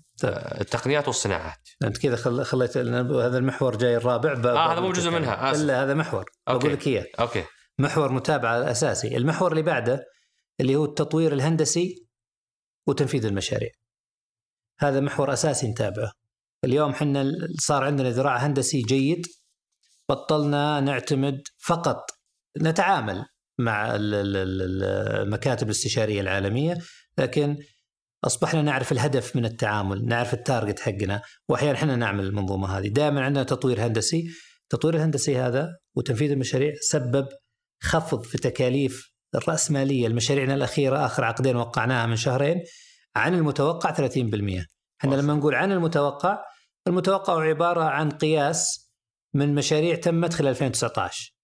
التقنيات 0.61 1.07
والصناعات. 1.07 1.69
أنت 1.85 1.99
كذا 1.99 2.17
خليت 2.45 2.77
هذا 2.77 3.39
المحور 3.39 3.77
جاي 3.77 3.97
الرابع 3.97 4.33
آه 4.33 4.73
هذا 4.73 4.81
مو 4.81 4.93
جزء 4.93 5.11
منها 5.11 5.51
آسف. 5.51 5.63
لا 5.63 5.83
هذا 5.83 5.95
محور. 5.95 6.25
أقول 6.49 6.73
لك 6.73 6.87
إياه. 6.87 7.07
أوكي. 7.21 7.45
محور 7.79 8.13
متابعة 8.13 8.71
أساسي. 8.71 9.17
المحور 9.17 9.51
اللي 9.51 9.63
بعده 9.63 10.05
اللي 10.61 10.77
هو 10.77 10.85
التطوير 10.85 11.33
الهندسي 11.33 12.07
وتنفيذ 12.87 13.27
المشاريع. 13.27 13.71
هذا 14.79 15.01
محور 15.01 15.33
أساسي 15.33 15.69
نتابعه. 15.69 16.13
اليوم 16.65 16.91
إحنا 16.91 17.33
صار 17.59 17.85
عندنا 17.85 18.11
ذراع 18.11 18.37
هندسي 18.37 18.81
جيد 18.83 19.27
بطلنا 20.09 20.81
نعتمد 20.81 21.43
فقط 21.59 22.11
نتعامل 22.59 23.25
مع 23.59 23.89
المكاتب 23.95 25.67
الاستشارية 25.67 26.21
العالمية 26.21 26.79
لكن 27.19 27.57
أصبحنا 28.25 28.63
نعرف 28.63 28.93
الهدف 28.93 29.37
من 29.37 29.45
التعامل، 29.45 30.07
نعرف 30.07 30.35
التارجت 30.35 30.81
حقنا، 30.81 31.23
وأحيانا 31.49 31.79
إحنا 31.79 31.97
نعمل 31.97 32.25
المنظومة 32.25 32.79
هذه، 32.79 32.89
دائما 32.89 33.25
عندنا 33.25 33.45
تطوير 33.45 33.87
هندسي، 33.87 34.31
التطوير 34.63 34.95
الهندسي 34.95 35.37
هذا 35.37 35.77
وتنفيذ 35.95 36.31
المشاريع 36.31 36.75
سبب 36.81 37.29
خفض 37.83 38.23
في 38.23 38.39
تكاليف 38.39 39.15
الرأسمالية 39.35 40.09
لمشاريعنا 40.09 40.55
الأخيرة 40.55 41.07
آخر 41.07 41.25
عقدين 41.25 41.57
وقعناها 41.57 42.07
من 42.07 42.17
شهرين 42.17 42.63
عن 43.17 43.35
المتوقع 43.35 43.93
30%. 43.93 44.67
إحنا 45.01 45.15
لما 45.15 45.35
نقول 45.35 45.55
عن 45.55 45.73
المتوقع 45.73 46.39
المتوقع 46.87 47.43
عبارة 47.43 47.85
عن 47.85 48.11
قياس 48.11 48.91
من 49.35 49.55
مشاريع 49.55 49.95
تمت 49.95 50.35
خلال 50.35 50.49
2019. 50.49 51.35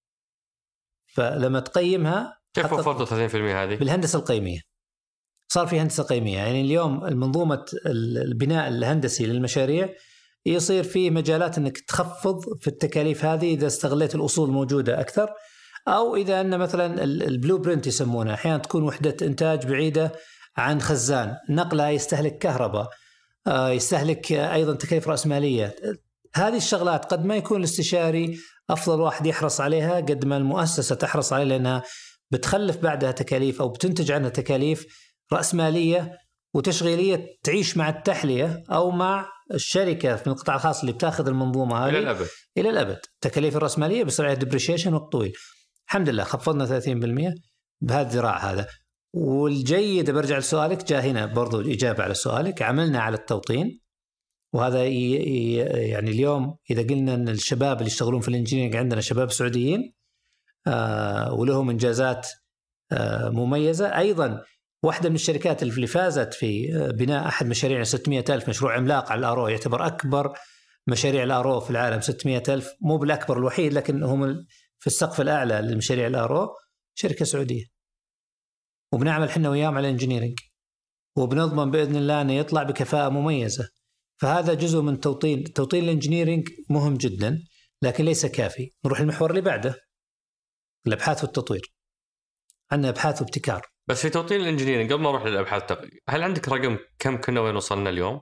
فلما 1.14 1.60
تقيمها 1.60 2.38
كيف 2.54 2.72
وفرتوا 2.72 3.28
30% 3.28 3.34
هذه؟ 3.34 3.76
بالهندسة 3.76 4.18
القيمية. 4.18 4.69
صار 5.52 5.66
في 5.66 5.80
هندسة 5.80 6.02
قيمية. 6.02 6.36
يعني 6.36 6.60
اليوم 6.60 7.04
المنظومة 7.04 7.64
البناء 7.86 8.68
الهندسي 8.68 9.26
للمشاريع 9.26 9.88
يصير 10.46 10.84
فيه 10.84 11.10
مجالات 11.10 11.58
إنك 11.58 11.78
تخفض 11.78 12.58
في 12.60 12.68
التكاليف 12.68 13.24
هذه 13.24 13.54
إذا 13.54 13.66
استغليت 13.66 14.14
الأصول 14.14 14.48
الموجودة 14.48 15.00
أكثر 15.00 15.28
أو 15.88 16.16
إذا 16.16 16.40
أن 16.40 16.58
مثلا 16.58 17.04
البلو 17.04 17.58
برنت 17.58 17.86
يسمونه 17.86 18.34
أحيانا 18.34 18.58
تكون 18.58 18.82
وحدة 18.82 19.16
إنتاج 19.22 19.66
بعيدة 19.66 20.12
عن 20.56 20.80
خزان 20.80 21.36
نقلها 21.50 21.90
يستهلك 21.90 22.38
كهرباء 22.38 22.88
آه، 23.46 23.70
يستهلك 23.70 24.32
أيضا 24.32 24.74
تكاليف 24.74 25.08
رأسمالية. 25.08 25.76
هذه 26.34 26.56
الشغلات 26.56 27.04
قد 27.04 27.24
ما 27.24 27.36
يكون 27.36 27.58
الاستشاري 27.58 28.38
أفضل 28.70 29.00
واحد 29.00 29.26
يحرص 29.26 29.60
عليها 29.60 29.96
قد 29.96 30.24
ما 30.24 30.36
المؤسسة 30.36 30.94
تحرص 30.94 31.32
عليها 31.32 31.46
لأنها 31.46 31.82
بتخلف 32.30 32.76
بعدها 32.76 33.10
تكاليف 33.10 33.60
أو 33.60 33.68
بتنتج 33.68 34.12
عنها 34.12 34.28
تكاليف 34.28 35.09
راسماليه 35.32 36.18
وتشغيلية 36.54 37.26
تعيش 37.42 37.76
مع 37.76 37.88
التحلية 37.88 38.62
أو 38.70 38.90
مع 38.90 39.28
الشركة 39.54 40.16
في 40.16 40.26
القطاع 40.26 40.54
الخاص 40.54 40.80
اللي 40.80 40.92
بتاخذ 40.92 41.28
المنظومة 41.28 41.76
هذه. 41.76 41.88
إلى 41.90 41.98
الأبد. 41.98 42.26
إلى 42.58 42.70
الأبد. 42.70 42.98
التكاليف 43.14 43.56
الراسماليه 43.56 44.04
بيصير 44.04 44.26
عليها 44.26 44.38
ديبريشيشن 44.38 44.94
وقت 44.94 45.12
طويل 45.12 45.32
الحمد 45.86 46.08
لله 46.08 46.24
خفضنا 46.24 46.80
30% 46.80 47.34
بهذا 47.80 48.08
الذراع 48.08 48.52
هذا. 48.52 48.66
والجيد 49.14 50.10
برجع 50.10 50.38
لسؤالك 50.38 50.84
جاء 50.84 51.00
هنا 51.02 51.26
برضو 51.26 51.60
إجابة 51.60 52.02
على 52.02 52.14
سؤالك. 52.14 52.62
عملنا 52.62 53.00
على 53.00 53.16
التوطين. 53.16 53.80
وهذا 54.52 54.84
يعني 54.84 56.10
اليوم 56.10 56.56
إذا 56.70 56.82
قلنا 56.82 57.14
إن 57.14 57.28
الشباب 57.28 57.76
اللي 57.76 57.86
يشتغلون 57.86 58.20
في 58.20 58.28
ال 58.28 58.32
engineering 58.32 58.76
عندنا 58.76 59.00
شباب 59.00 59.30
سعوديين 59.30 59.92
آه 60.66 61.32
ولهم 61.32 61.70
إنجازات 61.70 62.28
آه 62.92 63.28
مميزة. 63.28 63.98
أيضا 63.98 64.44
واحدة 64.82 65.08
من 65.08 65.14
الشركات 65.14 65.62
اللي 65.62 65.86
فازت 65.86 66.34
في 66.34 66.76
آه، 66.76 66.90
بناء 66.90 67.28
أحد 67.28 67.46
مشاريع 67.46 67.82
600 67.82 68.24
ألف 68.28 68.48
مشروع 68.48 68.76
عملاق 68.76 69.12
على 69.12 69.18
ال 69.18 69.28
RO 69.28 69.48
يعتبر 69.48 69.86
أكبر 69.86 70.32
مشاريع 70.86 71.22
ال 71.22 71.35
RO 71.35 71.60
في 71.60 71.70
العالم 71.70 72.00
600 72.00 72.42
ألف 72.48 72.74
مو 72.80 72.96
بالأكبر 72.98 73.38
الوحيد 73.38 73.72
لكن 73.72 74.02
هم 74.02 74.46
في 74.78 74.86
السقف 74.86 75.20
الأعلى 75.20 75.60
لمشاريع 75.60 76.06
ال 76.06 76.20
RO 76.20 76.48
شركة 76.94 77.24
سعودية. 77.24 77.64
وبنعمل 78.92 79.28
إحنا 79.28 79.50
وياهم 79.50 79.76
على 79.76 79.90
engineering 79.90 80.38
وبنضمن 81.16 81.70
بإذن 81.70 81.96
الله 81.96 82.20
إنه 82.20 82.32
يطلع 82.32 82.62
بكفاءة 82.62 83.08
مميزة. 83.08 83.68
فهذا 84.20 84.54
جزء 84.54 84.80
من 84.80 85.00
توطين 85.00 85.52
توطين 85.52 85.84
ال 85.84 85.89
engineering 85.89 86.48
مهم 86.70 86.94
جدا 86.94 87.44
لكن 87.82 88.04
ليس 88.04 88.26
كافي. 88.26 88.72
نروح 88.84 89.00
المحور 89.00 89.30
اللي 89.30 89.40
بعده 89.40 89.74
الأبحاث 90.86 91.24
والتطوير. 91.24 91.74
عندنا 92.72 92.88
أبحاث 92.88 93.22
وابتكار. 93.22 93.66
بس 93.90 94.02
في 94.02 94.10
توطين 94.10 94.40
ال 94.40 94.45
engineering 94.45 94.92
قبل 94.92 95.02
ما 95.02 95.08
أروح 95.08 95.26
للأبحاث 95.26 95.62
هل 96.08 96.22
عندك 96.22 96.48
رقم 96.48 96.78
كم 96.98 97.20
كنا 97.20 97.40
وين 97.40 97.56
وصلنا 97.56 97.90
اليوم؟ 97.90 98.20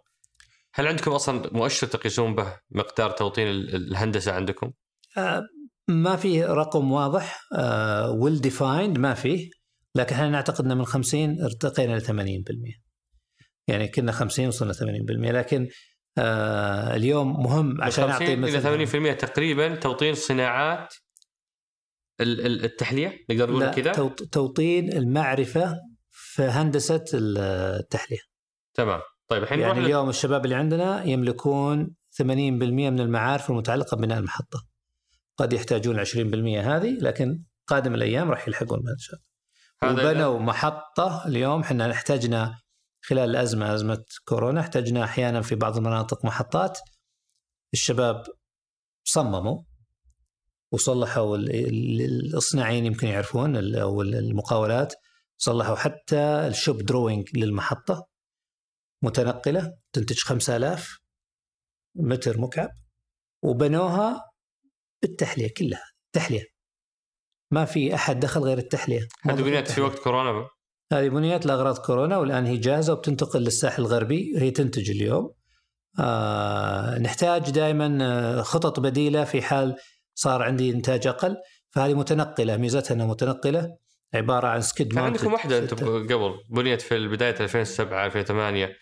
هل 0.74 0.86
عندكم 0.86 1.10
أصلا 1.10 1.50
مؤشر 1.52 1.86
تقيسون 1.86 2.34
به 2.34 2.56
مقدار 2.70 3.10
توطين 3.10 3.46
الهندسة 3.48 4.32
عندكم؟ 4.32 4.72
آه 5.18 5.42
ما 5.88 6.16
في 6.16 6.44
رقم 6.44 6.92
واضح 6.92 7.40
آه 7.54 8.10
well 8.10 8.40
defined 8.40 8.98
ما 8.98 9.14
فيه 9.14 9.50
لكن 9.94 10.14
إحنا 10.14 10.28
نعتقد 10.28 10.64
ان 10.64 10.76
من 10.78 10.84
50 10.84 11.42
ارتقينا 11.42 11.96
ل 11.96 12.00
80% 12.00 12.10
يعني 13.68 13.88
كنا 13.88 14.12
50 14.12 14.46
وصلنا 14.46 14.72
80% 14.72 14.76
لكن 15.10 15.68
آه 16.18 16.96
اليوم 16.96 17.42
مهم 17.42 17.82
عشان 17.82 18.10
أعطي 18.10 18.36
مثلا 18.36 18.74
إلى 18.74 19.14
80% 19.14 19.16
تقريبا 19.16 19.74
توطين 19.74 20.14
صناعات 20.14 20.94
التحلية 22.20 23.24
نقدر 23.30 23.50
نقول 23.50 23.70
كذا؟ 23.70 23.92
توطين 24.08 24.92
المعرفة 24.92 25.76
في 26.10 26.42
هندسة 26.42 27.04
التحلية. 27.14 28.20
تمام. 28.74 29.00
طيب 29.28 29.42
الحين 29.42 29.60
يعني 29.60 29.80
اليوم 29.80 30.06
ل... 30.06 30.10
الشباب 30.10 30.44
اللي 30.44 30.56
عندنا 30.56 31.04
يملكون 31.04 31.94
80% 32.22 32.22
من 32.22 33.00
المعارف 33.00 33.50
المتعلقه 33.50 33.96
ببناء 33.96 34.18
المحطة. 34.18 34.66
قد 35.36 35.52
يحتاجون 35.52 36.04
20% 36.04 36.08
هذه 36.66 36.98
لكن 37.00 37.42
قادم 37.66 37.94
الأيام 37.94 38.30
راح 38.30 38.48
يلحقون 38.48 38.78
إن 38.78 38.98
شاء 38.98 39.20
الله. 39.82 40.10
وبنوا 40.10 40.38
محطة 40.38 41.26
اليوم 41.26 41.60
إحنا 41.60 41.90
احتاجنا 41.90 42.58
خلال 43.02 43.30
الازمه 43.30 43.74
أزمة 43.74 44.04
كورونا 44.24 44.60
احتاجنا 44.60 45.04
أحيانا 45.04 45.40
في 45.40 45.54
بعض 45.54 45.76
المناطق 45.76 46.24
محطات. 46.24 46.78
الشباب 47.72 48.24
صمموا 49.04 49.62
وصلحوا 50.72 51.36
الصناعيين 52.34 52.86
يمكن 52.86 53.06
يعرفون 53.06 53.74
أو 53.74 54.02
المقاولات 54.02 54.94
صلحوا 55.36 55.76
حتى 55.76 56.46
الشوب 56.46 56.82
دروينج 56.82 57.36
للمحطة 57.36 58.06
متنقلة 59.02 59.72
تنتج 59.92 60.18
5000 60.18 60.98
متر 61.96 62.40
مكعب 62.40 62.70
وبنوها 63.42 64.30
بالتحلية 65.02 65.48
كلها 65.56 65.84
تحلية. 66.12 66.44
ما 67.52 67.64
في 67.64 67.94
أحد 67.94 68.20
دخل 68.20 68.40
غير 68.40 68.58
التحلية. 68.58 69.08
هذه 69.22 69.42
بنيت 69.42 69.70
في 69.70 69.80
وقت 69.80 69.98
كورونا 69.98 70.48
هذه 70.92 71.08
بنيت 71.08 71.46
لأغراض 71.46 71.78
كورونا 71.78 72.16
والآن 72.16 72.46
هي 72.46 72.56
جاهزة 72.56 72.92
وبتنتقل 72.92 73.40
للساحل 73.40 73.82
الغربي. 73.82 74.34
هي 74.38 74.50
تنتج 74.50 74.90
اليوم. 74.90 75.34
آه 76.00 76.98
نحتاج 76.98 77.50
دائما 77.50 77.98
آه، 78.02 78.42
خطط 78.42 78.80
بديلة 78.80 79.24
في 79.24 79.42
حال 79.42 79.76
صار 80.18 80.42
عندي 80.42 80.70
إنتاج 80.70 81.06
أقل 81.06 81.36
فهذه 81.70 81.94
متنقلة 81.94 82.56
ميزتها 82.56 82.94
إنها 82.94 83.06
متنقلة 83.06 83.76
عبارة 84.14 84.48
عن 84.48 84.60
سكيد 84.60 84.92
كان 84.92 85.04
عندكم 85.04 85.32
واحدة 85.32 85.58
أنتم 85.58 85.76
قبل 86.06 86.34
بنيت 86.50 86.82
في 86.82 87.08
بدايه 87.08 87.34
2007 87.40 88.06
2008 88.06 88.76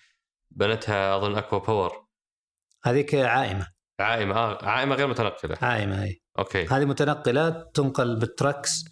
بنتها 0.51 1.17
أظن 1.17 1.37
أكوا 1.37 1.59
باور 1.59 2.07
هذيك 2.85 3.15
عائمة. 3.15 3.67
عائمة 4.01 4.35
آه 4.35 4.65
عائمة 4.65 4.95
غير 4.95 5.07
متنقلة. 5.07 5.59
عائمة 5.63 6.03
إي. 6.03 6.23
أوكي. 6.39 6.67
هذه 6.67 6.85
متنقلة 6.85 7.51
تنقل 7.75 8.19
بال 8.19 8.35
trucks 8.35 8.85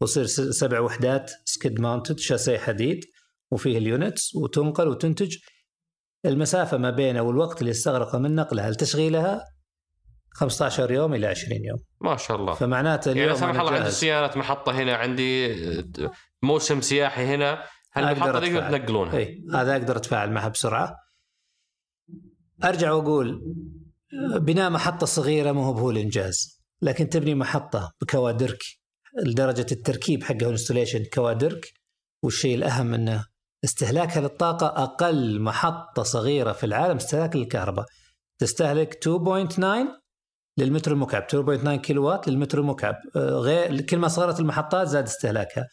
وتصير 0.00 0.26
سبع 0.26 0.80
وحدات 0.80 1.30
skid 1.44 1.80
mounted 1.80 2.18
شاسيه 2.18 2.58
حديد 2.58 3.04
وفيه 3.50 3.78
ال 3.78 3.87
units 3.87 4.34
وتنقل 4.34 4.88
وتنتج. 4.88 5.36
المسافة 6.24 6.76
ما 6.76 6.90
بينه 6.90 7.22
والوقت 7.22 7.60
اللي 7.60 7.70
استغرق 7.70 8.16
من 8.16 8.34
نقلها 8.34 8.70
لتشغيلها 8.70 9.44
15 10.34 10.90
يوم 10.90 11.14
إلى 11.14 11.26
20 11.26 11.64
يوم. 11.64 11.78
ما 12.00 12.16
شاء 12.16 12.36
الله. 12.36 12.54
فمعناته 12.54 13.12
اليوم 13.12 13.26
يعني 13.26 13.38
سمح 13.38 13.60
الله 13.60 13.72
عندي 13.72 13.90
صيانه 13.90 14.30
محطة 14.36 14.72
هنا 14.72 14.96
عندي 14.96 15.54
موسم 16.42 16.80
سياحي 16.80 17.24
هنا. 17.24 17.64
هل 17.92 18.04
المحطه 18.04 18.40
تقدر 18.40 18.60
تنقلونها؟ 18.60 19.16
إي 19.16 19.44
هذا 19.54 19.72
أقدر 19.72 19.96
أتفاعل 19.96 20.30
معها 20.30 20.48
بسرعة. 20.48 20.96
أرجع 22.64 22.92
وأقول 22.92 23.54
بناء 24.40 24.70
محطة 24.70 25.06
صغيرة 25.06 25.52
مو 25.52 25.62
هو 25.62 25.90
الإنجاز 25.90 26.62
لكن 26.82 27.08
تبني 27.08 27.34
محطة 27.34 27.92
بكوادرك. 28.00 28.62
لدرجة 29.24 29.66
التركيب 29.72 30.24
حقها 30.24 30.48
installation 30.48 31.04
كوادرك 31.04 31.72
والشيء 32.22 32.54
الأهم 32.54 32.94
أنه 32.94 33.26
استهلاكها 33.64 34.20
للطاقة 34.20 34.66
أقل 34.66 35.40
محطة 35.40 36.02
صغيرة 36.02 36.52
في 36.52 36.66
العالم 36.66 36.96
استهلاك 36.96 37.36
للكهرباء. 37.36 37.86
تستهلك 38.38 38.94
2.9 38.94 40.01
للمتر 40.58 40.92
المكعب 40.92 41.26
2.9 41.30 41.74
كيلو 41.76 42.04
وات 42.04 42.28
للمتر 42.28 42.58
المكعب. 42.58 42.94
آه، 43.16 43.30
غير 43.30 43.80
كل 43.80 43.96
ما 43.96 44.08
صغرت 44.08 44.40
المحطات 44.40 44.88
زاد 44.88 45.04
استهلاكها. 45.04 45.68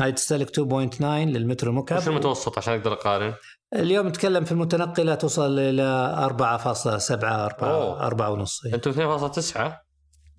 هاي 0.00 0.12
تستهلك 0.12 0.50
2.9 0.50 1.02
للمتر 1.28 1.68
المكعب. 1.68 1.98
وش 1.98 2.08
المتوسط 2.08 2.58
عشان 2.58 2.74
أقدر 2.74 2.92
أقارن؟ 2.92 3.34
اليوم 3.74 4.08
نتكلم 4.08 4.44
في 4.44 4.52
المتنقلة 4.52 5.14
توصل 5.14 5.58
إلى 5.58 6.14
4.7 6.30 7.10
4 7.10 8.06
4 8.06 8.30
ونص 8.30 8.66
أنتم 8.66 8.92
2.9 8.92 9.60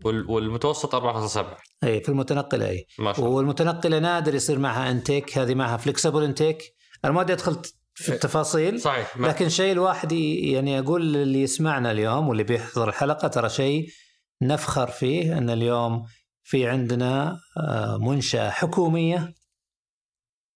والمتوسط 0.06 0.96
4.7 0.96 1.39
اي 1.84 2.02
في 2.02 2.10
المتنقلة 2.10 2.70
اي 2.70 2.88
ما 3.00 3.14
شاء 3.14 3.26
الله. 3.26 3.36
والمتنقلة 3.38 4.00
نادر 4.00 4.36
يصير 4.36 4.60
معها 4.60 4.92
intake 4.91 5.38
هذه 5.38 5.56
معها 5.56 5.78
flexible 5.78 6.24
intake 6.24 6.64
أنا 7.06 7.14
ما 7.14 7.22
ادخل 7.22 7.52
أدخل 7.52 7.62
في. 8.02 8.14
التفاصيل 8.14 8.82
صحيح 8.82 9.18
لكن 9.18 9.49
شيء 9.49 9.72
الواحد 9.72 10.12
يعني 10.12 10.80
أقول 10.80 11.16
اللي 11.16 11.41
يسمعنا 11.41 11.91
اليوم 11.91 12.30
واللي 12.30 12.43
بيحضر 12.43 12.89
الحلقة 12.89 13.28
ترى 13.28 13.49
شيء 13.49 13.89
نفخر 14.41 14.88
فيه 14.88 15.38
أن 15.38 15.49
اليوم 15.49 16.06
في 16.43 16.68
عندنا 16.68 17.39
آه، 17.58 17.97
منشأة 17.97 18.49
حكومية 18.49 19.34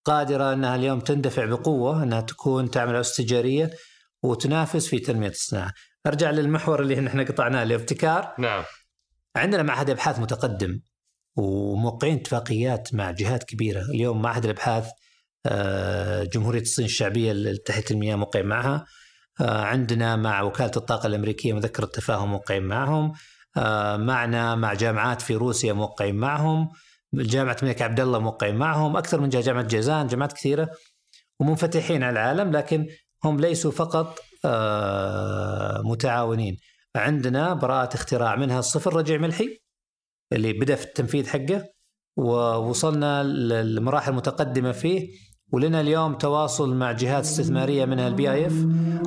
قادرة 0.05 0.53
أنها 0.53 0.75
اليوم 0.75 0.99
تندفع 0.99 1.45
بقوة 1.45 2.03
أنها 2.03 2.21
تكون 2.21 2.71
تعمل 2.71 2.95
استجارية 2.95 3.71
وتنافس 4.23 4.87
في 4.87 4.99
تنمية 4.99 5.29
الصناعة. 5.29 5.73
أرجع 6.07 6.31
للمحور 6.31 6.81
اللي 6.81 7.07
إحنا 7.07 7.23
قطعناه 7.23 7.63
الابتكار. 7.63 8.35
نعم. 8.39 8.63
عندنا 9.35 9.63
معهد 9.63 9.89
أبحاث 9.89 10.19
متقدم 10.19 10.79
وموقعين 11.35 12.15
اتفاقيات 12.15 12.93
مع 12.93 13.11
جهات 13.11 13.43
كبيرة، 13.43 13.81
اليوم 13.81 14.21
معهد 14.21 14.43
الأبحاث 14.43 14.89
جمهورية 16.33 16.61
الصين 16.61 16.85
الشعبية 16.85 17.55
تحت 17.65 17.91
المياه 17.91 18.15
موقع 18.15 18.41
معها. 18.41 18.85
آه، 19.41 19.61
عندنا 19.61 20.15
مع 20.15 20.41
وكالة 20.41 20.71
الطاقة 20.77 21.07
الأمريكية 21.07 21.53
مذكرة 21.53 21.83
التفاهم 21.83 22.29
موقعين 22.31 22.63
معهم. 22.63 23.13
آه، 23.57 23.97
معنا 23.97 24.55
مع 24.55 24.73
جامعات 24.73 25.21
في 25.21 25.35
روسيا 25.35 25.73
موقعين 25.73 26.15
معهم. 26.15 26.69
جامعة 27.13 27.57
الملك 27.63 27.81
عبد 27.81 27.99
الله 27.99 28.19
موقعين 28.19 28.55
معهم. 28.55 28.97
أكثر 28.97 29.21
من 29.21 29.29
جامعة 29.29 29.63
جازان 29.63 30.07
جامعات 30.07 30.33
كثيرة 30.33 30.69
ومنفتحين 31.39 32.03
على 32.03 32.13
العالم 32.13 32.51
لكن 32.51 32.87
هم 33.23 33.39
ليسوا 33.39 33.71
فقط 33.71 34.19
متعاونين. 35.85 36.57
عندنا 36.95 37.53
براءة 37.53 37.95
اختراع 37.95 38.35
منها 38.35 38.59
الصفر 38.59 38.95
رجع 38.95 39.17
ملحي 39.17 39.59
اللي 40.33 40.53
بدأ 40.53 40.75
في 40.75 40.85
التنفيذ 40.85 41.27
حقه 41.27 41.69
ووصلنا 42.17 43.23
للمراحل 43.23 44.11
المتقدمة 44.11 44.71
فيه. 44.71 45.09
ولنا 45.51 45.81
اليوم 45.81 46.13
تواصل 46.13 46.75
مع 46.75 46.91
جهات 46.91 47.23
استثمارية 47.23 47.85
منها 47.85 48.07
ال 48.07 48.31
PIF 48.31 48.65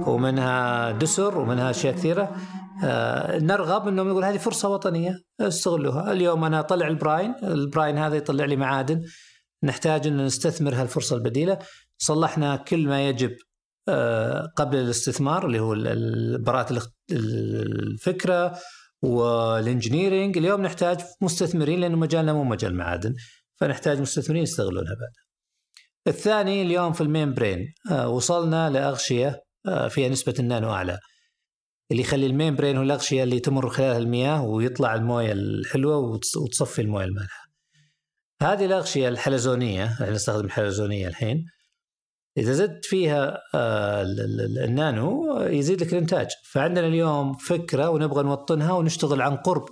ومنها 0.09 0.93
دسر 0.93 1.39
ومنها 1.39 1.71
أشياء 1.71 1.95
كثيرة. 1.95 2.37
آه 2.85 3.39
نرغب 3.39 3.89
إنهم 3.89 4.09
يقول 4.09 4.25
هذه 4.25 4.37
فرصة 4.37 4.69
وطنية 4.69 5.21
استغلوها. 5.41 6.13
اليوم 6.13 6.45
أنا 6.45 6.61
أطلع 6.61 6.89
ال 6.89 6.97
brine 6.97 7.35
ال 7.43 7.52
brine 7.52 7.99
هذا 7.99 8.17
يطلع 8.17 8.45
لي 8.45 8.57
معادن. 8.57 9.03
نحتاج 9.65 10.07
إن 10.07 10.25
نستثمر 10.25 10.75
هالفرصة 10.75 11.17
البديلة. 11.17 11.59
صلحنا 11.99 12.57
كل 12.57 12.87
ما 12.87 13.09
يجب 13.09 13.37
آه، 13.89 14.53
قبل 14.57 14.77
الاستثمار 14.77 15.47
اللي 15.47 15.61
هو 15.61 15.75
براءة 16.39 16.83
الفكرة 17.13 18.59
وال 19.03 19.24
engineering 19.24 20.39
اليوم 20.39 20.63
نحتاج 20.63 21.01
مستثمرين 21.21 21.81
لأنه 21.81 21.97
مجالنا 21.97 22.33
مو 22.33 22.45
مجال 22.45 22.75
معادن 22.75 23.15
فنحتاج 23.57 24.01
مستثمرين 24.01 24.43
يستغلونها 24.43 24.95
بعد. 24.95 25.28
الثاني 26.07 26.63
اليوم 26.63 26.93
في 26.93 27.01
ال 27.01 27.35
membrane 27.35 27.75
آه، 27.91 28.09
وصلنا 28.09 28.71
لأغشية 28.71 29.43
آه، 29.67 29.89
فيها 29.89 30.09
نسبة 30.09 30.35
النانو 30.39 30.71
أعلى. 30.71 30.99
اللي 31.91 32.03
يخلي 32.03 32.27
ال 32.27 32.57
membrane 32.57 32.77
هو 32.77 32.83
الأغشية 32.83 33.23
اللي 33.23 33.41
تمر 33.41 33.69
خلالها 33.69 33.99
المياه 33.99 34.45
ويطلع 34.45 34.95
الموية 34.95 35.33
الحلوة 35.33 35.97
وتصفي 36.37 36.83
الموية 36.83 37.05
المالحة. 37.05 37.49
هذه 38.43 38.65
الأغشية 38.65 39.09
الحلزونية 39.09 39.85
إحنا 39.85 40.11
نستخدم 40.11 40.45
الحلزونية 40.45 41.09
الحين 41.09 41.45
إذا 42.37 42.53
زدت 42.53 42.85
فيها 42.85 43.39
آه، 43.55 44.03
النانو 44.65 45.41
يزيد 45.43 45.83
لك 45.83 45.93
الإنتاج. 45.93 46.29
فعندنا 46.53 46.87
اليوم 46.87 47.37
فكرة 47.37 47.91
ونبغى 47.91 48.23
نوطنها 48.23 48.73
ونشتغل 48.73 49.23
عن 49.23 49.37
قرب. 49.37 49.65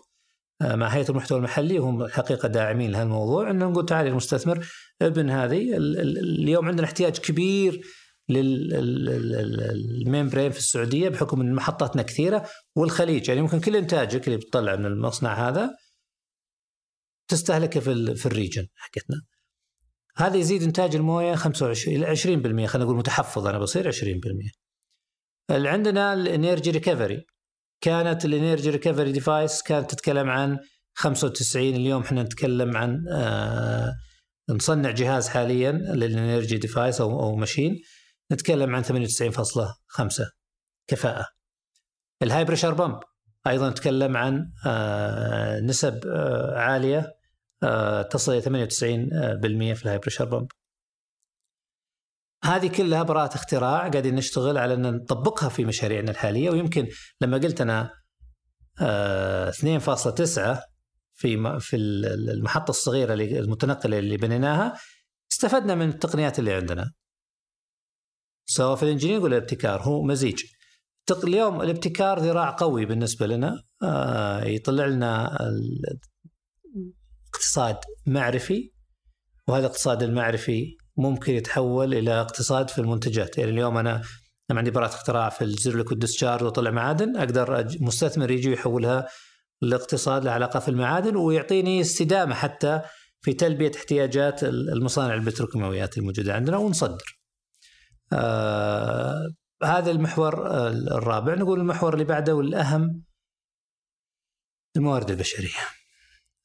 مع 0.63 0.89
هيئة 0.89 1.11
المحتوى 1.11 1.39
المحلي 1.39 1.79
وهم 1.79 2.03
الحقيقة 2.03 2.49
داعمين 2.49 2.91
لهالموضوع 2.91 3.51
انه 3.51 3.69
نقول 3.69 3.87
تعال 3.87 4.07
المستثمر 4.07 4.67
ابن 5.03 5.31
هذه 5.31 5.77
اليوم 5.77 6.69
عندنا 6.69 6.87
احتياج 6.87 7.19
كبير 7.19 7.81
لل 8.29 10.29
membrane 10.29 10.51
في 10.51 10.59
السعودية 10.59 11.09
بحكم 11.09 11.41
إن 11.41 11.55
محطاتنا 11.55 12.03
كثيرة 12.03 12.49
والخليج 12.77 13.29
يعني 13.29 13.43
ممكن 13.43 13.61
كل 13.61 13.77
إنتاجك 13.77 14.27
اللي 14.27 14.39
بتطلع 14.39 14.77
من 14.77 14.87
المصنع 14.87 15.49
هذا 15.49 15.77
تستهلكه 17.29 17.81
في 17.81 18.15
في 18.15 18.27
ال 18.27 18.32
region 18.32 18.67
حقتنا. 18.75 19.23
هذا 20.17 20.37
يزيد 20.37 20.63
إنتاج 20.63 20.97
الموية 20.97 21.35
25 21.35 21.97
إلى 21.97 22.17
20% 22.17 22.21
خلينا 22.67 22.85
نقول 22.85 22.97
متحفظ 22.97 23.47
أنا 23.47 23.59
بصير 23.59 23.93
20% 23.93 23.97
اللي 25.51 25.69
عندنا 25.69 26.15
ال 26.15 26.23
energy 26.23 26.71
recovery 26.71 27.27
كانت 27.81 28.25
ال 28.25 28.31
energy 28.31 28.71
recovery 28.71 29.13
device 29.13 29.63
كانت 29.63 29.91
تتكلم 29.91 30.31
عن 30.31 30.59
95 30.95 31.69
اليوم 31.69 32.03
إحنا 32.03 32.23
نتكلم 32.23 32.77
عن 32.77 33.05
آه 33.13 33.95
نصنع 34.51 34.91
جهاز 34.91 35.29
حاليا 35.29 35.73
لل 35.73 35.94
energy 35.94 36.59
device 36.59 37.01
أو 37.01 37.21
أو 37.21 37.37
machine 37.37 37.81
نتكلم 38.33 38.75
عن 38.75 38.85
98.5 38.85 38.89
كفاءة 40.89 41.27
ال 42.23 42.45
high 42.45 42.55
pressure 42.55 42.75
pump 42.75 43.01
أيضا 43.47 43.71
نتكلم 43.71 44.17
عن 44.17 44.53
آه 44.67 45.61
نسب 45.61 46.07
آه 46.07 46.59
عالية 46.59 47.17
آه، 47.63 48.03
تصل 48.03 48.33
إلى 48.33 48.43
98% 48.43 49.75
في 49.75 49.85
ال 49.85 49.99
high 49.99 50.07
pressure 50.07 50.25
pump. 50.25 50.49
هذه 52.45 52.67
كلها 52.69 53.03
براءة 53.03 53.35
اختراع 53.35 53.89
قاعدين 53.89 54.15
نشتغل 54.15 54.59
على 54.59 54.75
أن 54.75 54.95
نطبقها 54.95 55.49
في 55.49 55.65
مشاريعنا 55.65 56.11
الحالية 56.11 56.51
ويمكن 56.51 56.89
لما 57.21 57.39
قلت 57.39 57.61
أنا 57.61 57.91
2.9 58.79 60.39
آه، 60.39 60.63
في 61.13 61.61
في 61.61 61.77
المحطة 61.77 62.71
الصغيرة 62.71 63.15
المتنقلة 63.15 63.99
اللي 63.99 64.17
بنيناها 64.17 64.79
استفدنا 65.33 65.75
من 65.75 65.89
التقنيات 65.89 66.39
اللي 66.39 66.55
عندنا. 66.55 66.93
سواء 68.47 68.77
في 68.77 68.83
الانجنيير 68.83 69.21
ولا 69.21 69.37
الابتكار 69.37 69.83
هو 69.83 70.03
مزيج. 70.03 70.43
اليوم 71.25 71.63
الابتكار 71.63 72.19
ذراع 72.19 72.51
قوي 72.51 72.87
بالنسبة 72.87 73.27
لنا 73.27 73.63
آه، 73.83 74.45
يطلع 74.45 74.87
لنا 74.87 75.39
اقتصاد 77.35 77.77
معرفي 78.07 78.73
وهذا 79.49 79.67
الاقتصاد 79.67 80.03
المعرفي 80.03 80.77
ممكن 80.97 81.33
يتحول 81.33 81.95
إلى 81.95 82.21
اقتصاد 82.21 82.71
في 82.71 82.79
المنتجات 82.79 83.39
يعني 83.39 83.51
اليوم 83.51 83.77
أنا 83.77 84.03
لما 84.51 84.59
عندي 84.59 84.71
براءة 84.71 84.95
اختراع 84.95 85.29
في 85.29 85.45
ال 85.45 85.52
zero 85.52 85.79
liquid 85.79 85.99
discharge 85.99 86.43
وطلع 86.43 86.71
معادن 86.71 87.17
أقدر 87.17 87.69
مستثمر 87.81 88.31
يجي 88.31 88.53
يحولها 88.53 89.09
لاقتصاد 89.63 90.25
له 90.25 90.31
علاقه 90.31 90.61
في 90.61 90.69
المعادن 90.69 91.17
ويعطيني 91.17 91.81
استدامة 91.81 92.35
حتى 92.35 92.83
في 93.21 93.33
تلبية 93.33 93.73
احتياجات 93.77 94.45
المصانع 94.45 95.15
البتروكيماويات 95.15 95.99
الموجودة 95.99 96.35
عندنا 96.35 96.57
ونصدر. 96.57 97.19
آه 98.13 99.35
هذا 99.63 99.91
المحور 99.91 100.47
الرابع 100.69 101.35
نقول 101.35 101.61
المحور 101.61 101.95
اللي 101.95 102.05
بعده 102.05 102.35
والأهم 102.35 103.03
الموارد 104.77 105.11
البشرية. 105.11 105.77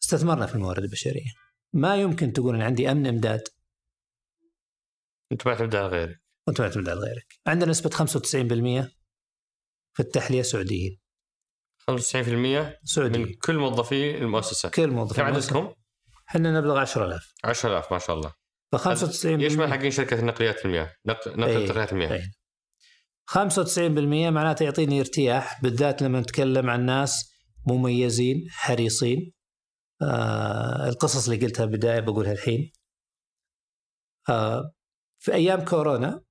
استثمرنا 0.03 0.45
في 0.45 0.55
الموارد 0.55 0.83
البشرية 0.83 1.31
ما 1.73 1.95
يمكن 1.95 2.33
تقول 2.33 2.55
إن 2.55 2.61
عندي 2.61 2.91
أمن 2.91 3.07
إمداد 3.07 3.41
أنت 5.31 5.47
ما 5.47 5.53
تعتمد 5.53 5.75
على 5.75 5.87
غيرك 5.87 6.21
وانت 6.47 6.61
ما 6.61 6.67
تعتمد 6.67 6.89
على 6.89 6.99
غيرك 6.99 7.39
عندنا 7.47 7.71
نسبة 7.71 7.89
95% 7.89 8.91
في 9.93 9.99
التحلية 9.99 10.41
سعوديين. 10.41 10.99
95% 11.91 12.79
سعودي 12.83 13.19
من 13.19 13.33
كل 13.33 13.57
موظفي 13.57 14.17
المؤسسه 14.17 14.69
كل 14.69 14.91
موظفي 14.91 15.21
كم 15.21 15.27
عددكم؟ 15.27 15.73
إحنا 16.29 16.59
نبلغ 16.59 16.77
10000 16.77 17.33
10000 17.43 17.91
ما 17.91 17.99
شاء 17.99 18.15
الله. 18.15 18.33
ف 18.71 18.75
95% 18.75 19.25
يشمل 19.25 19.73
حقين 19.73 19.91
شركة 19.91 20.19
النقليات 20.19 20.65
المياه؟ 20.65 20.95
نقل 21.05 21.39
نقل 21.39 21.49
أيه. 21.49 21.67
تقنيات 21.67 21.93
المياه. 21.93 22.13
أيه. 22.13 22.31
95% 23.31 24.31
معناته 24.31 24.63
يعطيني 24.63 24.99
ارتياح 24.99 25.61
بالذات 25.61 26.01
لما 26.01 26.19
نتكلم 26.19 26.69
عن 26.69 26.85
ناس 26.85 27.33
مميزين 27.67 28.47
حريصين. 28.49 29.33
آه 30.01 30.89
القصص 30.89 31.29
اللي 31.29 31.45
قلتها 31.45 31.65
بداية 31.65 31.99
بقولها 31.99 32.31
الحين. 32.31 32.71
آه 34.29 34.73
في 35.21 35.33
أيام 35.33 35.65
كورونا 35.65 36.23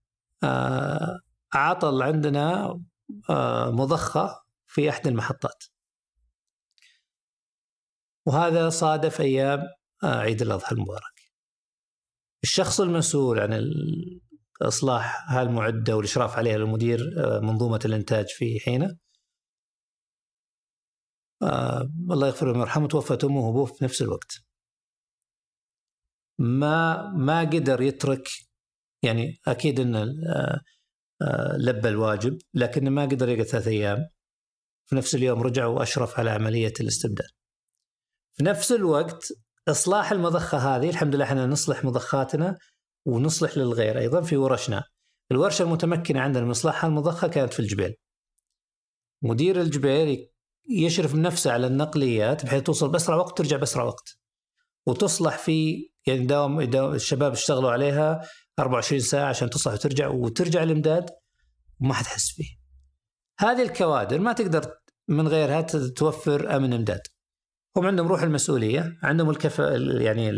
آه 0.43 1.20
عطل 1.53 2.03
عندنا 2.03 2.78
آه 3.30 3.70
مضخة 3.70 4.43
في 4.66 4.91
إحدى 4.91 5.09
المحطات. 5.09 5.64
وهذا 8.26 8.68
صادف 8.68 9.20
أيام 9.20 9.61
آه 10.05 10.18
عيد 10.18 10.43
الأضحى 10.43 10.74
المبارك. 10.74 11.20
الشخص 12.43 12.80
المسؤول 12.80 13.41
عن 13.41 13.70
إصلاح 14.62 15.30
هالمعدة 15.32 15.97
والإشراف 15.97 16.36
عليها 16.36 16.57
المدير 16.57 17.01
آه 17.18 17.41
منظومة 17.41 17.80
الإنتاج 17.84 18.26
في 18.28 18.61
حينه. 18.61 18.97
الله 22.11 22.26
يغفر 22.26 22.53
له 22.53 22.59
ويرحمه 22.59 22.88
توفت 22.88 23.24
أمه 23.24 23.41
وابوه 23.41 23.66
في 23.66 23.84
نفس 23.84 24.03
الوقت. 24.03 24.32
ما 26.38 27.09
ما 27.09 27.41
قدر 27.41 27.82
يترك 27.82 28.28
يعني 29.03 29.40
أكيد 29.46 29.80
إن 29.80 29.94
آه 29.96 30.61
آه 31.22 31.57
لبى 31.57 31.88
الواجب 31.88 32.38
لكن 32.55 32.88
ما 32.88 33.03
قدر 33.03 33.28
يقعد 33.28 33.46
ثلاث 33.46 33.68
أيام 33.68 34.09
في 34.86 34.96
نفس 34.96 35.14
اليوم 35.14 35.42
رجع 35.42 35.66
وأشرف 35.66 36.18
على 36.18 36.30
عملية 36.30 36.72
الاستبدال. 36.80 37.28
في 38.36 38.44
نفس 38.44 38.72
الوقت 38.72 39.32
إصلاح 39.68 40.12
المضخة 40.12 40.59
هذه 40.59 40.90
الحمد 40.90 41.14
لله 41.14 41.24
إحنا 41.24 41.46
نصلح 41.46 41.84
مضخاتنا 41.84 42.59
ونصلح 43.07 43.59
للغير 43.59 43.98
أيضا 43.98 44.20
في 44.20 44.36
ورشنا. 44.36 44.84
الورشة 45.32 45.62
المتمكنة 45.62 46.20
عندنا 46.20 46.44
من 46.44 46.51
إصلاح 46.51 46.84
المضخة 46.84 47.28
كانت 47.28 47.53
في 47.53 47.61
الجبيل. 47.61 47.94
مدير 49.22 49.61
الجبيل 49.61 50.28
يشرف 50.70 51.14
نفسه 51.14 51.53
على 51.53 51.66
النقليات 51.66 52.44
بحيث 52.44 52.62
توصل 52.62 52.90
بأسرع 52.92 53.16
وقت 53.16 53.38
ترجع 53.38 53.57
بأسرع 53.57 53.84
وقت 53.84 54.18
وتصلح 54.86 55.38
في 55.38 55.88
يعني 56.07 56.26
داوم 56.26 56.61
الشباب 56.94 57.32
اشتغلوا 57.32 57.70
عليها 57.70 58.20
24 58.61 59.00
ساعة 59.00 59.28
عشان 59.28 59.50
تصلح 59.50 59.74
وترجع 59.74 60.08
وترجع 60.08 60.62
الامداد 60.62 61.11
وما 61.80 61.94
حد 61.94 62.04
حس 62.04 62.32
فيه. 62.32 62.61
هذه 63.40 63.62
الكوادر 63.62 64.18
ما 64.18 64.32
تقدر 64.32 64.74
من 65.08 65.28
غيرها 65.28 65.61
توفر 65.96 66.56
أمن 66.56 66.72
إمداد. 66.72 67.00
هم 67.76 67.86
عندهم 67.86 68.08
روح 68.08 68.22
المسؤولية، 68.22 68.98
عندهم 69.02 69.30
الكفاءه 69.30 70.02
يعني 70.02 70.30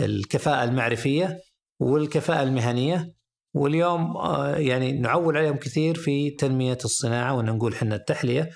الكفاءة 0.00 0.64
المعرفية 0.64 1.40
والكفاءة 1.80 2.42
المهنية 2.42 3.14
واليوم 3.54 4.16
آه، 4.16 4.56
يعني 4.56 4.92
نعول 4.92 5.36
عليهم 5.36 5.56
كثير 5.56 5.94
في 5.94 6.30
تنمية 6.30 6.78
الصناعة 6.84 7.34
وإن 7.34 7.46
نقول 7.46 7.72
إحنا 7.72 7.94
التحلية 7.96 8.50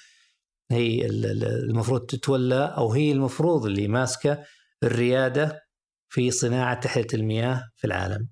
هي 0.71 1.07
المفروض 1.07 2.07
تتولى 2.07 2.75
أو 2.77 2.93
هي 2.93 3.13
المفروض 3.13 3.67
اللي 3.67 3.89
ماسكة 3.89 4.45
الريادة 4.83 5.61
في 6.09 6.31
صناعة 6.31 6.81
تحلية 6.81 7.07
المياه 7.15 7.63
في 7.77 7.87
العالم. 7.87 8.29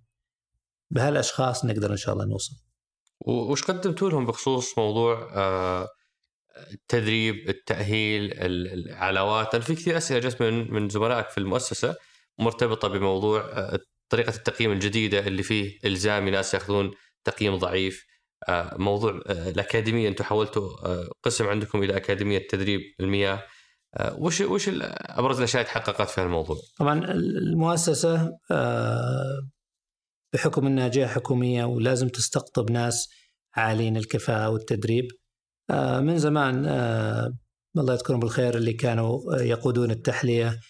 بهالأشخاص 0.95 1.65
نقدر 1.65 1.91
إن 1.91 1.97
شاء 1.97 2.15
الله 2.15 2.25
نوصل. 2.25 2.57
وش 3.27 3.63
قدمتوا 3.63 4.11
لهم 4.11 4.27
بخصوص 4.27 4.79
موضوع 4.79 5.31
آه، 5.35 5.89
التدريب، 6.73 7.49
التأهيل، 7.49 8.33
العلاوات؟ 8.35 9.57
في 9.57 9.75
كثير 9.75 9.97
أسئلة 9.97 10.21
جت 10.21 10.43
من 10.43 10.75
من 10.75 10.89
زملائك 10.89 11.31
في 11.31 11.39
المؤسسة 11.39 11.97
مرتبطة 12.39 12.89
بموضوع 12.89 13.41
آه، 13.41 13.79
طريقة 14.09 14.37
التقييم 14.37 14.73
الجديدة 14.73 15.19
اللي 15.19 15.43
فيه 15.43 15.79
الزامي 15.85 16.31
ناس 16.31 16.55
يأخذون 16.55 16.91
تقييم 17.25 17.57
ضعيف 17.57 18.07
آه، 18.49 18.77
موضوع 18.79 19.21
الأكاديمية 19.29 20.09
أنتم 20.09 20.25
حولتوا 20.25 20.69
قسم 21.23 21.47
عندكم 21.47 21.83
إلى 21.83 21.97
أكاديمية 21.97 22.47
تدريب 22.51 22.81
المياه 23.01 23.43
وش 24.19 24.41
وش 24.41 24.71
أبرز 24.93 25.39
الأشياء 25.39 25.63
اللي 25.63 25.73
تحققت 25.73 26.11
في 26.11 26.23
الموضوع؟ 26.23 26.57
طبعا 26.79 27.05
المؤسسة 27.05 28.31
بحكم 30.35 30.67
إنها 30.67 30.89
جهة 30.89 31.07
حكومية 31.07 31.65
ولازم 31.65 32.09
تستقطب 32.09 32.71
ناس 32.71 33.09
عالين 33.55 33.97
الكفاءة 33.97 34.51
والتدريب. 34.51 35.05
آه، 35.71 36.01
من 36.01 36.19
زمان 36.19 36.67
آه، 36.67 37.33
الله 37.77 37.95
يذكرهم 37.95 38.21
بالخير 38.21 38.57
اللي 38.57 38.73
كانوا 38.73 39.37
يقودون 39.37 39.91
التحلية 39.91 40.61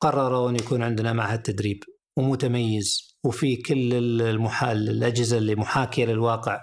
قرروا 0.00 0.50
إن 0.50 0.56
يكون 0.56 0.82
عندنا 0.82 1.12
معهد 1.12 1.42
تدريب 1.42 1.84
ومتميز 2.16 3.18
وفي 3.24 3.56
كل 3.56 3.94
المحال 4.22 4.88
الأجهزة 4.88 5.38
اللي 5.38 5.54
محاكية 5.54 6.04
للواقع. 6.04 6.60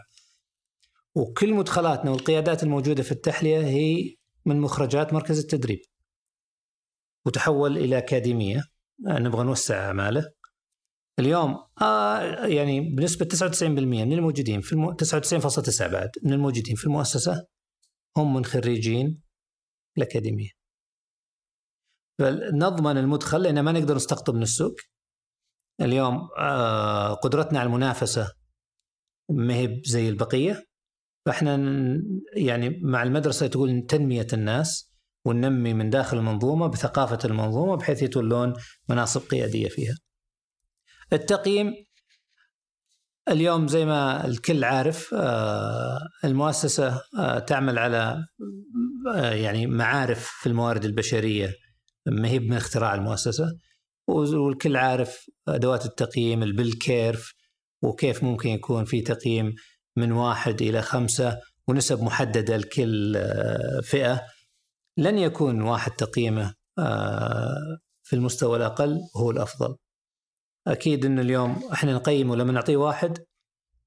وكل 1.15 1.53
مدخلاتنا 1.53 2.11
والقيادات 2.11 2.63
الموجودة 2.63 3.03
في 3.03 3.11
التحلية 3.11 3.59
هي 3.59 4.15
من 4.45 4.61
مخرجات 4.61 5.13
مركز 5.13 5.39
التدريب. 5.39 5.79
وتحول 7.25 7.77
إلى 7.77 7.97
أكاديمية. 7.97 8.63
نبغى 9.07 9.43
نوسع 9.43 9.87
أعماله. 9.87 10.40
اليوم 11.21 11.57
آه 11.81 12.45
يعني 12.45 12.79
بنسبة 12.79 13.25
99% 13.25 13.63
من 13.71 14.13
الموجودين 14.13 14.61
في 14.61 14.73
المو... 14.73 14.93
99.9 14.93 15.81
بعد 15.81 16.09
من 16.23 16.33
الموجودين 16.33 16.75
في 16.75 16.85
المؤسسة 16.85 17.47
هم 18.17 18.33
من 18.33 18.45
خريجين 18.45 19.21
الأكاديمية. 19.97 20.49
فنضمن 22.19 22.97
المدخل 22.97 23.43
لأن 23.43 23.59
ما 23.59 23.71
نقدر 23.71 23.95
نستقطب 23.95 24.35
من 24.35 24.41
السوق. 24.41 24.75
اليوم 25.81 26.29
آه 26.37 27.13
قدرتنا 27.13 27.59
على 27.59 27.67
المنافسة 27.67 28.31
ما 29.29 29.53
هي 29.55 29.81
زي 29.85 30.09
البقية 30.09 30.65
فإحنا 31.25 31.55
يعني 32.35 32.79
مع 32.83 33.03
المدرسة 33.03 33.47
تقول 33.47 33.85
تنمية 33.89 34.27
الناس 34.33 34.91
وننمي 35.25 35.73
من 35.73 35.89
داخل 35.89 36.17
المنظومة 36.17 36.67
بثقافة 36.67 37.19
المنظومة 37.25 37.75
بحيث 37.75 38.03
يتولون 38.03 38.53
مناصب 38.89 39.21
قيادية 39.21 39.67
فيها. 39.69 39.95
التقييم 41.13 41.73
اليوم 43.29 43.67
زي 43.67 43.85
ما 43.85 44.27
الكل 44.27 44.63
عارف 44.63 45.13
آه، 45.13 45.99
المؤسسة 46.23 47.01
آه، 47.19 47.39
تعمل 47.39 47.79
على 47.79 48.25
آه، 49.15 49.33
يعني 49.33 49.67
معارف 49.67 50.27
في 50.41 50.49
الموارد 50.49 50.85
البشرية 50.85 51.53
ما 52.07 52.27
هي 52.27 52.39
من 52.39 52.57
اختراع 52.57 52.95
المؤسسة. 52.95 53.45
والكل 54.07 54.75
عارف 54.75 55.25
أدوات 55.47 55.85
التقييم 55.85 56.43
البالكيرف 56.43 57.33
وكيف 57.83 58.23
ممكن 58.23 58.49
يكون 58.49 58.85
في 58.85 59.01
تقييم 59.01 59.55
من 59.97 60.11
واحد 60.11 60.61
إلى 60.61 60.81
خمسة 60.81 61.39
ونسب 61.67 62.03
محددة 62.03 62.57
لكل 62.57 63.23
فئة. 63.83 64.21
لن 64.97 65.17
يكون 65.17 65.61
واحد 65.61 65.91
تقييمه 65.91 66.53
في 68.03 68.13
المستوى 68.13 68.57
الأقل 68.57 68.99
هو 69.17 69.31
الأفضل. 69.31 69.75
أكيد 70.67 71.05
انه 71.05 71.21
اليوم 71.21 71.63
إحنا 71.73 71.93
نقيمه 71.93 72.35
لما 72.35 72.51
نعطيه 72.51 72.77
واحد 72.77 73.17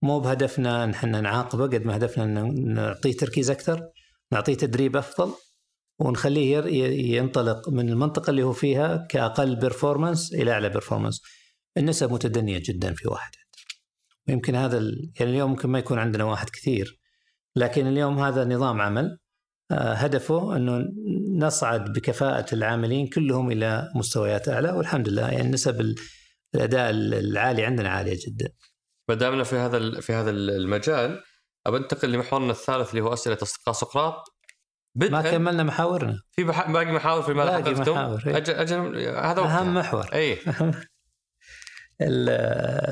مو 0.02 0.20
بهدفنا 0.20 0.84
إن 0.84 0.90
إحنا 0.90 1.20
نعاقبه 1.20 1.64
قد 1.64 1.84
ما 1.84 1.96
هدفنا 1.96 2.24
إن 2.24 2.74
نعطيه 2.74 3.16
تركيز 3.16 3.50
أكثر 3.50 3.88
نعطيه 4.32 4.54
تدريب 4.54 4.96
أفضل 4.96 5.34
ونخليه 5.98 6.58
ينطلق 7.16 7.68
من 7.68 7.88
المنطقة 7.88 8.30
اللي 8.30 8.42
هو 8.42 8.52
فيها 8.52 9.06
كأقل 9.10 9.56
performance 9.56 10.34
إلى 10.34 10.52
أعلى 10.52 10.68
performance 10.68 11.22
النسب 11.76 12.12
متدنية 12.12 12.62
جدا 12.64 12.94
في 12.94 13.08
واحد. 13.08 13.32
ويمكن 14.28 14.54
هذا 14.54 14.78
ال... 14.78 15.12
يعني 15.20 15.32
اليوم 15.32 15.50
ممكن 15.50 15.68
ما 15.68 15.78
يكون 15.78 15.98
عندنا 15.98 16.24
واحد 16.24 16.50
كثير 16.50 17.00
لكن 17.56 17.86
اليوم 17.86 18.18
هذا 18.18 18.44
نظام 18.44 18.80
عمل 18.80 19.18
آه، 19.70 19.92
هدفه 19.92 20.56
إنه 20.56 20.84
نصعد 21.38 21.92
بكفاءة 21.92 22.54
العاملين 22.54 23.06
كلهم 23.06 23.50
إلى 23.50 23.88
مستويات 23.94 24.48
أعلى 24.48 24.72
والحمد 24.72 25.08
لله 25.08 25.30
يعني 25.30 25.48
نسب 25.48 25.94
الأداء 26.54 26.90
العالي 26.90 27.64
عندنا 27.64 27.88
عالية 27.88 28.18
جدا. 28.26 28.52
ما 29.08 29.14
دامنا 29.14 29.44
في 29.44 29.56
هذا 29.56 30.00
في 30.00 30.12
هذا 30.12 30.30
المجال 30.30 31.22
أبى 31.66 31.76
أنتقل 31.76 32.12
لمحورنا 32.12 32.50
الثالث 32.50 32.90
اللي 32.90 33.00
هو 33.00 33.12
أسئلة 33.12 33.38
أصدقاء 33.42 33.74
سقراط. 33.74 34.24
ما 34.94 35.22
كملنا 35.22 35.62
محاورنا. 35.62 36.20
في 36.32 36.44
بح... 36.44 36.70
باقي 36.70 36.92
محاور 36.92 37.22
في 37.22 37.34
ما 37.34 37.44
باقي 37.44 37.74
محاور 37.74 38.22
إيه؟ 38.26 38.36
أجل... 38.36 38.54
أجل... 38.54 38.98
هذا 39.08 39.40
أهم 39.40 39.74
محور. 39.74 40.08
اي 40.14 40.36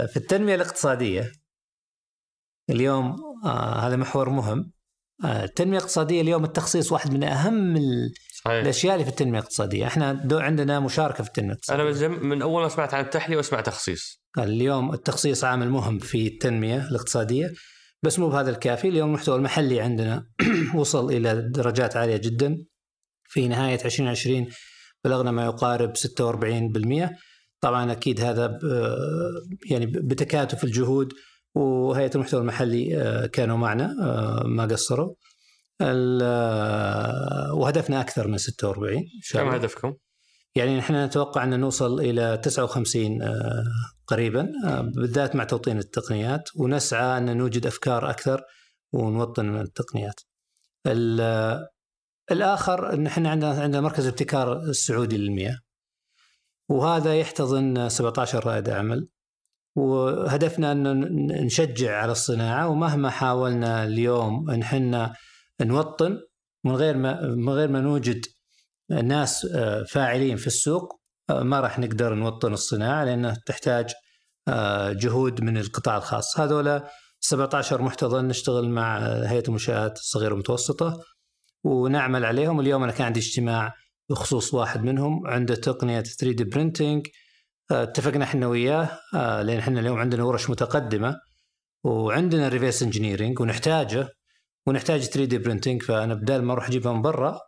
في 0.06 0.16
التنمية 0.16 0.54
الاقتصادية 0.54 1.32
اليوم 2.70 3.16
آه 3.44 3.86
هذا 3.86 3.96
محور 3.96 4.30
مهم. 4.30 4.72
آه 5.24 5.44
التنمية 5.44 5.78
الاقتصادية 5.78 6.20
اليوم 6.20 6.44
التخصيص 6.44 6.92
واحد 6.92 7.12
من 7.12 7.24
أهم 7.24 7.76
صحيح. 8.44 8.60
الأشياء 8.60 8.94
اللي 8.94 9.04
في 9.04 9.10
التنمية 9.10 9.38
الاقتصادية، 9.38 9.86
إحنا 9.86 10.12
دو 10.12 10.38
عندنا 10.38 10.80
مشاركة 10.80 11.24
في 11.24 11.28
التنمية 11.28 11.52
الاقتصادية. 11.52 12.06
أنا 12.06 12.08
من, 12.08 12.28
من 12.28 12.42
أول 12.42 12.62
ما 12.62 12.68
سمعت 12.68 12.94
عن 12.94 13.04
التحلية 13.04 13.36
واسمع 13.36 13.60
تخصيص. 13.60 14.22
اليوم 14.38 14.94
التخصيص 14.94 15.44
عامل 15.44 15.70
مهم 15.70 15.98
في 15.98 16.26
التنمية 16.26 16.88
الاقتصادية 16.88 17.52
بس 18.02 18.18
مو 18.18 18.28
بهذا 18.28 18.50
الكافي، 18.50 18.88
اليوم 18.88 19.08
المحتوى 19.08 19.36
المحلي 19.36 19.80
عندنا 19.80 20.26
وصل 20.74 21.10
إلى 21.10 21.34
درجات 21.34 21.96
عالية 21.96 22.16
جدا. 22.16 22.56
في 23.28 23.48
نهاية 23.48 23.84
2020 23.84 24.46
بلغنا 25.04 25.30
ما 25.30 25.44
يقارب 25.44 25.92
46%. 25.96 27.08
طبعا 27.60 27.92
أكيد 27.92 28.20
هذا 28.20 28.58
يعني 29.70 29.86
بتكاتف 29.86 30.64
الجهود 30.64 31.12
وهيئة 31.54 32.10
المحتوى 32.14 32.40
المحلي 32.40 32.96
آه، 32.96 33.26
كانوا 33.26 33.56
معنا 33.56 33.96
آه، 34.02 34.46
ما 34.46 34.64
قصروا. 34.64 35.14
وهدفنا 37.54 38.00
أكثر 38.00 38.28
من 38.28 38.38
46 38.38 39.02
كم 39.32 39.48
هدفكم؟ 39.48 39.94
يعني 40.54 40.78
نحن 40.78 40.94
نتوقع 40.94 41.44
أن 41.44 41.60
نوصل 41.60 42.00
إلى 42.00 42.38
59 42.38 43.22
آه، 43.22 43.64
قريبا 44.06 44.52
آه، 44.66 44.80
بالذات 44.80 45.36
مع 45.36 45.44
توطين 45.44 45.78
التقنيات 45.78 46.48
ونسعى 46.56 47.18
أن 47.18 47.36
نوجد 47.36 47.66
أفكار 47.66 48.10
أكثر 48.10 48.42
ونوطن 48.92 49.46
من 49.46 49.60
التقنيات. 49.60 50.20
الآخر 52.30 52.92
إن 52.92 53.06
إحنا 53.06 53.30
عندنا 53.30 53.62
عندنا 53.62 53.80
مركز 53.80 54.06
ابتكار 54.06 54.62
السعودي 54.62 55.16
للمياه. 55.16 55.58
وهذا 56.68 57.14
يحتضن 57.14 57.88
17 57.88 58.46
رائد 58.46 58.68
اعمال 58.68 59.08
وهدفنا 59.76 60.72
أن 60.72 61.44
نشجع 61.44 61.98
على 62.02 62.12
الصناعة 62.12 62.68
ومهما 62.68 63.10
حاولنا 63.10 63.84
اليوم 63.84 64.50
إن 64.50 64.62
إحنا 64.62 65.14
نوطن 65.60 66.20
من 66.64 66.72
غير 66.72 66.96
ما 66.96 67.20
من 67.26 67.48
غير 67.48 67.68
ما 67.68 67.80
نوجد 67.80 68.26
ناس 68.90 69.44
آه، 69.54 69.82
فاعلين 69.82 70.36
في 70.36 70.46
السوق 70.46 71.00
آه، 71.30 71.42
ما 71.42 71.60
راح 71.60 71.78
نقدر 71.78 72.14
نوطن 72.14 72.52
الصناعة 72.52 73.04
لانها 73.04 73.36
تحتاج 73.46 73.92
آه، 74.48 74.92
جهود 74.92 75.40
من 75.40 75.56
القطاع 75.56 75.96
الخاص. 75.96 76.40
هذولا 76.40 76.90
17 77.20 77.82
محتضن 77.82 78.24
نشتغل 78.24 78.68
مع 78.68 78.98
هيئة 78.98 79.42
المنشآت 79.48 79.98
الصغيرة 79.98 80.30
والمتوسطة 80.30 81.04
ونعمل 81.64 82.24
عليهم. 82.24 82.60
اليوم 82.60 82.82
أنا 82.82 82.92
كان 82.92 83.06
عندي 83.06 83.20
اجتماع 83.20 83.74
بخصوص 84.10 84.54
واحد 84.54 84.82
منهم 84.84 85.26
عنده 85.26 85.54
تقنية 85.54 86.00
3 86.00 86.32
دي 86.36 86.44
برينتنج 86.44 87.06
اتفقنا 87.70 88.24
إحنا 88.24 88.46
وياه 88.46 89.00
لأن 89.14 89.58
إحنا 89.58 89.80
اليوم 89.80 89.98
عندنا 89.98 90.24
ورش 90.24 90.50
متقدمة 90.50 91.20
وعندنا 91.84 92.48
reverse 92.48 92.82
engineering 92.82 93.40
ونحتاجه. 93.40 94.08
ونحتاج 94.66 95.00
3D 95.00 95.38
printing 95.38 95.82
فأنا 95.82 96.14
بدال 96.14 96.42
ما 96.44 96.52
أروح 96.52 96.68
اجيبها 96.68 96.92
من 96.92 97.02
برا 97.02 97.40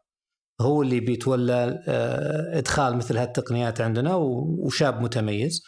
هو 0.61 0.83
اللي 0.83 1.01
بيتولى 1.01 1.83
آه، 1.89 2.59
إدخال 2.59 2.97
مثل 2.97 3.17
هالتقنيات 3.17 3.81
عندنا 3.81 4.15
وشاب 4.15 5.01
متميز 5.01 5.62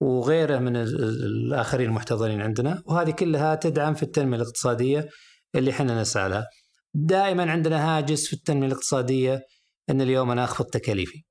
وغيره 0.00 0.58
من 0.58 0.76
الآخرين 0.76 1.88
المحتضنين 1.88 2.40
عندنا 2.40 2.82
وهذه 2.86 3.10
كلها 3.10 3.54
تدعم 3.54 3.94
في 3.94 4.02
التنمية 4.02 4.36
الاقتصادية 4.36 5.08
اللي 5.54 5.70
إحنا 5.70 6.00
نسعى 6.00 6.28
لها. 6.28 6.46
دائما 6.94 7.50
عندنا 7.50 7.98
هاجس 7.98 8.26
في 8.26 8.32
التنمية 8.32 8.66
الاقتصادية 8.66 9.46
إن 9.90 10.00
اليوم 10.00 10.30
أنا 10.30 10.44
أخفض 10.44 10.64
تكاليفي. 10.64 11.22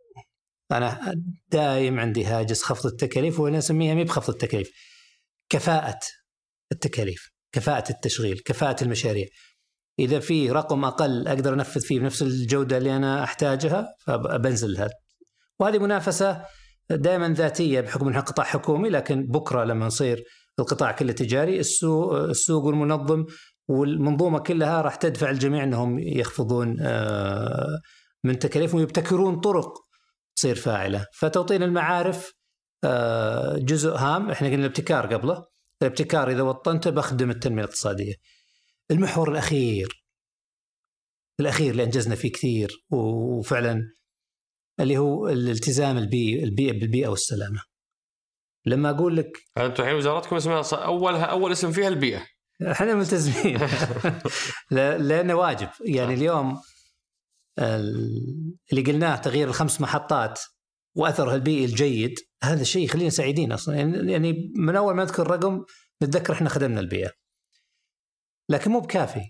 أنا 0.72 1.16
دائم 1.50 2.00
عندي 2.00 2.26
هاجس 2.26 2.64
خفض 2.64 2.86
التكاليف 2.86 3.40
وأنا 3.40 3.58
أسميها 3.58 3.94
مي 3.94 4.04
بخفض 4.04 4.30
التكاليف. 4.34 4.72
كفاءة 5.50 6.00
التكاليف، 6.72 7.32
كفاءة 7.52 7.92
التشغيل، 7.92 8.40
كفاءة 8.40 8.84
المشاريع. 8.84 9.28
إذا 10.00 10.20
في 10.20 10.52
رقم 10.52 10.86
أقل 10.86 11.28
أقدر 11.28 11.54
أنفذ 11.54 11.82
فيه 11.82 12.00
بنفس 12.00 12.22
الجودة 12.22 12.78
اللي 12.78 12.96
أنا 12.96 13.24
أحتاجها 13.24 13.96
فبنزل 14.00 14.78
هذا 14.78 14.94
وهذه 15.60 15.78
منافسة 15.78 16.42
دائما 16.90 17.30
ذاتية 17.30 17.82
بحكم 17.82 18.08
إنها 18.08 18.22
قطاع 18.22 18.46
حكومي 18.46 18.90
لكن 18.90 19.28
بكرة 19.28 19.64
لما 19.64 19.86
نصير 19.86 20.24
القطاع 20.60 20.92
كله 20.92 21.12
تجاري 21.12 21.60
السوق 21.60 22.14
السوق 22.14 22.64
والمنظم 22.64 23.26
والمنظومة 23.68 24.40
كلها 24.40 24.82
راح 24.82 24.96
تدفع 24.96 25.30
الجميع 25.30 25.64
إنهم 25.64 26.00
يخفضون 26.00 26.78
آه، 26.82 27.80
من 28.24 28.40
تكاليفهم 28.40 28.80
ويبتكرون 28.80 29.40
طرق 29.40 29.74
تصير 30.36 30.56
فاعلة. 30.56 31.06
فتوطين 31.14 31.64
المعارف 31.64 32.34
آه، 32.84 33.58
جزء 33.58 33.96
هام. 33.96 34.32
إحنا 34.32 34.48
قلنا 34.48 34.60
الابتكار 34.60 35.14
قبله. 35.14 35.46
الابتكار 35.82 36.32
إذا 36.32 36.42
وطنته 36.42 36.90
بخدم 36.90 37.30
التنمية 37.32 37.64
الاقتصادية. 37.64 38.14
المحور 38.92 39.32
الأخير. 39.32 40.04
الأخير 41.40 41.72
اللي 41.72 41.84
أنجزنا 41.84 42.16
فيه 42.16 42.32
كثير 42.32 42.86
وفعلا 42.92 43.94
اللي 44.80 44.98
هو 44.98 45.30
الالتزام 45.30 45.98
البيئي 45.98 46.44
البيئة 46.44 46.72
بالبيئة 46.80 47.08
والسلامة. 47.08 47.62
لما 48.66 48.90
أقول 48.90 49.18
لك 49.18 49.32
أنتم 49.58 49.84
الحين 49.84 49.96
وزارتكم 49.98 50.36
اسمها 50.36 50.64
اولها 50.86 51.26
أول 51.26 51.52
اسم 51.52 51.72
فيها 51.72 51.88
البيئة. 51.88 52.26
إحنا 52.72 52.94
ملتزمين. 52.96 53.58
لا- 54.72 54.98
لأنه 54.98 55.34
واجب. 55.36 55.70
يعني 55.86 56.14
اليوم 56.14 56.62
ال- 57.60 58.56
اللي 58.72 58.82
قلناه 58.92 59.16
تغيير 59.16 59.48
الخمس 59.48 59.82
محطات 59.82 60.40
وأثرها 60.96 61.36
البيئي 61.36 61.66
الجيد 61.66 62.16
هذا 62.44 62.62
الشيء 62.62 62.86
يخلينا 62.86 63.10
سعيدين 63.10 63.52
أصلا. 63.52 63.76
يعني 63.76 64.12
يعني 64.12 64.52
من 64.56 64.76
أول 64.76 64.96
ما 64.96 65.04
نذكر 65.04 65.22
الرقم 65.22 65.64
نتذكر 66.04 66.34
إحنا 66.34 66.50
خدمنا 66.50 66.80
البيئة. 66.80 67.12
لكن 68.52 68.72
مو 68.72 68.80
بكافي. 68.80 69.22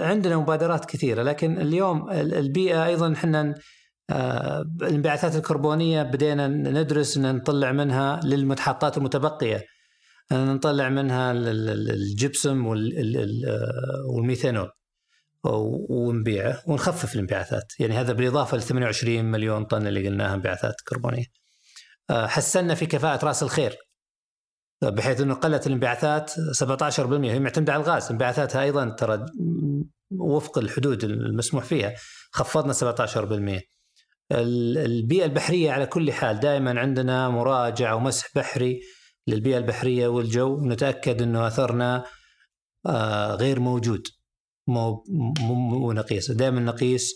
عندنا 0.00 0.36
مبادرات 0.36 0.84
كثيرة 0.84 1.22
لكن 1.22 1.60
اليوم 1.60 2.10
ال- 2.10 2.34
البيئة 2.34 2.86
أيضا 2.86 3.12
إحنا 3.12 3.54
آه، 4.10 4.64
الانبعاثات 4.82 5.36
الكربونية 5.36 6.02
بدينا 6.02 6.46
ندرس 6.48 7.16
إن 7.16 7.34
نطلع 7.36 7.72
منها 7.72 8.20
للمتحطات 8.24 8.98
المتبقية. 8.98 9.64
نطلع 10.32 10.88
منها 10.88 11.32
ال- 11.32 11.48
ال- 11.48 11.90
الجبسم 11.90 12.66
آه، 12.66 12.70
والميثانول. 14.14 14.70
ونبيعه 15.90 16.62
ونخفف 16.66 17.14
الانبعاثات. 17.14 17.72
يعني 17.80 17.94
هذا 17.94 18.12
بالإضافة 18.12 18.56
ل 18.56 18.62
28 18.62 19.24
مليون 19.24 19.64
طن 19.64 19.86
اللي 19.86 20.08
قلناها 20.08 20.34
انبعاثات 20.34 20.74
كربونية. 20.88 21.24
آه، 22.10 22.26
حسنا 22.26 22.74
في 22.74 22.86
كفاءة 22.86 23.24
رأس 23.26 23.42
الخير. 23.42 23.76
بحيث 24.82 25.20
أنه 25.20 25.34
قلت 25.34 25.66
الانبعاثات 25.66 26.30
17% 26.30 27.30
هي 27.30 27.38
معتمدة 27.40 27.72
على 27.72 27.82
الغاز. 27.82 28.10
انبعاثاتها 28.10 28.62
أيضا 28.62 28.88
ترى 28.88 29.26
وفق 30.10 30.58
الحدود 30.58 31.04
المسموح 31.04 31.64
فيها. 31.64 31.94
خفضنا 32.32 32.72
17% 32.72 33.60
ال- 34.32 34.78
البيئة 34.78 35.24
البحرية 35.24 35.72
على 35.72 35.86
كل 35.86 36.12
حال 36.12 36.40
دائما 36.40 36.80
عندنا 36.80 37.28
مراجعة 37.28 37.94
ومسح 37.96 38.28
بحري 38.36 38.80
للبيئة 39.28 39.58
البحرية 39.58 40.08
والجو. 40.08 40.60
نتأكد 40.66 41.22
أنه 41.22 41.46
أثرنا 41.46 42.04
آه، 42.86 43.34
غير 43.34 43.60
موجود. 43.60 44.06
مو 44.68 45.04
مو 45.40 45.92
نقيس. 45.92 46.30
دائما 46.30 46.60
نقيس 46.60 47.14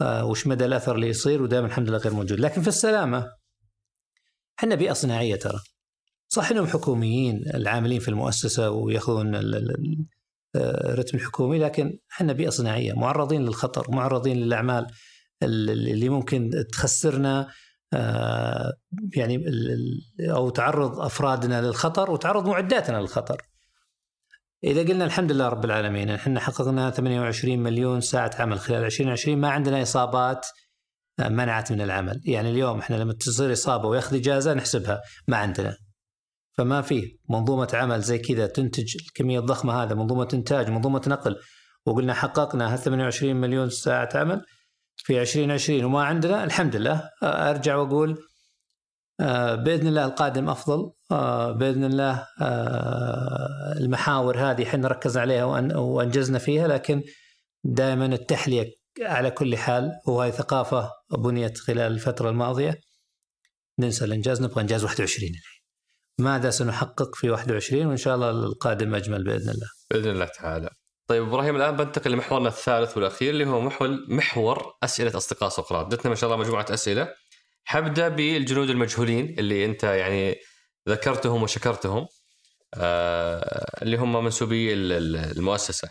آه، 0.00 0.24
وش 0.26 0.46
مدى 0.46 0.64
الأثر 0.64 0.94
اللي 0.94 1.08
يصير 1.08 1.42
ودائما 1.42 1.66
الحمد 1.66 1.88
لله 1.88 1.98
غير 1.98 2.12
موجود. 2.12 2.40
لكن 2.40 2.62
في 2.62 2.68
السلامة 2.68 3.26
إحنا 4.58 4.74
بيئة 4.74 4.92
صناعية 4.92 5.36
ترى. 5.36 5.58
صح 6.28 6.50
إنهم 6.50 6.66
حكوميين 6.66 7.42
العاملين 7.54 8.00
في 8.00 8.08
المؤسسة 8.08 8.70
ويأخذون 8.70 9.34
ال- 9.34 9.54
ال- 9.54 9.70
ال- 9.70 10.04
آه، 10.56 10.92
الرتم 10.92 11.18
الحكومي 11.18 11.58
لكن 11.58 11.98
إحنا 12.12 12.32
بيئة 12.32 12.48
صناعية 12.50 12.92
معرضين 12.92 13.42
للخطر 13.44 13.86
معرضين 13.90 14.36
للأعمال 14.36 14.86
ال- 15.42 15.70
اللي 15.70 16.08
ممكن 16.08 16.50
تخسرنا 16.72 17.48
آه، 17.92 18.72
يعني 19.16 19.44
أو 20.20 20.50
تعرض 20.50 21.00
أفرادنا 21.00 21.62
للخطر 21.62 22.10
وتعرض 22.10 22.48
معداتنا 22.48 22.96
للخطر. 22.96 23.42
إذا 24.64 24.80
قلنا 24.82 25.04
الحمد 25.04 25.32
لله 25.32 25.48
رب 25.48 25.64
العالمين 25.64 26.10
إحنا 26.10 26.40
حققنا 26.40 26.90
28 26.90 27.58
مليون 27.58 28.00
ساعة 28.00 28.30
عمل 28.38 28.58
خلال 28.58 28.84
2020 28.84 29.38
ما 29.38 29.48
عندنا 29.50 29.82
إصابات 29.82 30.46
آه، 31.18 31.28
منعت 31.28 31.72
من 31.72 31.80
العمل، 31.80 32.20
يعني 32.24 32.50
اليوم 32.50 32.78
إحنا 32.78 32.96
لما 32.96 33.12
تصير 33.12 33.52
إصابة 33.52 33.88
وياخذ 33.88 34.16
إجازة 34.16 34.54
نحسبها 34.54 35.02
ما 35.28 35.36
عندنا. 35.36 35.76
فما 36.56 36.82
في 36.82 37.18
منظومة 37.30 37.68
عمل 37.74 38.00
زي 38.00 38.18
كذا 38.18 38.46
تنتج 38.46 38.96
الكمية 38.96 39.38
الضخمة 39.38 39.82
هذا 39.82 39.94
منظومة 39.94 40.28
إنتاج 40.34 40.70
منظومة 40.70 41.02
نقل. 41.06 41.36
وقلنا 41.86 42.14
حققنا 42.14 42.74
هال 42.74 42.78
28 42.78 43.36
مليون 43.36 43.70
ساعة 43.70 44.08
عمل 44.14 44.44
في 44.96 45.20
2020 45.20 45.84
وما 45.84 46.04
عندنا 46.04 46.44
الحمد 46.44 46.76
لله. 46.76 47.10
آه، 47.22 47.50
أرجع 47.50 47.76
وأقول 47.76 48.18
آه، 49.20 49.54
بإذن 49.54 49.86
الله 49.86 50.04
القادم 50.04 50.48
أفضل. 50.48 50.92
آه، 51.10 51.52
بإذن 51.52 51.84
الله 51.84 52.26
المحاور 53.80 54.38
هذه 54.38 54.62
إحنا 54.62 54.88
ركزنا 54.88 55.22
عليها 55.22 55.44
وأنجزنا 55.76 56.38
فيها 56.38 56.68
لكن 56.68 57.02
دائما 57.64 58.06
التحلية 58.06 58.72
على 59.02 59.30
كل 59.30 59.56
حال 59.56 59.90
وهي 60.06 60.32
ثقافة 60.32 60.90
بنيت 61.18 61.58
خلال 61.58 61.92
الفترة 61.92 62.30
الماضية. 62.30 62.80
ننسى 63.78 64.04
الإنجاز 64.04 64.42
نبغى 64.42 64.60
إنجاز 64.60 64.84
21 64.84 65.32
ماذا 66.18 66.50
سنحقق 66.50 67.14
في 67.14 67.30
21 67.30 67.86
وإن 67.86 67.96
شاء 67.96 68.14
الله 68.14 68.30
القادم 68.30 68.94
أجمل 68.94 69.24
بإذن 69.24 69.50
الله. 69.50 69.66
بإذن 69.90 70.10
الله 70.10 70.24
تعالى. 70.24 70.70
طيب 71.08 71.22
إبراهيم 71.22 71.56
الآن 71.56 71.76
بنتقل 71.76 72.10
لمحورنا 72.10 72.48
الثالث 72.48 72.96
والأخير 72.96 73.30
اللي 73.30 73.46
هو 73.46 73.60
محور 73.60 73.98
محور 74.08 74.72
أسئلة 74.82 75.16
أصدقاء 75.16 75.48
سقراط، 75.48 75.92
جتنا 75.94 76.08
ما 76.08 76.14
شاء 76.14 76.30
الله 76.32 76.44
مجموعة 76.44 76.66
أسئلة. 76.70 77.14
حبدأ 77.64 78.08
بالجنود 78.08 78.70
المجهولين 78.70 79.38
اللي 79.38 79.64
أنت 79.64 79.82
يعني 79.84 80.36
ذكرتهم 80.88 81.42
وشكرتهم 81.42 82.06
آه 82.74 83.82
اللي 83.82 83.96
هم 83.96 84.24
منسوبي 84.24 84.72
ال- 84.72 84.92
ال- 84.92 85.16
المؤسسة. 85.38 85.90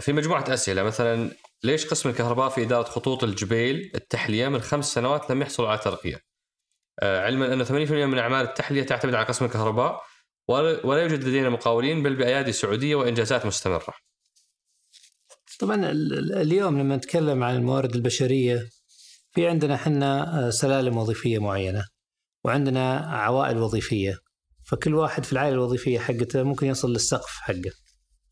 في 0.00 0.12
مجموعة 0.12 0.44
أسئلة 0.48 0.82
مثلا 0.82 1.30
ليش 1.64 1.86
قسم 1.86 2.08
الكهرباء 2.08 2.48
في 2.48 2.62
إدارة 2.62 2.82
خطوط 2.88 3.24
الجبيل 3.24 3.92
التحلية 3.94 4.48
من 4.48 4.60
خمس 4.60 4.94
سنوات 4.94 5.30
لم 5.30 5.42
يحصل 5.42 5.64
على 5.64 5.78
ترقية؟ 5.78 6.31
آه 7.00 7.20
علما 7.24 7.52
أن 7.52 7.64
80% 7.64 7.70
من 7.92 8.18
أعمال 8.18 8.46
التحلية 8.46 8.82
تعتمد 8.82 9.14
على 9.14 9.26
قسم 9.26 9.44
الكهرباء 9.44 10.02
ولا 10.48 11.02
يوجد 11.02 11.24
لدينا 11.24 11.48
مقاولين 11.50 12.02
بل 12.02 12.16
بأيادي 12.16 12.52
سعودية 12.52 12.94
وإنجازات 12.94 13.46
مستمرة. 13.46 13.94
طبعا 15.60 15.74
ال- 15.76 16.18
ال- 16.18 16.32
اليوم 16.38 16.78
لما 16.78 16.96
نتكلم 16.96 17.42
عن 17.44 17.56
الموارد 17.56 17.94
البشرية 17.94 18.68
في 19.34 19.48
عندنا 19.48 19.74
إحنا 19.74 20.50
سلالم 20.50 20.96
وظيفية 20.96 21.38
معينة 21.38 21.84
وعندنا 22.44 22.96
عوائل 22.98 23.58
وظيفية 23.58 24.18
فكل 24.66 24.94
واحد 24.94 25.24
في 25.24 25.32
العائلة 25.32 25.54
الوظيفية 25.54 25.98
حقته 25.98 26.42
ممكن 26.42 26.66
يصل 26.66 26.92
للسقف 26.92 27.30
حقه 27.30 27.70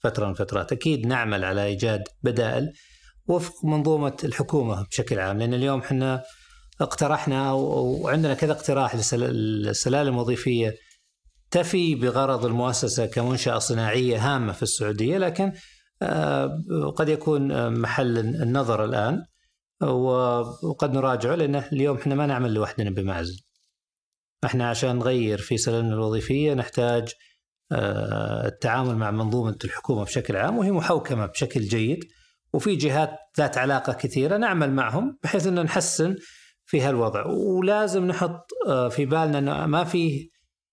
فترة 0.02 0.26
من 0.26 0.34
فترات 0.34 0.72
أكيد 0.72 1.06
نعمل 1.06 1.44
على 1.44 1.64
إيجاد 1.64 2.02
بدائل 2.22 2.72
وفق 3.26 3.64
منظومة 3.64 4.16
الحكومة 4.24 4.86
بشكل 4.90 5.18
عام 5.18 5.38
لأن 5.38 5.54
اليوم 5.54 5.80
إحنا 5.80 6.22
اقترحنا 6.80 7.52
وعندنا 7.52 8.34
كذا 8.34 8.52
اقتراح 8.52 8.94
للسلالم 9.14 10.14
الوظيفيه 10.14 10.74
تفي 11.50 11.94
بغرض 11.94 12.44
المؤسسة 12.44 13.06
كمنشأة 13.06 13.58
صناعية 13.58 14.18
هامة 14.18 14.52
في 14.52 14.62
السعودية 14.62 15.18
لكن 15.18 15.52
آه، 16.02 16.64
قد 16.96 17.08
يكون 17.08 17.52
آه، 17.52 17.68
محل 17.68 18.18
النظر 18.18 18.84
الآن 18.84 19.24
وقد 20.62 20.92
نراجعه 20.92 21.34
لأن 21.34 21.56
اليوم 21.56 21.96
إحنا 21.96 22.14
ما 22.14 22.26
نعمل 22.26 22.54
لوحدنا 22.54 22.90
بمعزل. 22.90 23.40
إحنا 24.44 24.70
عشان 24.70 24.96
نغير 24.96 25.38
في 25.38 25.58
سلالنا 25.58 25.94
الوظيفية 25.94 26.54
نحتاج 26.54 27.12
آه، 27.72 28.46
التعامل 28.46 28.96
مع 28.96 29.10
منظومة 29.10 29.56
الحكومة 29.64 30.04
بشكل 30.04 30.36
عام 30.36 30.58
وهي 30.58 30.70
محوكمة 30.70 31.26
بشكل 31.26 31.60
جيد 31.60 32.04
وفي 32.52 32.76
جهات 32.76 33.10
ذات 33.38 33.58
علاقة 33.58 33.92
كثيرة 33.92 34.36
نعمل 34.36 34.72
معهم 34.72 35.18
بحيث 35.22 35.46
إن 35.46 35.62
نحسن 35.62 36.16
في 36.70 36.80
هالوضع. 36.80 37.26
ولازم 37.26 38.06
نحط 38.06 38.46
آه، 38.68 38.88
في 38.88 39.06
بالنا 39.06 39.38
إنه 39.38 39.66
ما 39.66 39.84
في 39.84 40.30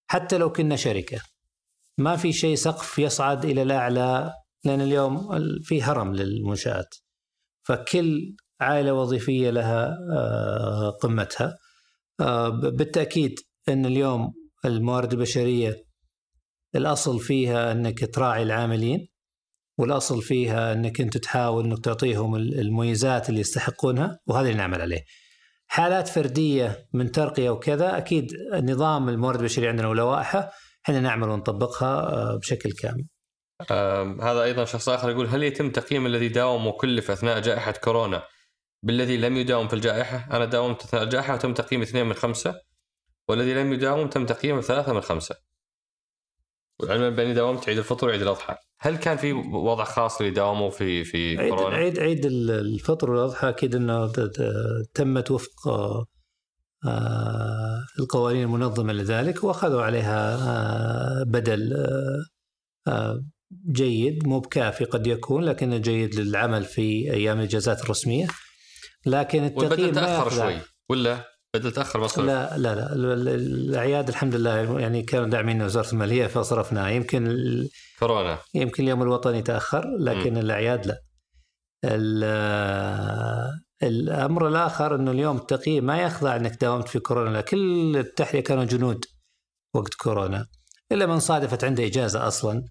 حتى 0.07 0.37
لو 0.37 0.51
كنا 0.51 0.75
شركة 0.75 1.21
ما 1.97 2.15
في 2.15 2.33
شيء 2.33 2.55
سقف 2.55 2.99
يصعد 2.99 3.45
إلى 3.45 3.61
الأعلى 3.61 4.33
لأن 4.63 4.81
اليوم 4.81 5.33
ال- 5.35 5.63
في 5.63 5.81
هرم 5.83 6.13
للمنشآت. 6.15 6.95
فكل 7.63 8.35
عائلة 8.61 8.93
وظيفية 8.93 9.49
لها 9.49 9.95
آه، 10.17 10.89
قمتها. 11.01 11.57
آه، 12.19 12.49
بالتأكيد 12.49 13.39
إن 13.69 13.85
اليوم 13.85 14.33
الموارد 14.65 15.13
البشرية 15.13 15.75
الأصل 16.75 17.19
فيها 17.19 17.71
إنك 17.71 18.15
تراعي 18.15 18.43
العاملين 18.43 19.07
والأصل 19.77 20.21
فيها 20.21 20.73
إنك 20.73 21.01
أنت 21.01 21.17
تحاول 21.17 21.65
إنك 21.65 21.85
تعطيهم 21.85 22.35
ال- 22.35 22.59
المميزات 22.59 23.29
اللي 23.29 23.39
يستحقونها 23.41 24.19
وهذا 24.27 24.47
اللي 24.47 24.57
نعمل 24.57 24.81
عليه. 24.81 25.01
حالات 25.67 26.07
فردية 26.07 26.87
من 26.93 27.11
ترقية 27.11 27.49
وكذا 27.49 27.97
أكيد 27.97 28.31
نظام 28.53 29.09
الموارد 29.09 29.39
البشريه 29.39 29.69
عندنا 29.69 29.87
ولوائحه 29.87 30.51
إحنا 30.85 30.99
نعمل 30.99 31.29
ونطبقها 31.29 32.13
آه، 32.13 32.35
بشكل 32.37 32.71
كامل. 32.71 33.05
آم، 33.71 34.21
هذا 34.21 34.43
أيضا 34.43 34.65
شخص 34.65 34.89
آخر 34.89 35.09
يقول 35.09 35.27
هل 35.27 35.43
يتم 35.43 35.69
تقييم 35.71 36.05
الذي 36.05 36.27
داوم 36.27 36.67
وكلف 36.67 37.11
أثناء 37.11 37.39
جائحة 37.39 37.71
كورونا 37.71 38.23
بالذي 38.83 39.17
لم 39.17 39.37
يداوم 39.37 39.67
في 39.67 39.73
الجائحة؟ 39.73 40.27
أنا 40.37 40.45
داومت 40.45 40.83
أثناء 40.83 41.03
الجائحة 41.03 41.33
وتم 41.33 41.53
تقييم 41.53 41.81
اثنين 41.81 42.05
من 42.05 42.13
خمسة 42.13 42.61
والذي 43.29 43.53
لم 43.53 43.73
يداوم 43.73 44.07
تم 44.09 44.25
تقييمه 44.25 44.61
ثلاثة 44.61 44.93
من 44.93 45.01
خمسة. 45.01 45.35
وعلما 46.83 47.09
باني 47.09 47.33
داومت 47.33 47.69
عيد 47.69 47.77
الفطر 47.77 48.07
وعيد 48.07 48.21
الأضحى، 48.21 48.55
هل 48.79 48.95
كان 48.97 49.17
في 49.17 49.33
وضع 49.53 49.83
خاص 49.83 50.19
اللي 50.21 50.31
داوموا 50.31 50.69
في 50.69 51.03
في 51.03 51.37
عيد 51.39 51.53
كورونا؟ 51.53 51.75
عيد 51.75 51.99
عيد 51.99 52.25
ال- 52.25 52.51
الفطر 52.51 53.11
والأضحى 53.11 53.49
أكيد 53.49 53.75
إنه 53.75 54.11
تمت 54.93 55.31
وفق 55.31 55.67
آه، 55.67 56.05
آه، 56.87 57.79
القوانين 57.99 58.43
المنظمة 58.43 58.93
لذلك 58.93 59.43
وأخذوا 59.43 59.81
عليها 59.81 60.35
آه، 60.35 61.23
بدل 61.23 61.73
جيد 63.71 64.27
مو 64.27 64.39
بكافي 64.39 64.85
قد 64.85 65.07
يكون 65.07 65.43
لكنه 65.43 65.77
جيد 65.77 66.15
للعمل 66.15 66.63
في 66.63 66.81
أيام 67.13 67.39
الإجازات 67.39 67.83
الرسمية. 67.83 68.27
لكن 69.05 69.43
التقييم 69.43 69.93
تأخر 69.93 70.29
شوي 70.29 70.55
ولا؟ 70.89 71.25
بدل 71.57 71.71
تأخر 71.71 71.99
مصرف 71.99 72.25
لا 72.25 72.57
لا 72.57 72.75
لا. 72.75 72.93
ال- 72.93 73.05
ال- 73.05 73.27
الاعياد 73.29 74.07
الحمد 74.09 74.35
لله 74.35 74.79
يعني 74.79 75.01
كانوا 75.03 75.27
داعمين 75.27 75.61
وزارة 75.61 75.91
المالية 75.93 76.27
فصرفناها 76.27 76.89
يمكن 76.89 77.27
ال- 77.27 77.69
كورونا. 77.99 78.37
يمكن 78.53 78.83
اليوم 78.83 79.01
الوطني 79.01 79.41
تأخر 79.41 79.97
لكن 79.99 80.37
الأعياد 80.37 80.85
لا. 80.87 81.01
ال- 82.27 83.59
الأمر 83.83 84.47
الآخر 84.47 84.95
إنه 84.95 85.11
اليوم 85.11 85.37
التقييم 85.37 85.83
ما 85.85 85.97
يخضع 86.01 86.35
إنك 86.35 86.61
داومت 86.61 86.87
في 86.87 86.99
كورونا 86.99 87.29
لا. 87.29 87.41
كل 87.41 87.97
التحلية 87.97 88.43
كانوا 88.43 88.63
جنود 88.63 89.05
وقت 89.73 89.93
كورونا. 89.93 90.47
إلا 90.91 91.05
من 91.05 91.19
صادفت 91.19 91.63
عنده 91.63 91.85
إجازة 91.85 92.27
أصلا 92.27 92.63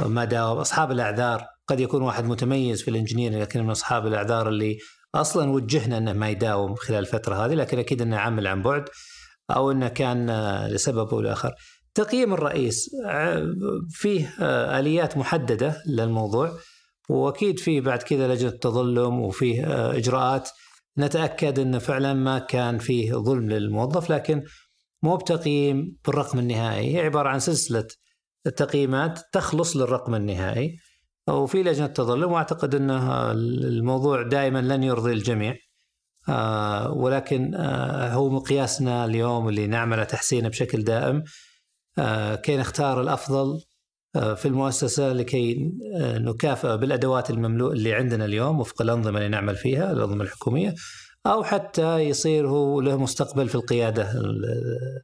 ما 0.00 0.24
داوم. 0.24 0.58
أصحاب 0.58 0.90
الأعذار 0.92 1.44
قد 1.66 1.80
يكون 1.80 2.02
واحد 2.02 2.24
متميز 2.24 2.82
في 2.82 2.90
الانجنيير 2.90 3.40
لكن 3.40 3.64
من 3.64 3.70
أصحاب 3.70 4.06
الأعذار 4.06 4.48
اللي 4.48 4.78
أصلا 5.14 5.50
وجهنا 5.50 5.98
إنه 5.98 6.12
ما 6.12 6.30
يداوم 6.30 6.74
خلال 6.74 6.98
الفترة 6.98 7.34
هذه 7.34 7.54
لكن 7.54 7.78
أكيد 7.78 8.02
إنه 8.02 8.16
عمل 8.16 8.46
عن 8.46 8.62
بعد 8.62 8.84
أو 9.50 9.70
إنه 9.70 9.88
كان 9.88 10.30
آه، 10.30 10.68
لسبب 10.68 11.08
أو 11.08 11.20
لآخر. 11.20 11.54
تقييم 11.94 12.34
الرئيس 12.34 12.90
آه، 13.06 13.46
فيه 13.90 14.34
آه، 14.40 14.78
آليات 14.80 15.16
محددة 15.16 15.82
للموضوع 15.86 16.58
وأكيد 17.08 17.58
فيه 17.58 17.80
بعد 17.80 18.02
كذا 18.02 18.34
لجنة 18.34 18.50
تظلم 18.50 19.20
وفيه 19.20 19.64
إجراءات 19.96 20.48
نتأكد 20.98 21.58
انه 21.58 21.78
فعلا 21.78 22.14
ما 22.14 22.38
كان 22.38 22.78
فيه 22.78 23.12
ظلم 23.12 23.50
للموظف 23.50 24.10
لكن 24.10 24.42
مو 25.02 25.16
بتقييم 25.16 25.96
بالرقم 26.06 26.38
النهائي 26.38 26.96
هي 26.96 27.00
عبارة 27.00 27.28
عن 27.28 27.38
سلسلة 27.38 27.86
تقييمات 28.56 29.20
تخلص 29.32 29.76
للرقم 29.76 30.14
النهائي 30.14 30.76
وفي 31.28 31.62
لجنة 31.62 31.86
تظلم 31.86 32.32
وأعتقد 32.32 32.74
انه 32.74 33.32
الموضوع 33.32 34.22
دائما 34.22 34.58
لن 34.58 34.82
يرضي 34.82 35.12
الجميع. 35.12 35.56
آه، 36.28 36.92
ولكن 36.92 37.54
آه، 37.54 38.12
هو 38.14 38.30
مقياسنا 38.30 39.04
اليوم 39.04 39.48
اللي 39.48 39.66
نعمل 39.66 40.06
تحسينه 40.06 40.48
بشكل 40.48 40.84
دائم. 40.84 41.22
آه، 41.98 42.34
كي 42.34 42.56
نختار 42.56 43.00
الأفضل 43.00 43.60
في 44.36 44.46
المؤسسة 44.48 45.12
لكي 45.12 45.70
نكافئ 46.00 46.76
بالأدوات 46.76 47.30
المملوء 47.30 47.72
اللي 47.72 47.94
عندنا 47.94 48.24
اليوم 48.24 48.60
وفق 48.60 48.82
الأنظمة 48.82 49.18
اللي 49.18 49.28
نعمل 49.28 49.56
فيها 49.56 49.92
الأنظمة 49.92 50.24
الحكومية. 50.24 50.74
أو 51.26 51.44
حتى 51.44 51.98
يصير 51.98 52.48
هو 52.48 52.80
له 52.80 52.96
مستقبل 52.96 53.48
في 53.48 53.54
القيادة 53.54 54.12
ال- 54.12 55.02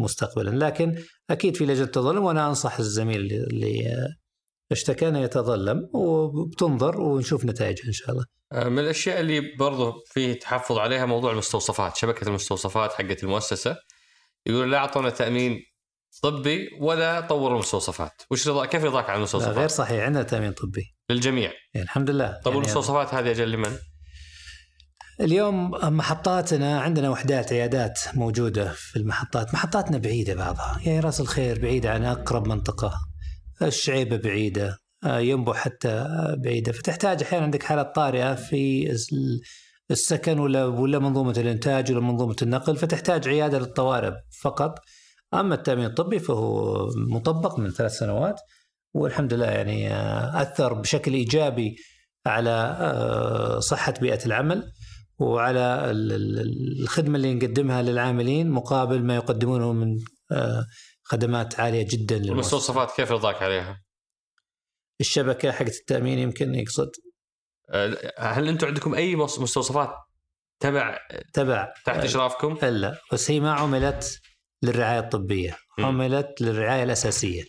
مستقبلا. 0.00 0.50
لكن 0.66 0.94
أكيد 1.30 1.56
في 1.56 1.66
لجنة 1.66 1.86
تظلم 1.86 2.24
وأنا 2.24 2.48
أنصح 2.48 2.78
الزميل 2.78 3.20
اللي- 3.20 4.08
انه 5.08 5.18
يتظلم 5.18 5.90
وبتنظر 5.94 7.00
ونشوف 7.00 7.44
نتائجها 7.44 7.86
إن 7.86 7.92
شاء 7.92 8.10
الله. 8.10 8.24
آه، 8.52 8.68
من 8.68 8.78
الأشياء 8.78 9.20
اللي 9.20 9.40
برضو 9.58 9.92
فيه 10.06 10.32
تحفظ 10.38 10.78
عليها 10.78 11.06
موضوع 11.06 11.32
المستوصفات 11.32 11.96
شبكة 11.96 12.28
المستوصفات 12.28 12.92
حقت 12.92 13.24
المؤسسة. 13.24 13.76
يقول 14.46 14.72
لا 14.72 14.78
أعطونا 14.78 15.10
تأمين 15.10 15.60
طبي 16.22 16.68
ولا 16.80 17.20
طوروا 17.20 17.54
المستوصفات. 17.54 18.22
وش 18.30 18.48
رضا 18.48 18.66
كيف 18.66 18.84
رضاك 18.84 19.04
عن 19.04 19.10
لا 19.10 19.16
المستوصفات؟ 19.16 19.56
غير 19.56 19.68
صحيح 19.68 20.04
عندنا 20.04 20.22
تأمين 20.22 20.52
طبي. 20.52 20.94
للجميع. 21.10 21.52
يعني 21.74 21.84
الحمد 21.84 22.10
لله. 22.10 22.26
طب 22.26 22.46
يعني 22.46 22.56
والمستوصفات 22.56 23.14
هذه 23.14 23.30
أجل 23.30 23.50
لمن؟ 23.50 23.76
اليوم 25.20 25.70
محطاتنا 25.70 26.80
عندنا 26.80 27.10
وحدات 27.10 27.52
عيادات 27.52 28.00
موجودة 28.14 28.72
في 28.72 28.96
المحطات. 28.96 29.54
محطاتنا 29.54 29.98
بعيدة 29.98 30.34
بعضها. 30.34 30.80
يعني 30.84 31.00
رأس 31.00 31.20
الخير 31.20 31.58
بعيده 31.62 31.92
عن 31.92 32.04
أقرب 32.04 32.48
منطقة. 32.48 32.92
الشعيبة 33.62 34.16
بعيدة 34.16 34.78
آه، 35.04 35.18
ينبع 35.18 35.52
حتى 35.54 36.06
بعيدة. 36.44 36.72
فتحتاج 36.72 37.22
أحيانا 37.22 37.44
عندك 37.44 37.62
حالات 37.62 37.94
طارئة 37.94 38.34
في 38.34 38.90
الس- 38.90 39.14
السكن 39.90 40.38
ولا 40.38 40.64
ولا 40.64 40.98
منظومة 40.98 41.34
الإنتاج 41.38 41.92
ولا 41.92 42.00
منظومة 42.00 42.36
النقل 42.42 42.76
فتحتاج 42.76 43.28
عيادة 43.28 43.58
للطوارئ 43.58 44.12
فقط. 44.42 44.78
أما 45.34 45.54
التأمين 45.54 45.84
الطبي 45.84 46.18
فهو 46.18 46.86
مطبق 46.96 47.58
من 47.58 47.70
ثلاث 47.70 47.92
سنوات 47.98 48.40
والحمد 48.94 49.34
لله 49.34 49.46
يعني 49.46 49.88
آه، 49.94 50.42
أثر 50.42 50.72
بشكل 50.74 51.14
إيجابي 51.14 51.76
على 52.26 52.76
آه، 52.80 53.58
صحة 53.58 53.94
بيئة 54.00 54.26
العمل 54.26 54.72
وعلى 55.18 55.90
ال- 55.90 56.12
ال- 56.12 56.82
الخدمة 56.82 57.16
اللي 57.16 57.34
نقدمها 57.34 57.82
للعاملين 57.82 58.50
مقابل 58.50 59.02
ما 59.02 59.14
يقدمونه 59.16 59.72
من 59.72 59.96
خدمات 61.08 61.60
عالية 61.60 61.86
جدا 61.90 62.14
للمؤسسة. 62.14 62.30
والمستوصفات 62.30 62.92
كيف 62.96 63.12
رضاك 63.12 63.42
عليها؟ 63.42 63.82
الشبكة 65.00 65.52
حقت 65.52 65.74
التأمين 65.76 66.18
يمكن 66.18 66.54
يقصد 66.54 66.90
آه، 67.70 68.12
هل 68.18 68.48
أنتم 68.48 68.66
عندكم 68.66 68.94
أي 68.94 69.16
مس- 69.16 69.38
مستوصفات 69.38 69.94
تبع 70.62 70.98
تبع 71.34 71.72
تحت 71.84 72.04
إشرافكم؟ 72.04 72.58
لا 72.66 73.00
بس 73.12 73.30
هي 73.30 73.40
ما 73.40 73.52
عملت 73.52 74.20
للرعاية 74.62 74.98
الطبية 75.00 75.56
م. 75.78 75.84
عملت 75.84 76.40
للرعاية 76.42 76.82
الأساسية. 76.82 77.44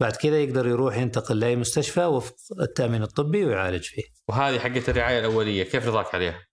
بعد 0.00 0.16
كذا 0.16 0.40
يقدر 0.42 0.66
يروح 0.66 0.96
ينتقل 0.96 1.38
لأي 1.40 1.56
مستشفى 1.56 2.04
وفق 2.04 2.34
التأمين 2.60 3.02
الطبي 3.02 3.44
ويعالج 3.44 3.82
فيه 3.84 4.02
وهذه 4.28 4.58
حقت 4.58 4.88
الرعاية 4.88 5.18
الأولية 5.18 5.62
كيف 5.62 5.86
رضاك 5.86 6.14
عليها؟ 6.14 6.46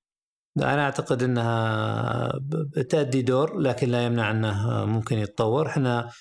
أنا 0.58 0.86
أعتقد 0.86 1.24
إنها 1.24 2.32
بتأدي 2.78 3.22
دور 3.22 3.60
لكن 3.60 3.90
لا 3.90 4.06
يمنع 4.06 4.32
إنه 4.32 4.86
ممكن 4.86 5.18
يتطور. 5.18 5.68
إحنا 5.68 6.12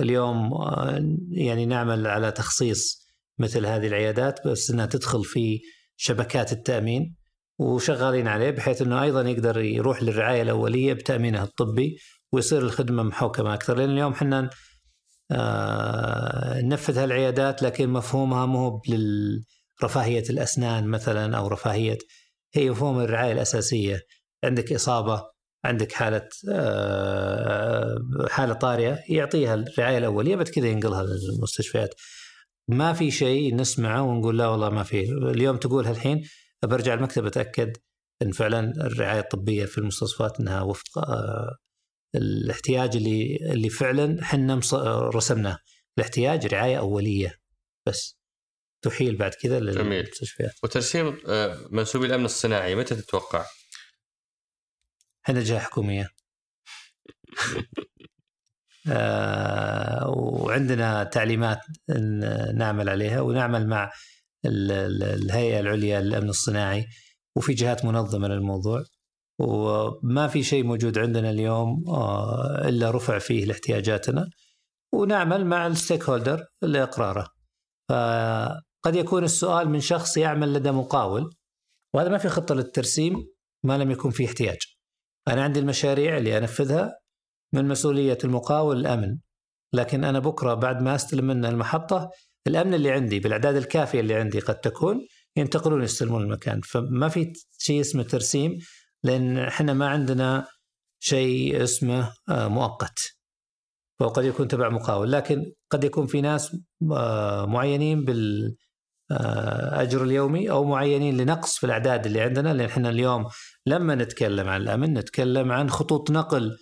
اليوم 0.00 0.54
آه، 0.54 1.16
يعني 1.30 1.66
نعمل 1.66 2.06
على 2.06 2.32
تخصيص 2.32 3.08
مثل 3.38 3.66
هذه 3.66 3.86
العيادات 3.86 4.46
بس 4.48 4.70
إنها 4.70 4.86
تدخل 4.86 5.24
في 5.24 5.60
شبكات 5.96 6.52
التأمين 6.52 7.14
وشغالين 7.58 8.28
عليه 8.28 8.50
بحيث 8.50 8.82
إنه 8.82 9.02
أيضا 9.02 9.22
يقدر 9.22 9.60
يروح 9.60 10.02
للرعاية 10.02 10.42
الأولية 10.42 10.92
بتأمينه 10.92 11.42
الطبي 11.42 11.96
ويصير 12.32 12.62
الخدمة 12.62 13.02
محوكمة 13.02 13.54
أكثر. 13.54 13.76
لأن 13.76 13.90
اليوم 13.90 14.12
إحنا 14.12 14.50
آه، 15.30 16.60
ننفذ 16.60 16.98
هالعيادات 16.98 17.62
لكن 17.62 17.88
مفهومها 17.88 18.46
مو 18.46 18.82
لرفاهيه 18.88 20.24
الأسنان 20.30 20.86
مثلا 20.86 21.36
أو 21.36 21.48
رفاهية 21.48 21.98
هي 22.54 22.70
مفهوم 22.70 23.00
الرعاية 23.00 23.32
الأساسية. 23.32 24.00
عندك 24.44 24.72
إصابة 24.72 25.34
عندك 25.64 25.92
حالة 25.92 26.28
آه، 26.50 27.98
حالة 28.30 28.54
طارئة 28.54 28.98
يعطيها 29.08 29.54
الرعاية 29.54 29.98
الأولية 29.98 30.36
بعد 30.36 30.48
كذا 30.48 30.66
ينقلها 30.68 31.02
للمستشفيات. 31.02 31.94
ما 32.68 32.92
في 32.92 33.10
شيء 33.10 33.56
نسمعه 33.56 34.02
ونقول 34.02 34.38
لا 34.38 34.46
والله 34.46 34.70
ما 34.70 34.82
في. 34.82 35.00
اليوم 35.12 35.56
تقول 35.56 35.86
هالحين 35.86 36.24
برجع 36.64 36.94
المكتب 36.94 37.26
أتأكد 37.26 37.76
إن 38.22 38.32
فعلا 38.32 38.72
الرعاية 38.86 39.20
الطبية 39.20 39.64
في 39.64 39.78
المستوصفات 39.78 40.40
إنها 40.40 40.62
وفق 40.62 40.98
آه، 40.98 41.56
الاحتياج 42.14 42.96
اللي 42.96 43.36
اللي 43.52 43.68
فعلا 43.68 44.22
إحنا 44.22 44.60
رسمناه. 45.14 45.58
الاحتياج 45.98 46.46
رعاية 46.46 46.78
أولية 46.78 47.34
بس. 47.86 48.23
تحيل 48.84 49.16
بعد 49.16 49.34
كذا. 49.34 49.60
للمستشفيات 49.60 50.52
وترسيم 50.62 51.18
آه، 51.28 51.58
منسوبي 51.70 52.06
الامن 52.06 52.24
الصناعي 52.24 52.74
متى 52.74 52.94
تتوقع؟ 52.94 53.44
إحنا 55.26 55.40
جهه 55.40 55.58
حكوميه 55.58 56.08
آه 58.88 60.08
وعندنا 60.08 61.04
تعليمات 61.04 61.58
نعمل 62.54 62.88
عليها 62.88 63.20
ونعمل 63.20 63.66
مع 63.68 63.92
ال- 64.44 64.72
ال- 64.72 65.02
الهيئة 65.02 65.60
العليا 65.60 66.00
للأمن 66.00 66.28
الصناعي 66.28 66.86
وفي 67.36 67.54
جهات 67.54 67.84
منظمة 67.84 68.28
للموضوع 68.28 68.82
وما 69.38 70.28
في 70.28 70.42
شيء 70.42 70.64
موجود 70.64 70.98
عندنا 70.98 71.30
اليوم 71.30 71.84
آه 71.88 72.68
إلا 72.68 72.90
رفع 72.90 73.18
فيه 73.18 73.44
لاحتياجاتنا 73.44 74.30
ونعمل 74.92 75.46
مع 75.46 75.66
الستيك 75.66 76.04
هولدر 76.04 76.44
لإقراره 76.62 77.28
فقد 78.84 78.96
يكون 78.96 79.24
السؤال 79.24 79.68
من 79.68 79.80
شخص 79.80 80.16
يعمل 80.16 80.52
لدى 80.54 80.70
مقاول 80.70 81.34
وهذا 81.94 82.08
ما 82.08 82.18
في 82.18 82.28
خطة 82.28 82.54
للترسيم 82.54 83.26
ما 83.62 83.78
لم 83.78 83.90
يكن 83.90 84.10
فيه 84.10 84.26
احتياج. 84.26 84.58
أنا 85.28 85.44
عندي 85.44 85.60
المشاريع 85.60 86.16
اللي 86.16 86.38
أنفذها 86.38 86.98
من 87.52 87.68
مسؤولية 87.68 88.18
المقاول 88.24 88.80
الأمن 88.80 89.18
لكن 89.72 90.04
أنا 90.04 90.18
بكرة 90.18 90.54
بعد 90.54 90.82
ما 90.82 90.94
أستلم 90.94 91.24
منه 91.26 91.48
المحطة 91.48 92.10
الأمن 92.46 92.74
اللي 92.74 92.90
عندي 92.90 93.20
بالأعداد 93.20 93.56
الكافية 93.56 94.00
اللي 94.00 94.14
عندي 94.14 94.40
قد 94.40 94.60
تكون 94.60 95.06
ينتقلون 95.36 95.82
يستلمون 95.82 96.22
المكان. 96.22 96.60
فما 96.60 97.08
في 97.08 97.32
شيء 97.58 97.80
اسمه 97.80 98.02
ترسيم 98.02 98.58
لأن 99.02 99.38
إحنا 99.38 99.72
ما 99.72 99.88
عندنا 99.88 100.46
شيء 101.00 101.62
اسمه 101.62 102.14
آه، 102.28 102.48
مؤقت. 102.48 102.98
وقد 104.00 104.24
يكون 104.24 104.48
تبع 104.48 104.68
مقاول. 104.68 105.12
لكن 105.12 105.52
قد 105.70 105.84
يكون 105.84 106.06
في 106.06 106.20
ناس 106.20 106.56
آه، 106.92 107.46
معينين 107.46 108.04
بال 108.04 108.56
أجر 109.10 110.02
اليومي 110.04 110.50
أو 110.50 110.64
معينين 110.64 111.16
لنقص 111.16 111.58
في 111.58 111.66
الأعداد 111.66 112.06
اللي 112.06 112.20
عندنا 112.20 112.54
لأن 112.54 112.66
إحنا 112.66 112.90
اليوم 112.90 113.26
لما 113.66 113.94
نتكلم 113.94 114.48
عن 114.48 114.60
الأمن 114.62 114.94
نتكلم 114.98 115.52
عن 115.52 115.70
خطوط 115.70 116.10
نقل 116.10 116.56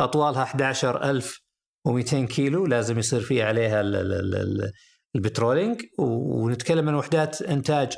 أطوالها 0.00 0.42
11200 0.42 2.26
كيلو 2.26 2.66
لازم 2.66 2.98
يصير 2.98 3.20
في 3.20 3.42
عليها 3.42 3.80
ال- 3.80 3.96
ال- 3.96 4.12
ال- 4.12 4.34
ال- 4.36 4.72
البترولينج 5.16 5.80
ونتكلم 5.98 6.88
عن 6.88 6.94
وحدات 6.94 7.42
إنتاج 7.42 7.92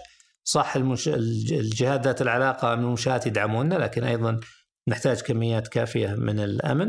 صح 0.45 0.77
المنش... 0.77 1.09
الج- 1.09 1.53
الجهات 1.53 2.05
ذات 2.05 2.23
العلاقة 2.23 2.75
من 2.75 2.83
المنشات 2.85 3.27
يدعموننا 3.27 3.75
لكن 3.75 4.05
أيضا 4.05 4.41
نحتاج 4.89 5.21
كميات 5.21 5.69
كافية 5.69 6.09
من 6.15 6.41
الأمن 6.41 6.89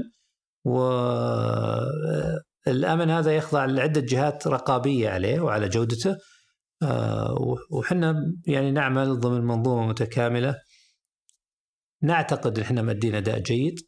والامن 2.66 3.10
هذا 3.10 3.36
يخضع 3.36 3.66
لعدة 3.66 4.02
جهات 4.02 4.48
رقابية 4.48 5.10
عليه 5.10 5.40
وعلى 5.42 5.70
جودته 5.70 6.12
آه، 6.12 6.18
وحنا 7.70 8.34
يعني 8.48 8.72
نعمل 8.72 9.20
ضمن 9.20 9.42
منظومة 9.42 9.88
متكاملة. 9.88 10.56
نعتقد 12.02 12.58
إن 12.58 12.64
إحنا 12.64 12.82
مادين 12.82 13.16
أداء 13.16 13.40
جيد. 13.40 13.80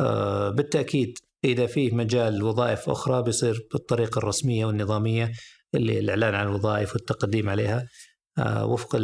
آه، 0.00 0.50
بالتأكيد 0.50 1.18
إذا 1.44 1.66
فيه 1.66 1.94
مجال 1.94 2.42
وظائف 2.42 2.90
أخرى 2.90 3.22
بيصير 3.22 3.68
بالطريقة 3.72 4.18
الرسمية 4.18 4.66
والنظامية 4.66 5.32
اللي 5.74 5.98
الإعلان 5.98 6.34
عن 6.34 6.46
الوظائف 6.46 6.92
والتقديم 6.92 7.48
عليها. 7.48 7.88
آه، 8.38 8.66
وفق 8.66 8.96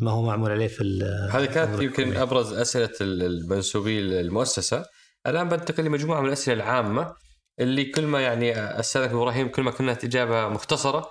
ما 0.00 0.10
هو 0.10 0.22
معمول 0.22 0.50
عليه 0.50 0.68
في 0.68 1.04
هذه 1.30 1.44
كانت 1.44 1.82
يمكن 1.82 2.16
أبرز 2.16 2.52
أسئلة 2.52 2.92
المنسوبين 3.00 4.02
للمؤسسة. 4.02 4.84
الآن 5.26 5.48
بنتقل 5.48 5.84
لمجموعة 5.84 6.20
من 6.20 6.26
الأسئلة 6.26 6.56
العامة 6.56 7.14
اللي 7.60 7.84
كل 7.84 8.06
ما 8.06 8.20
يعني 8.20 8.52
أستاذك 8.80 9.10
إبراهيم 9.10 9.48
كل 9.48 9.62
ما 9.62 9.70
كانت 9.70 10.04
إجابة 10.04 10.48
مختصرة. 10.48 11.10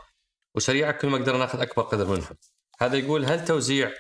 وسريعه 0.56 0.92
كل 0.92 1.08
ما 1.08 1.18
قدرنا 1.18 1.38
ناخذ 1.38 1.62
أكبر 1.62 1.84
قدر 1.84 2.08
منها. 2.08 2.32
هذا 2.80 2.98
يقول 2.98 3.26
هل 3.26 3.46
توزيع 3.46 3.92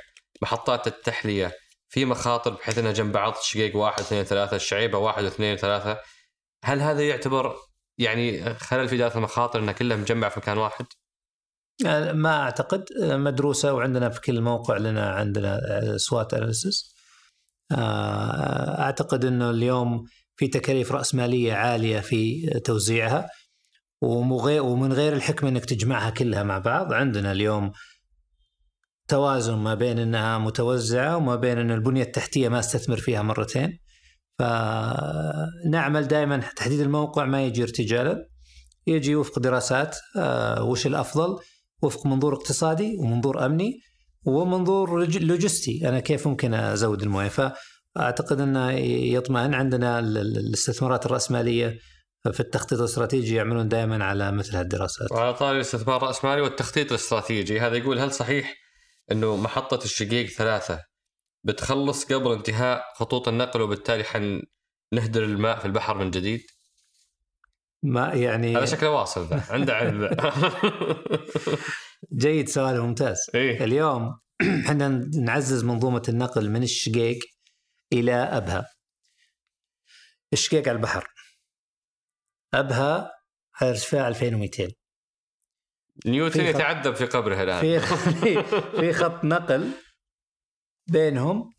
محطات 0.41 0.87
التحلية 0.87 1.51
في 1.89 2.05
مخاطر 2.05 2.53
بحيث 2.53 2.77
إنها 2.77 2.91
جنب 2.91 3.11
بعض 3.11 3.33
شقيق 3.41 3.75
واحد 3.75 3.99
اثنين 3.99 4.23
ثلاثة 4.23 4.55
الشعيبة 4.55 4.97
واحد 4.97 5.23
واثنين 5.23 5.57
ثلاثة 5.57 5.99
هل 6.63 6.81
هذا 6.81 7.07
يعتبر 7.07 7.55
يعني 7.97 8.55
خلل 8.55 8.87
في 8.87 8.95
إدارة 8.95 9.17
المخاطر 9.17 9.59
إنها 9.59 9.73
كلها 9.73 9.97
مجمعه 9.97 10.29
في 10.29 10.39
مكان 10.39 10.57
واحد؟ 10.57 10.85
آه، 11.85 12.11
ما 12.11 12.41
أعتقد 12.41 12.85
آه، 13.03 13.17
مدروسة 13.17 13.73
وعندنا 13.73 14.09
في 14.09 14.21
كل 14.21 14.41
موقع 14.41 14.77
لنا 14.77 15.09
عندنا 15.09 15.59
سوات 15.97 16.33
آه، 16.33 16.37
اناليسيس 16.37 16.95
أعتقد 18.79 19.25
إنه 19.25 19.49
اليوم 19.49 20.05
في 20.35 20.47
تكاليف 20.47 20.91
راسماليه 20.91 21.53
عالية 21.53 21.99
في 21.99 22.49
توزيعها 22.65 23.29
ومن 24.05 24.93
غير 24.93 25.13
الحكمه 25.13 25.49
إنك 25.49 25.65
تجمعها 25.65 26.09
كلها 26.09 26.43
مع 26.43 26.57
بعض 26.57 26.93
عندنا 26.93 27.31
اليوم 27.31 27.71
توازن 29.07 29.55
ما 29.55 29.73
بين 29.73 29.99
إنها 29.99 30.37
متوزعة 30.37 31.17
وما 31.17 31.35
بين 31.35 31.57
إن 31.57 31.71
البنية 31.71 32.03
التحتية 32.03 32.49
ما 32.49 32.59
استثمر 32.59 32.97
فيها 32.97 33.21
مرتين. 33.21 33.79
فنعمل 34.39 36.07
دائما 36.07 36.37
تحديد 36.37 36.79
الموقع 36.79 37.25
ما 37.25 37.45
يجي 37.45 37.63
ارتجالا. 37.63 38.29
يجي 38.87 39.15
وفق 39.15 39.39
دراسات 39.39 39.97
آه، 40.17 40.63
وش 40.63 40.87
الأفضل؟ 40.87 41.39
وفق 41.81 42.05
منظور 42.05 42.33
اقتصادي 42.33 42.97
ومنظور 42.99 43.45
أمني 43.45 43.79
ومنظور 44.25 45.05
لوجستي. 45.19 45.89
أنا 45.89 45.99
كيف 45.99 46.27
ممكن 46.27 46.53
أزود 46.53 47.01
الموية؟ 47.01 47.27
فأعتقد 47.27 48.41
إنه 48.41 48.71
يطمئن. 48.71 49.53
عندنا 49.53 49.99
الاستثمارات 49.99 51.05
الرأسمالية 51.05 51.79
في 52.31 52.39
التخطيط 52.39 52.79
الاستراتيجي 52.79 53.35
يعملون 53.35 53.67
دائما 53.67 54.05
على 54.05 54.31
مثل 54.31 54.55
هالدراسات. 54.55 55.11
وعلى 55.11 55.33
طاري 55.33 55.55
الاستثمار 55.55 55.97
الراسمالي 55.97 56.41
والتخطيط 56.41 56.89
الاستراتيجي 56.89 57.59
هذا 57.59 57.75
يقول 57.75 57.99
هل 57.99 58.11
صحيح 58.11 58.55
إنه 59.11 59.35
محطة 59.35 59.83
الشقيق 59.83 60.29
ثلاثة 60.29 60.83
بتخلص 61.43 62.05
قبل 62.05 62.31
انتهاء 62.31 62.83
خطوط 62.95 63.27
النقل 63.27 63.61
وبالتالي 63.61 64.03
حنهدر 64.03 65.23
الماء 65.23 65.59
في 65.59 65.65
البحر 65.65 65.97
من 65.97 66.11
جديد؟ 66.11 66.41
ما 67.83 68.13
يعني 68.13 68.57
هذا 68.57 68.65
شكله 68.65 68.89
واصل 68.89 69.27
ذا 69.27 69.43
عنده 69.49 69.73
علم 69.73 70.09
جيد 72.23 72.49
سؤال 72.49 72.81
ممتاز 72.81 73.17
إيه؟ 73.35 73.63
اليوم 73.63 74.19
إحنا 74.65 74.87
نعزز 75.15 75.63
منظومة 75.63 76.01
النقل 76.09 76.49
من 76.49 76.63
الشقيق 76.63 77.19
إلى 77.93 78.13
أبها 78.13 78.65
الشقيق 80.33 80.67
على 80.67 80.75
البحر 80.75 81.14
أبها 82.59 83.11
على 83.61 83.69
ارتفاع 83.69 84.07
2200 84.07 84.67
نيوتن 86.05 86.45
يتعذب 86.45 86.95
في 86.95 87.05
قبره 87.05 87.43
الآن. 87.43 87.61
في 87.61 87.79
في 88.79 88.93
خط 88.93 89.23
نقل 89.23 89.71
بينهم 90.87 91.53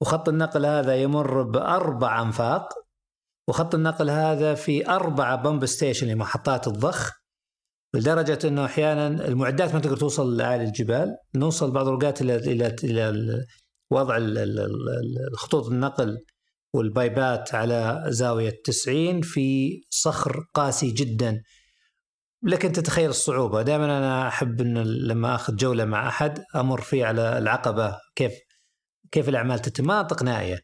وخط 0.00 0.28
النقل 0.28 0.66
هذا 0.66 0.96
يمر 0.96 1.42
بأربع 1.42 2.22
أنفاق 2.22 2.68
وخط 3.48 3.74
النقل 3.74 4.10
هذا 4.10 4.54
في 4.54 4.88
أربعة 4.88 5.36
بمب 5.36 5.66
ستيشن 5.66 6.06
لمحطات 6.08 6.68
الضخ 6.68 7.10
لدرجة 7.94 8.38
أنه 8.48 8.64
أحيانا 8.64 9.06
المعدات 9.06 9.74
ما 9.74 9.80
تقدر 9.80 9.96
توصل 9.96 10.36
لأعلى 10.36 10.64
الجبال 10.64 11.16
نوصل 11.34 11.70
بعض 11.70 11.86
الأوقات 11.86 12.22
إلى 12.22 12.36
إلى 12.36 12.76
إلى 12.84 13.44
وضع 13.90 14.18
خطوط 15.36 15.66
النقل 15.66 16.18
والبايبات 16.74 17.54
على 17.54 18.04
زاوية 18.08 18.62
90 18.64 19.20
في 19.22 19.80
صخر 19.90 20.44
قاسي 20.54 20.90
جدا. 20.90 21.42
لكن 22.42 22.72
تتخيل 22.72 23.10
الصعوبة. 23.10 23.62
دائما 23.62 23.84
أنا 23.84 24.28
أحب 24.28 24.60
أن 24.60 24.78
لما 24.82 25.34
أخذ 25.34 25.56
جولة 25.56 25.84
مع 25.84 26.08
أحد 26.08 26.44
أمر 26.56 26.80
فيه 26.80 27.06
على 27.06 27.38
العقبة. 27.38 27.98
كيف 28.14 28.32
كيف 29.12 29.28
الأعمال 29.28 29.58
تتم؟ 29.58 29.84
مناطق 29.84 30.22
نائية 30.22 30.58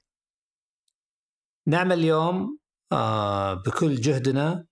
نعمل 1.66 1.98
اليوم 1.98 2.58
آه، 2.92 3.54
بكل 3.54 3.94
جهدنا 3.96 4.64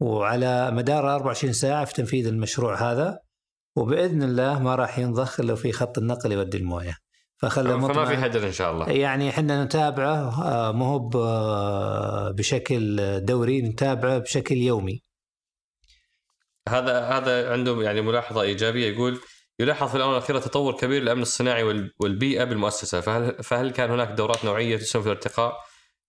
وعلى 0.00 0.70
مدار 0.70 1.14
24 1.14 1.52
ساعة 1.52 1.84
في 1.84 1.94
تنفيذ 1.94 2.26
المشروع 2.26 2.92
هذا. 2.92 3.18
وبإذن 3.76 4.22
الله 4.22 4.62
ما 4.62 4.74
راح 4.74 4.98
ينضخ 4.98 5.40
إلا 5.40 5.54
في 5.54 5.72
خط 5.72 5.98
النقل 5.98 6.32
يودي 6.32 6.56
الموية. 6.56 7.07
فخلى 7.38 7.80
فما 7.80 8.04
في 8.04 8.14
هدر 8.14 8.46
إن 8.46 8.52
شاء 8.52 8.72
الله. 8.72 8.90
يعني 8.90 9.30
إحنا 9.30 9.64
نتابعه 9.64 10.42
آه، 10.44 10.72
مو 10.72 10.84
هو 10.84 11.08
بشكل 12.32 12.96
دوري 13.24 13.62
نتابعه 13.62 14.18
بشكل 14.18 14.56
يومي. 14.56 15.02
هذا 16.68 17.00
هذا 17.00 17.52
عنده 17.52 17.82
يعني 17.82 18.00
ملاحظة 18.00 18.42
إيجابية. 18.42 18.92
يقول 18.92 19.20
يلاحظ 19.58 19.88
في 19.88 19.94
الاونه 19.94 20.16
الاخيره 20.16 20.38
تطور 20.38 20.76
كبير 20.76 21.02
للأمن 21.02 21.22
الصناعي 21.22 21.62
والبيئة 22.00 22.44
بالمؤسسة. 22.44 23.00
فهل 23.00 23.42
فهل 23.42 23.70
كان 23.70 23.90
هناك 23.90 24.08
دورات 24.08 24.44
نوعية 24.44 24.76
تسهم 24.76 25.02
في 25.02 25.08
الارتقاء؟ 25.08 25.56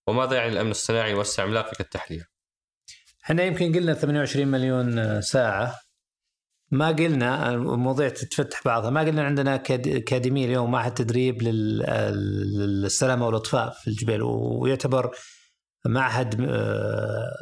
وماذا 0.06 0.36
يعني 0.36 0.52
الأمن 0.52 0.70
الصناعي 0.70 1.10
يوسع 1.10 1.42
عملاقه 1.42 1.74
كالتحليه؟ 1.78 2.26
إحنا 3.24 3.42
يمكن 3.42 3.74
قلنا 3.74 3.94
28 3.94 4.48
مليون 4.48 5.20
ساعة. 5.22 5.89
ما 6.70 6.88
قلنا 6.88 7.50
المواضيع 7.50 8.08
تتفتح 8.08 8.60
بعضها. 8.64 8.90
ما 8.90 9.00
قلنا 9.00 9.22
عندنا 9.24 9.54
أكاديمية 9.54 10.46
اليوم 10.46 10.70
معهد 10.70 10.94
تدريب 10.94 11.42
للسلامة 11.42 13.26
والأطفاء 13.26 13.70
في 13.70 13.88
الجبال 13.88 14.22
ويعتبر 14.22 15.10
معهد 15.86 16.40
آه، 16.40 16.46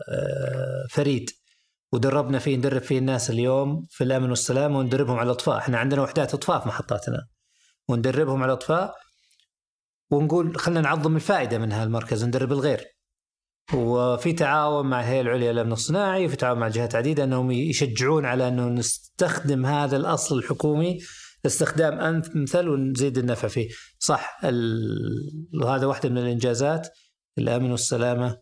آه، 0.09 0.87
فريد. 0.91 1.31
ودربنا 1.93 2.39
فيه 2.39 2.57
ندرب 2.57 2.83
فيه 2.83 2.99
الناس 2.99 3.31
اليوم 3.31 3.87
في 3.91 4.05
الأمن 4.05 4.31
والسلامه 4.31 4.79
وندربهم 4.79 5.17
على 5.17 5.27
الأطفاء. 5.27 5.59
إحنا 5.59 5.79
عندنا 5.79 6.03
وحدات 6.03 6.35
أطفاء 6.35 6.61
في 6.61 6.69
محطاتنا. 6.69 7.27
وندربهم 7.89 8.43
على 8.43 8.53
الأطفاء 8.53 8.95
ونقول 10.11 10.57
خلينا 10.57 10.81
نعظم 10.81 11.17
الفائدة 11.17 11.59
من 11.59 11.73
هالمركز 11.73 12.25
ندرب 12.25 12.53
الغير. 12.53 12.98
وفي 13.75 14.33
تعاون 14.33 14.87
مع 14.87 15.01
الهيئة 15.01 15.21
العليا 15.21 15.53
للأمن 15.53 15.73
الصناعي 15.73 16.27
وفي 16.27 16.37
تعاون 16.37 16.59
مع 16.59 16.69
جهات 16.69 16.95
عديدة 16.95 17.25
أنهم 17.25 17.51
يشجعون 17.51 18.27
على 18.27 18.49
أنه 18.49 18.69
نستخدم 18.69 19.67
هذا 19.67 19.97
الأصل 19.97 20.39
الحكومي 20.39 20.99
استخدام 21.47 21.99
أمثل 21.99 22.69
ونزيد 22.69 23.19
النفع 23.19 23.49
فيه. 23.49 23.69
صح 23.99 24.41
وهذا 25.63 25.87
واحدة 25.87 26.09
من 26.09 26.19
الإنجازات. 26.19 26.89
الأمن 27.39 27.71
والسلامة 27.71 28.39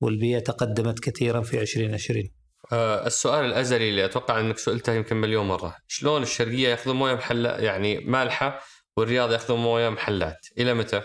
والبيئة 0.00 0.38
تقدمت 0.38 1.00
كثيرا 1.00 1.42
في 1.42 1.60
2020 1.60 2.24
آه 2.72 3.06
السؤال 3.06 3.44
الأزلي 3.44 3.90
اللي 3.90 4.04
أتوقع 4.04 4.40
أنك 4.40 4.58
سئلته 4.58 4.92
يمكن 4.92 5.16
مليون 5.16 5.46
مرة. 5.46 5.76
شلون 5.86 6.22
الشرقية 6.22 6.68
يأخذون 6.68 6.96
موية 6.96 7.14
محلى 7.14 7.48
يعني 7.48 8.00
مالحة 8.00 8.60
والرياض 8.96 9.32
يأخذون 9.32 9.60
موية 9.60 9.88
محلات. 9.88 10.38
إلى 10.58 10.74
متى؟ 10.74 11.02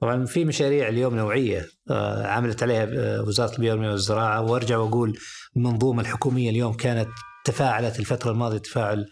طبعا 0.00 0.24
في 0.24 0.44
مشاريع 0.44 0.88
اليوم 0.88 1.16
نوعية 1.16 1.68
آه، 1.90 2.26
عملت 2.26 2.62
عليها 2.62 2.84
آه، 2.84 3.22
وزارة 3.22 3.52
البيئة 3.52 3.74
والزراعة. 3.74 4.40
وأرجع 4.40 4.78
وأقول 4.78 5.18
المنظومه 5.56 6.00
الحكومية 6.00 6.50
اليوم 6.50 6.74
كانت 6.74 7.08
تفاعلت 7.44 8.00
الفترة 8.00 8.30
الماضية 8.30 8.58
تفاعل 8.58 9.06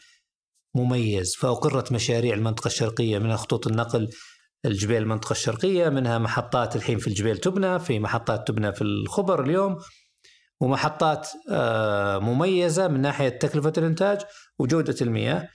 مميز 0.74 1.36
فأقرت 1.36 1.92
مشاريع 1.92 2.34
المنطقة 2.34 2.68
الشرقية 2.68 3.18
منها 3.18 3.36
خطوط 3.36 3.66
النقل 3.66 4.10
الجبيل 4.64 5.02
المنطقة 5.02 5.32
الشرقية 5.32 5.88
منها 5.88 6.18
محطات 6.18 6.76
الحين 6.76 6.98
في 6.98 7.06
الجبيل 7.06 7.36
تبنى 7.36 7.78
في 7.78 7.98
محطات 7.98 8.48
تبنى 8.48 8.72
في 8.72 8.82
الخبر 8.82 9.44
اليوم 9.44 9.78
ومحطات 10.60 11.28
آه، 11.50 12.18
مميزة 12.18 12.88
من 12.88 13.00
ناحية 13.00 13.28
تكلفة 13.28 13.72
الإنتاج 13.78 14.20
وجودة 14.58 14.96
المياه. 15.00 15.48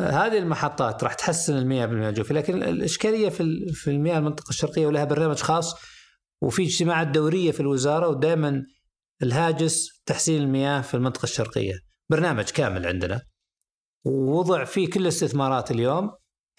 هذه 0.00 0.38
المحطات 0.38 1.04
راح 1.04 1.14
تحسن 1.14 1.56
المياه 1.56 1.86
بالمياه 1.86 2.08
الجوفي 2.08 2.34
لكن 2.34 2.62
الإشكالية 2.62 3.28
في 3.28 3.66
في 3.72 3.90
المياه 3.90 4.18
المنطقة 4.18 4.50
الشرقية 4.50 4.86
ولها 4.86 5.04
برنامج 5.04 5.36
خاص 5.36 5.74
وفي 6.42 6.62
اجتماعات 6.62 7.08
دورية 7.08 7.50
في 7.50 7.60
الوزارة 7.60 8.08
ودائما 8.08 8.62
الهاجس 9.22 10.02
تحسين 10.06 10.42
المياه 10.42 10.80
في 10.80 10.94
المنطقة 10.94 11.24
الشرقية. 11.24 11.74
برنامج 12.10 12.44
كامل 12.44 12.86
عندنا 12.86 13.22
ووضع 14.04 14.64
فيه 14.64 14.90
كل 14.90 15.00
الاستثمارات 15.00 15.70
اليوم. 15.70 16.10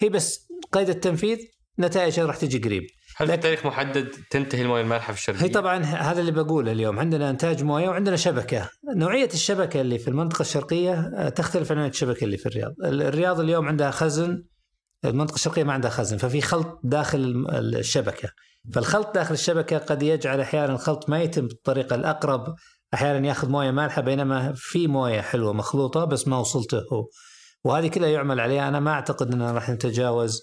هي 0.02 0.08
بس 0.08 0.48
قيد 0.72 0.88
التنفيذ 0.88 1.38
نتائجها 1.78 2.26
راح 2.26 2.36
تجي 2.36 2.58
قريب. 2.58 2.82
هل 3.20 3.28
في 3.28 3.36
تاريخ 3.36 3.66
محدد 3.66 4.10
تنتهي 4.30 4.62
الموية 4.62 4.82
المالحة 4.82 5.12
في 5.12 5.18
الشرقية؟ 5.18 5.44
هي 5.44 5.48
طبعا 5.48 5.78
هذا 5.84 6.20
اللي 6.20 6.32
بقوله 6.32 6.72
اليوم. 6.72 6.98
عندنا 6.98 7.30
إنتاج 7.30 7.64
موية 7.64 7.88
وعندنا 7.88 8.16
شبكة، 8.16 8.70
نوعية 8.96 9.28
الشبكة 9.34 9.80
اللي 9.80 9.98
في 9.98 10.08
المنطقة 10.08 10.40
الشرقية 10.42 10.92
آه، 11.16 11.28
تختلف 11.28 11.72
عن 11.72 11.86
الشبكة 11.86 12.24
اللي 12.24 12.36
في 12.36 12.46
الرياض، 12.46 12.72
ال- 12.84 13.02
الرياض 13.02 13.40
اليوم 13.40 13.68
عندها 13.68 13.90
خزن 13.90 14.42
المنطقة 15.04 15.34
الشرقية 15.34 15.64
ما 15.64 15.72
عندها 15.72 15.90
خزن 15.90 16.16
ففي 16.16 16.40
خلط 16.40 16.80
داخل 16.84 17.46
الشبكة، 17.52 18.28
فالخلط 18.74 19.14
داخل 19.14 19.34
الشبكة 19.34 19.78
قد 19.78 20.02
يجعل 20.02 20.40
أحيانا 20.40 20.72
الخلط 20.72 21.08
ما 21.10 21.22
يتم 21.22 21.46
بالطريقة 21.46 21.94
الأقرب، 21.96 22.54
أحيانا 22.94 23.28
يأخذ 23.28 23.48
موية 23.48 23.70
مالحة 23.70 24.02
بينما 24.02 24.52
في 24.56 24.86
موية 24.86 25.20
حلوة 25.20 25.52
مخلوطة 25.52 26.04
بس 26.04 26.28
ما 26.28 26.38
وصلته 26.38 26.78
هو. 26.92 27.06
وهذه 27.64 27.88
كلها 27.88 28.08
يعمل 28.08 28.40
عليها. 28.40 28.68
أنا 28.68 28.80
ما 28.80 28.90
أعتقد 28.90 29.32
إننا 29.32 29.52
راح 29.52 29.70
نتجاوز 29.70 30.42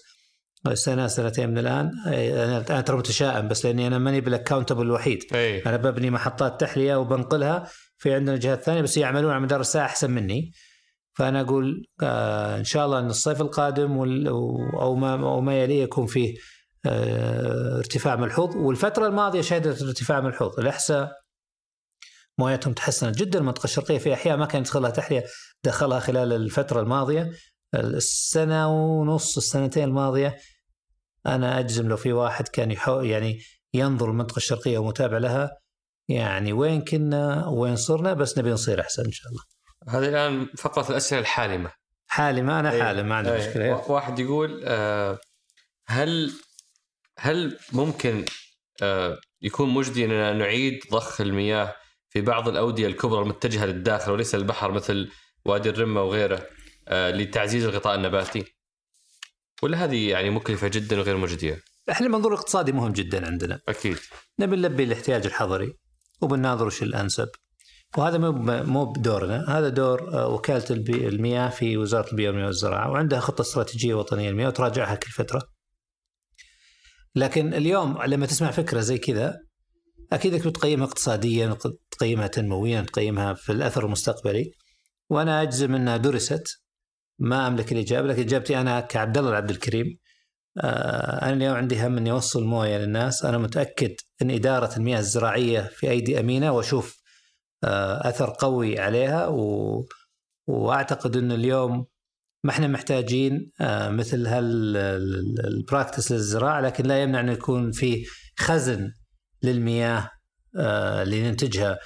سنة 0.74 1.06
سنتين 1.06 1.50
من 1.50 1.58
الآن. 1.58 1.90
أنا 2.06 2.64
أنا 2.70 2.80
ترى 2.80 2.96
متشائم 2.96 3.48
بس 3.48 3.66
لأني 3.66 3.86
أنا 3.86 3.98
ماني 3.98 4.20
بالاكونتبل 4.20 4.82
الوحيد. 4.82 5.24
أي. 5.34 5.62
أنا 5.62 5.76
ببني 5.76 6.10
محطات 6.10 6.60
تحلية 6.60 6.96
وبنقلها. 6.96 7.68
في 7.98 8.14
عندنا 8.14 8.36
جهات 8.36 8.62
ثانية 8.62 8.82
بس 8.82 8.96
يعملون 8.96 9.30
على 9.30 9.40
مدار 9.40 9.60
الساعة 9.60 9.84
أحسن 9.86 10.10
مني. 10.10 10.52
فأنا 11.14 11.40
أقول 11.40 11.86
آه 12.02 12.58
إن 12.58 12.64
شاء 12.64 12.86
الله 12.86 12.98
إن 12.98 13.06
الصيف 13.06 13.40
القادم 13.40 13.96
وال- 13.96 14.28
أو 14.28 14.94
ما 14.94 15.12
أو 15.14 15.40
ما 15.40 15.62
يليه 15.62 15.82
يكون 15.82 16.06
فيه 16.06 16.34
آه 16.86 17.78
ارتفاع 17.78 18.16
ملحوظ 18.16 18.56
والفترة 18.56 19.06
الماضية 19.06 19.40
شهدت 19.40 19.82
ارتفاع 19.82 20.20
ملحوظ 20.20 20.60
الأحساء 20.60 21.12
مويتهم 22.38 22.72
تحسنت 22.72 23.18
جدا 23.18 23.38
المنطقة 23.38 23.64
الشرقية 23.64 23.98
في 23.98 24.14
أحياء 24.14 24.36
ما 24.36 24.46
كان 24.46 24.60
يدخلها 24.60 24.90
تحلية 24.90 25.24
دخلها 25.64 26.00
خلال 26.00 26.32
الفترة 26.32 26.80
الماضية. 26.80 27.30
السنة 27.74 28.68
ونص 28.68 29.36
السنتين 29.36 29.84
الماضية 29.84 30.36
أنا 31.26 31.58
أجزم 31.60 31.88
لو 31.88 31.96
في 31.96 32.12
واحد 32.12 32.48
كان 32.48 32.70
يحو 32.70 33.00
يعني 33.00 33.38
ينظر 33.74 34.10
المنطقة 34.10 34.36
الشرقية 34.36 34.78
ومتابع 34.78 35.18
لها 35.18 35.50
يعني 36.08 36.52
وين 36.52 36.84
كنا 36.84 37.46
وين 37.48 37.76
صرنا 37.76 38.12
بس 38.12 38.38
نبي 38.38 38.50
نصير 38.50 38.80
أحسن 38.80 39.04
إن 39.04 39.12
شاء 39.12 39.32
الله. 39.32 39.42
هذه 39.88 40.08
الآن 40.08 40.46
فقره 40.58 40.90
الأسئلة 40.90 41.20
الحالمة 41.20 41.70
حالم 42.06 42.50
أنا 42.50 42.72
إيه. 42.72 42.82
حالم 42.82 43.08
ما 43.08 43.14
عندي 43.14 43.32
إيه. 43.32 43.48
مشكلة 43.48 43.70
وا- 43.74 43.90
واحد 43.90 44.18
يقول 44.18 44.62
آه، 44.64 45.18
هل 45.86 46.32
هل 47.18 47.58
ممكن 47.72 48.24
آه، 48.82 49.18
يكون 49.42 49.68
مجدي 49.68 50.04
أننا 50.04 50.32
نعيد 50.32 50.80
ضخ 50.92 51.20
المياه 51.20 51.74
في 52.10 52.20
بعض 52.20 52.48
الأودية 52.48 52.86
الكبرى 52.86 53.22
المتجهة 53.22 53.64
للداخل 53.66 54.12
وليس 54.12 54.34
للبحر 54.34 54.72
مثل 54.72 55.10
وادي 55.44 55.70
الرمة 55.70 56.02
وغيره 56.02 56.46
آه، 56.88 57.10
لتعزيز 57.10 57.64
الغطاء 57.64 57.94
النباتي؟ 57.94 58.55
ولا 59.62 59.84
هذه 59.84 60.10
يعني 60.10 60.30
مكلفة 60.30 60.68
جدا 60.68 60.98
وغير 60.98 61.16
مجدية؟ 61.16 61.62
إحنا 61.90 62.06
المنظور 62.06 62.32
الاقتصادي 62.32 62.72
مهم 62.72 62.92
جدا 62.92 63.26
عندنا. 63.26 63.60
أكيد 63.68 63.96
نبي 64.40 64.56
نلبي 64.56 64.84
الاحتياج 64.84 65.26
الحضري 65.26 65.72
وبنناظر 66.20 66.66
وش 66.66 66.82
الأنسب. 66.82 67.28
وهذا 67.96 68.18
مو 68.18 68.32
مو 68.62 68.84
بدورنا، 68.84 69.44
هذا 69.48 69.68
دور 69.68 70.14
آه، 70.14 70.28
وكالة 70.28 70.64
المياه 70.88 71.48
في 71.48 71.76
وزارة 71.76 72.10
البيئة 72.10 72.28
والمياه 72.28 72.46
والزراعة 72.46 72.90
وعندها 72.90 73.20
خطة 73.20 73.42
استراتيجية 73.42 73.94
وطنية 73.94 74.30
للمياه 74.30 74.48
وتراجعها 74.48 74.94
كل 74.94 75.10
فترة. 75.10 75.42
لكن 77.14 77.54
اليوم 77.54 78.02
لما 78.02 78.26
تسمع 78.26 78.50
فكرة 78.50 78.80
زي 78.80 78.98
كذا 78.98 79.40
أكيد 80.12 80.34
إنك 80.34 80.46
بتقيمها 80.46 80.86
اقتصاديا 80.86 81.56
تقيمها 81.90 82.26
تنمويا 82.26 82.80
تقيمها 82.80 83.34
في 83.34 83.52
الأثر 83.52 83.86
المستقبلي 83.86 84.50
وأنا 85.10 85.42
أجزم 85.42 85.74
إنها 85.74 85.96
درست 85.96 86.65
ما 87.18 87.46
أملك 87.46 87.72
الاجابه 87.72 88.08
لكن 88.08 88.22
إجابتي 88.22 88.60
أنا 88.60 88.80
كعبد 88.80 89.18
الله 89.18 89.30
العبد 89.30 89.50
الكريم. 89.50 89.98
آه، 90.58 91.22
أنا 91.22 91.32
اليوم 91.32 91.56
عندي 91.56 91.86
هم 91.86 91.96
إني 91.96 92.10
أوصل 92.10 92.44
موية 92.44 92.78
للناس. 92.78 93.24
أنا 93.24 93.38
متأكد 93.38 93.94
إن 94.22 94.30
إدارة 94.30 94.76
المياه 94.76 94.98
الزراعية 94.98 95.60
في 95.60 95.90
أيدي 95.90 96.20
أمينة 96.20 96.52
وأشوف 96.52 97.00
آه، 97.64 98.08
أثر 98.08 98.34
قوي 98.38 98.78
عليها 98.78 99.26
و... 99.26 99.84
وأعتقد 100.46 101.16
ان 101.16 101.32
اليوم 101.32 101.86
ما 102.44 102.50
إحنا 102.50 102.66
محتاجين 102.68 103.50
آه، 103.60 103.88
مثل 103.90 104.26
هالبراكتس 104.26 106.12
للزراعة 106.12 106.60
لكن 106.60 106.86
لا 106.86 107.02
يمنع 107.02 107.20
إنه 107.20 107.32
يكون 107.32 107.72
في 107.72 108.04
خزن 108.38 108.92
للمياه 109.42 110.10
اللي 111.02 111.22
ننتجها 111.30 111.78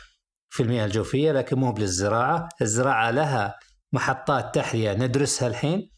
في 0.50 0.62
المياه 0.62 0.86
الجوفية 0.86 1.32
لكن 1.32 1.58
مو 1.58 1.74
للزراعه، 1.78 2.48
الزراعة 2.62 3.10
لها 3.10 3.54
محطات 3.92 4.54
تحلية 4.54 4.92
ندرسها 4.92 5.48
الحين. 5.48 5.90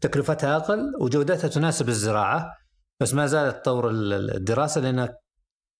تكلفتها 0.00 0.56
أقل 0.56 0.92
وجودتها 1.00 1.48
تناسب 1.48 1.88
الزراعة 1.88 2.52
بس 3.00 3.14
ما 3.14 3.26
زالت 3.26 3.56
تطور 3.56 3.90
ال- 3.90 4.34
الدراسة 4.36 4.80
لأن 4.80 5.08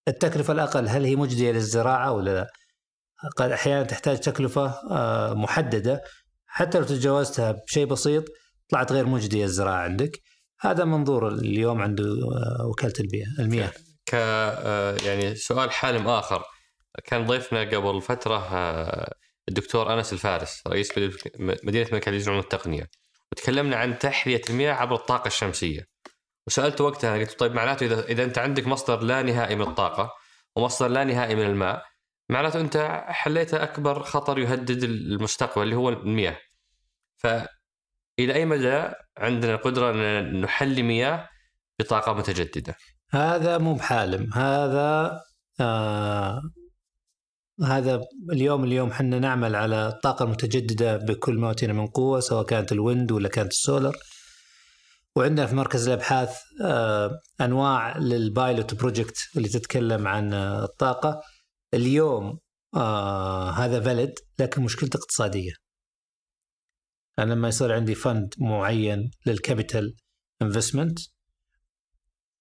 التكلفة 0.09 0.52
الأقل 0.52 0.89
هل 0.89 1.05
هي 1.05 1.16
مجدية 1.16 1.52
للزراعة 1.52 2.12
ولا 2.12 2.31
لا؟ 2.35 2.47
قد 3.36 3.51
أحيانا 3.51 3.82
تحتاج 3.82 4.20
تكلفة 4.20 4.66
آه، 4.90 5.35
محددة. 5.35 6.02
حتى 6.47 6.78
لو 6.78 6.85
تجاوزتها 6.85 7.52
بشيء 7.52 7.86
بسيط 7.86 8.24
طلعت 8.68 8.93
غير 8.93 9.06
مجدية 9.06 9.44
الزراعة 9.44 9.82
عندك. 9.82 10.20
هذا 10.60 10.85
منظور 10.85 11.28
اليوم 11.28 11.82
عند 11.82 12.01
آه، 12.01 12.66
وكالة 12.70 12.93
البيئة 13.01 13.27
المياه. 13.39 13.73
ك 14.06 14.14
آه، 14.14 14.97
يعني 15.05 15.35
سؤال 15.35 15.70
حالم 15.70 16.09
آخر. 16.09 16.43
كان 17.05 17.27
ضيفنا 17.27 17.60
قبل 17.60 18.02
فترة 18.02 18.39
الدكتور 19.48 19.94
أنس 19.94 20.12
الفارس 20.12 20.62
رئيس 20.66 20.98
مدينة 21.39 21.89
مركز 21.93 22.12
العلوم 22.12 22.36
والتقنيه 22.36 22.86
وتكلمنا 23.32 23.77
عن 23.77 23.98
تحليه 23.98 24.40
المياه 24.51 24.73
عبر 24.73 24.94
الطاقة 24.94 25.27
الشمسية. 25.27 25.86
وسالته 26.47 26.85
وقتها 26.85 27.18
قلت 27.18 27.39
طيب 27.39 27.52
معناته 27.52 27.86
اذا 27.86 28.05
إذا 28.05 28.24
أنت 28.24 28.39
عندك 28.39 28.66
مصدر 28.66 29.01
لا 29.01 29.23
نهائي 29.23 29.56
من 29.56 29.62
الطاقة 29.62 30.12
ومصدر 30.56 30.89
لا 30.89 31.05
نهائي 31.05 31.35
من 31.35 31.43
الماء 31.43 31.82
معناته 32.28 32.60
أنت 32.60 33.05
حليت 33.06 33.55
أكبر 33.55 34.02
خطر 34.02 34.39
يهدد 34.39 34.82
المستقبل 34.85 35.62
اللي 35.62 35.77
هو 35.77 35.89
المياه. 35.89 36.39
فإلى 37.16 38.35
أي 38.35 38.44
مدى 38.44 38.89
عندنا 39.18 39.55
القدرة 39.55 39.90
أن 39.90 40.40
نحلي 40.40 40.82
مياه 40.82 41.28
بطاقة 41.78 42.12
متجددة؟ 42.12 42.74
هذا 43.10 43.59
مو 43.59 43.74
بحالم 43.74 44.32
هذا 44.32 45.20
آه 45.60 46.43
هذا 47.65 48.05
اليوم 48.33 48.65
اليوم 48.65 48.93
حنا 48.93 49.19
نعمل 49.19 49.57
على 49.57 49.89
الطاقة 49.89 50.24
المتجددة 50.24 50.97
بكل 50.97 51.35
ما 51.39 51.49
أوتينا 51.49 51.73
من 51.73 51.87
قوة 51.87 52.20
سواء 52.20 52.45
كانت 52.45 52.73
ال 52.73 52.81
wind 52.81 53.12
ولا 53.12 53.28
كانت 53.28 53.53
السولر. 53.53 53.97
وعندنا 55.16 55.47
في 55.47 55.55
مركز 55.55 55.89
الأبحاث 55.89 56.39
آه 56.65 57.20
أنواع 57.41 57.99
لل 57.98 58.20
pilot 58.20 58.74
project 58.74 59.16
اللي 59.37 59.49
تتكلم 59.49 60.09
عن 60.09 60.33
آه 60.35 60.65
الطاقة. 60.65 61.20
اليوم 61.74 62.39
آه 62.74 63.51
هذا 63.51 63.78
بلد 63.78 64.12
لكن 64.39 64.62
مشكلته 64.62 64.97
اقتصادية. 64.97 65.53
أنا 67.19 67.35
لما 67.35 67.49
يصير 67.49 67.73
عندي 67.74 67.95
fund 67.94 68.35
معين 68.39 69.11
لل 69.27 69.42
capital 69.42 69.94
investment 70.43 70.98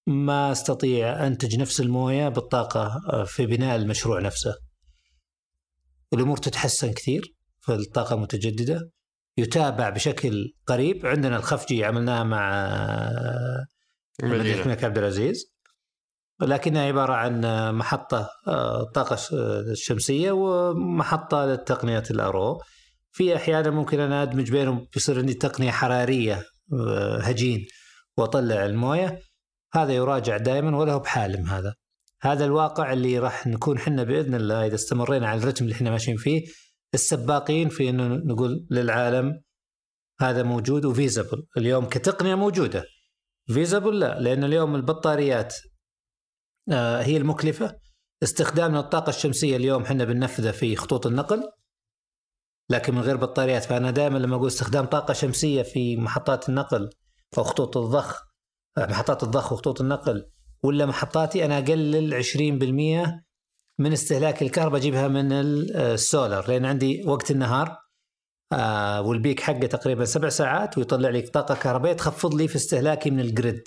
ما 0.07 0.51
أستطيع 0.51 1.27
أنتج 1.27 1.57
نفس 1.59 1.81
الموية 1.81 2.29
بالطاقة 2.29 3.01
في 3.25 3.45
بناء 3.45 3.75
المشروع 3.75 4.19
نفسه. 4.19 4.64
الأمور 6.13 6.37
تتحسن 6.37 6.93
كثير 6.93 7.21
في 7.61 7.73
الطاقه 7.73 8.13
المتجدده 8.15 8.89
يتابع 9.37 9.89
بشكل 9.89 10.53
قريب. 10.67 11.05
عندنا 11.05 11.37
الخفجي 11.37 11.85
عملناها 11.85 12.23
مع 12.23 12.49
مدينة. 14.23 14.61
الملك 14.61 14.83
عبد 14.83 14.97
العزيز. 14.97 15.55
لكنها 16.41 16.81
عبارة 16.87 17.13
عن 17.13 17.41
محطة 17.75 18.29
آه، 18.47 18.83
طاقة 18.93 19.15
ش- 19.15 19.33
الشمسيه 19.71 20.31
ومحطة 20.31 21.45
للتقنيه 21.45 22.03
الارو 22.11 22.61
في 23.11 23.35
أحيانا 23.35 23.69
ممكن 23.69 23.99
أنا 23.99 24.23
أدمج 24.23 24.51
بينهم 24.51 24.87
بيصير 24.93 25.19
عندي 25.19 25.33
تقنية 25.33 25.71
حرارية 25.71 26.43
آه، 26.73 27.19
هجين 27.21 27.65
وأطلع 28.17 28.65
الموية. 28.65 29.19
هذا 29.73 29.93
يراجع 29.93 30.37
دائما 30.37 30.77
وله 30.77 30.97
بحالم 30.97 31.45
هذا. 31.45 31.73
هذا 32.25 32.45
الواقع 32.45 32.93
اللي 32.93 33.19
راح 33.19 33.47
نكون 33.47 33.79
حنا 33.79 34.03
بإذن 34.03 34.35
الله 34.35 34.65
إذا 34.65 34.75
استمرينا 34.75 35.27
على 35.27 35.39
الرتم 35.41 35.65
اللي 35.65 35.75
إحنا 35.75 35.91
ماشيين 35.91 36.17
فيه 36.17 36.43
السباقين 36.93 37.69
في 37.69 37.89
إنه 37.89 38.07
نقول 38.07 38.67
للعالم 38.71 39.41
هذا 40.21 40.43
موجود 40.43 40.85
وفيزبل 40.85 41.47
اليوم 41.57 41.85
كتقنية 41.85 42.35
موجودة. 42.35 42.85
فيزبل 43.47 43.99
لا 43.99 44.19
لأن 44.19 44.43
اليوم 44.43 44.75
البطاريات 44.75 45.55
آه، 46.71 47.01
هي 47.01 47.17
المكلفة. 47.17 47.77
استخدامنا 48.23 48.79
الطاقة 48.79 49.09
الشمسية 49.09 49.55
اليوم 49.55 49.83
إحنا 49.83 50.05
بننفذها 50.05 50.51
في 50.51 50.75
خطوط 50.75 51.07
النقل. 51.07 51.43
لكن 52.69 52.95
من 52.95 53.01
غير 53.01 53.17
بطاريات 53.17 53.63
فأنا 53.63 53.91
دائما 53.91 54.17
لما 54.17 54.35
أقول 54.35 54.47
استخدام 54.47 54.85
طاقة 54.85 55.13
شمسية 55.13 55.63
في 55.63 55.97
محطات 55.97 56.49
النقل 56.49 56.89
أو 57.37 57.43
خطوط 57.43 57.77
الضخ 57.77 58.23
محطات 58.77 59.23
الضخ 59.23 59.51
وخطوط 59.51 59.81
النقل 59.81 60.34
ولا 60.65 60.85
محطاتي 60.85 61.45
أنا 61.45 61.57
أقلل 61.57 62.23
20% 62.23 63.21
من 63.79 63.91
استهلاك 63.93 64.41
الكهرباء 64.41 64.79
أجيبها 64.81 65.07
من 65.07 65.31
ال- 65.31 65.75
السولر 65.77 66.47
لأن 66.47 66.65
عندي 66.65 67.03
وقت 67.07 67.31
النهار 67.31 67.77
آه 68.53 69.01
وال 69.01 69.14
peak 69.14 69.39
حقه 69.39 69.67
تقريبا 69.67 70.05
سبع 70.05 70.29
ساعات 70.29 70.77
ويطلع 70.77 71.09
لي 71.09 71.21
طاقة 71.21 71.55
كهربائية 71.55 71.93
تخفض 71.95 72.33
لي 72.35 72.47
في 72.47 72.55
استهلاكي 72.55 73.09
من 73.11 73.19
ال 73.19 73.28
grid 73.28 73.61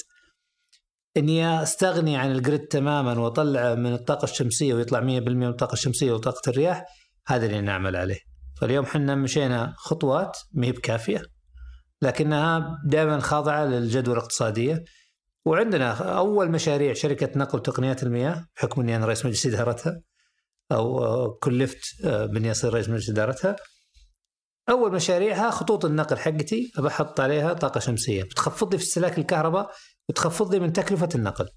إني 1.16 1.62
أستغني 1.62 2.16
عن 2.16 2.32
ال 2.32 2.38
grid 2.38 2.60
تماما 2.60 3.18
وأطلع 3.20 3.74
من 3.74 3.92
الطاقة 3.92 4.24
الشمسية 4.24 4.74
ويطلع 4.74 5.00
100% 5.00 5.02
من 5.04 5.46
الطاقه 5.48 5.72
الشمسية 5.72 6.12
وطاقة 6.12 6.50
الرياح 6.50 6.84
هذا 7.26 7.46
اللي 7.46 7.60
نعمل 7.60 7.96
عليه. 7.96 8.18
فاليوم 8.60 8.84
إحنا 8.84 9.14
مشينا 9.14 9.74
خطوات 9.76 10.38
ما 10.52 10.66
هي 10.66 10.72
بكافية 10.72 11.22
لكنها 12.02 12.78
دائما 12.84 13.20
خاضعة 13.20 13.64
للجدوى 13.64 14.14
الاقتصادية 14.14 14.84
وعندنا 15.48 15.92
أول 16.18 16.50
مشاريع 16.50 16.92
شركة 16.94 17.38
نقل 17.38 17.62
تقنيات 17.62 18.02
المياه 18.02 18.46
بحكم 18.56 18.80
إني 18.80 18.96
أنا 18.96 19.06
رئيس 19.06 19.26
مجلس 19.26 19.46
إدارتها 19.46 20.00
أو 20.72 21.34
كلفت 21.34 22.04
آه، 22.04 22.26
باني 22.26 22.50
اصير 22.50 22.74
رئيس 22.74 22.88
مجلس 22.88 23.10
إدارتها. 23.10 23.56
أول 24.68 24.92
مشاريعها 24.92 25.50
خطوط 25.50 25.84
النقل 25.84 26.18
حقتي 26.18 26.72
بحط 26.78 27.20
عليها 27.20 27.52
طاقة 27.52 27.80
شمسية. 27.80 28.22
بتخفض 28.22 28.72
لي 28.72 28.78
في 28.78 28.84
استهلاك 28.84 29.18
الكهرباء 29.18 29.70
وتخفض 30.08 30.54
لي 30.54 30.60
من 30.60 30.72
تكلفة 30.72 31.08
النقل. 31.14 31.48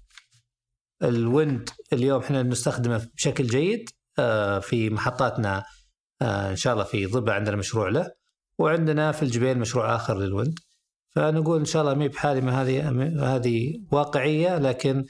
ال 1.02 1.16
wind 1.16 1.70
اليوم 1.92 2.22
إحنا 2.22 2.42
بنستخدمه 2.42 3.08
بشكل 3.14 3.46
جيد 3.46 3.90
آه، 4.18 4.58
في 4.58 4.90
محطاتنا 4.90 5.64
آه، 6.22 6.50
إن 6.50 6.56
شاء 6.56 6.72
الله 6.72 6.84
في 6.84 7.06
ضبا 7.06 7.34
عندنا 7.34 7.56
مشروع 7.56 7.88
له. 7.88 8.10
وعندنا 8.58 9.12
في 9.12 9.22
الجبيل 9.22 9.58
مشروع 9.58 9.94
آخر 9.96 10.18
لل 10.18 10.29
wind. 10.29 10.58
فنقول 11.16 11.58
إن 11.58 11.64
شاء 11.64 11.82
الله 11.82 11.94
مي 11.94 12.08
بحالمة 12.08 12.62
هذه 12.62 12.88
هذه 13.36 13.80
واقعية 13.92 14.58
لكن 14.58 15.04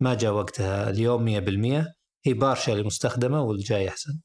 ما 0.00 0.14
جاء 0.14 0.32
وقتها 0.32 0.90
اليوم 0.90 1.24
100% 1.26 1.86
هي 2.26 2.34
بارشلي 2.34 2.82
مستخدمه 2.82 3.42
والجاي 3.42 3.88
أحسن. 3.88 4.20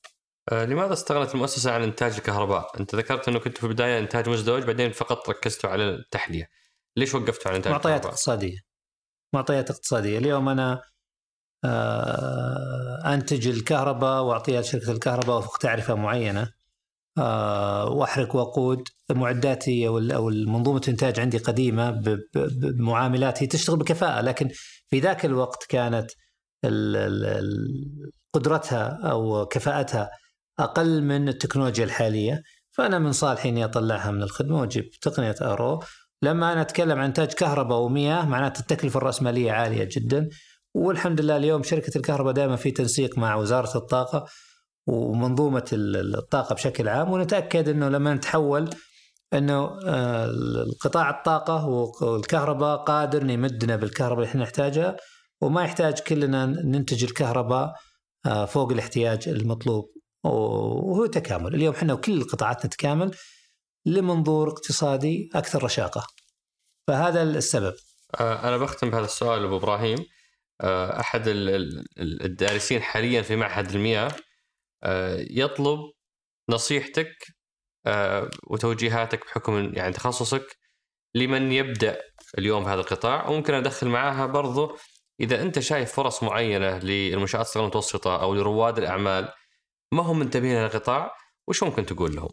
آه 0.52 0.66
لماذا 0.66 0.94
استغنت 0.94 1.36
المؤسسة 1.36 1.72
عن 1.72 1.84
إنتاج 1.84 2.14
الكهرباء؟ 2.14 2.80
أنت 2.80 2.96
ذكرت 2.96 3.28
أنه 3.28 3.40
كنت 3.40 3.58
في 3.58 3.64
البداية 3.64 4.00
إنتاج 4.00 4.30
مزدوج 4.30 4.64
بعدين 4.64 4.92
فقط 4.92 5.30
ركزتوا 5.30 5.70
على 5.70 5.90
التحلية. 5.90 6.50
ليش 6.98 7.16
وقفتوا 7.16 7.52
عن 7.52 7.56
إنتاج 7.56 7.72
معطيات 7.72 7.86
الكهرباء؟ 7.96 8.12
اقتصادية. 8.12 8.58
معطيات 9.34 9.70
اقتصادية، 9.72 10.18
اليوم 10.18 10.50
أنا 10.50 10.82
آه 11.66 13.14
أنتج 13.14 13.48
الكهرباء 13.48 14.24
وأعطيها 14.24 14.62
لشركة 14.62 14.92
الكهرباء 14.92 15.38
وفق 15.38 15.58
تعرفة 15.58 15.96
معينة 15.96 16.57
واحرق 17.18 18.36
وقود 18.36 18.84
معداتي 19.12 19.88
أو 19.88 19.98
أو 19.98 20.30
منظومه 20.30 20.82
الإنتاج 20.84 21.20
عندي 21.20 21.38
قديمة 21.38 22.02
بمعاملات 22.36 23.44
هي 23.44 23.48
تشتغل 23.48 23.78
بكفاءة 23.78 24.22
لكن 24.22 24.50
في 24.88 25.00
ذاك 25.00 25.26
الوقت 25.26 25.66
كانت 25.70 26.12
قدرتها 28.34 29.00
أو 29.12 29.46
كفاءتها 29.46 30.10
أقل 30.60 31.02
من 31.04 31.30
التكنولوجيا 31.30 31.86
الحالية. 31.86 32.44
فأنا 32.72 33.00
من 33.00 33.12
صالحي 33.12 33.50
إني 33.50 33.66
أطلعها 33.66 34.12
من 34.12 34.24
الخدمة 34.24 34.60
وأجيب 34.60 34.90
تقنية 35.02 35.36
أرو. 35.42 35.84
لما 36.22 36.54
أنا 36.54 36.62
أتكلم 36.62 37.00
عن 37.00 37.06
إنتاج 37.06 37.34
كهرباء 37.34 37.80
ومياه 37.80 38.26
معناته 38.26 38.60
التكلفة 38.60 38.98
الرأسمالية 38.98 39.52
عالية 39.52 39.90
جدا. 39.92 40.30
والحمد 40.74 41.22
لله 41.22 41.38
اليوم 41.38 41.64
شركة 41.64 41.98
الكهرباء 41.98 42.34
دائما 42.34 42.56
في 42.56 42.72
تنسيق 42.72 43.18
مع 43.18 43.36
وزارة 43.36 43.78
الطاقة. 43.78 44.26
ومنظومة 44.88 45.70
الطاقة 45.74 46.56
بشكل 46.56 46.88
عام 46.88 47.12
ونتأكد 47.12 47.70
إنه 47.70 47.90
لما 47.90 48.14
نتحول 48.14 48.70
إنه 49.34 49.80
آه، 49.86 50.26
القطاع 50.26 51.10
الطاقة 51.10 51.66
والكهرباء 52.02 52.78
قادر 52.78 53.30
يمدنا 53.30 53.76
بالكهرباء 53.76 54.18
اللي 54.18 54.30
إحنا 54.30 54.44
نحتاجها 54.44 54.98
وما 55.42 55.64
يحتاج 55.64 56.00
كلنا 56.00 56.46
ننتج 56.46 57.04
الكهرباء 57.04 57.74
آه، 58.26 58.46
فوق 58.46 58.72
الاحتياج 58.72 59.30
المطلوب. 59.30 59.94
وهو 60.24 61.06
تكامل. 61.06 61.56
اليوم 61.56 61.76
إحنا 61.76 61.94
وكل 61.94 62.22
القطاعات 62.22 62.66
نتكامل 62.66 63.12
لمنظور 63.86 64.50
اقتصادي 64.50 65.30
أكثر 65.36 65.64
رشاقة. 65.64 66.08
فهذا 66.88 67.24
السبب. 67.24 67.74
آه، 68.20 68.48
أنا 68.48 68.58
بختم 68.58 68.90
بهذا 68.90 69.06
السؤال 69.06 69.44
أبو 69.44 69.58
إبراهيم. 69.58 69.98
أحد 70.64 71.24
الدارسين 71.98 72.82
حاليا 72.82 73.22
في 73.22 73.36
معهد 73.36 73.72
المياه. 73.72 74.12
يطلب 75.30 75.80
نصيحتك 76.50 77.38
آه، 77.86 78.30
وتوجيهاتك 78.48 79.26
بحكم 79.26 79.72
يعني 79.74 79.94
تخصصك 79.94 80.58
لمن 81.16 81.52
يبدأ 81.52 82.02
اليوم 82.38 82.64
في 82.64 82.70
هذا 82.70 82.80
القطاع. 82.82 83.30
وممكن 83.30 83.54
أدخل 83.54 83.88
معاها 83.88 84.26
برضو 84.26 84.78
إذا 85.20 85.42
أنت 85.42 85.60
شايف 85.60 85.92
فرص 85.94 86.24
معينة 86.24 86.78
للمنشآت 86.80 87.42
الصغيرة 87.42 87.66
المتوسطه 87.66 88.22
أو 88.22 88.36
لرواد 88.36 88.78
الأعمال 88.78 89.34
ما 89.92 90.04
هم 90.04 90.20
منتبهين 90.20 90.64
للقطاع 90.64 91.12
وش 91.48 91.64
ممكن 91.64 91.86
تقول 91.86 92.16
لهم؟ 92.16 92.30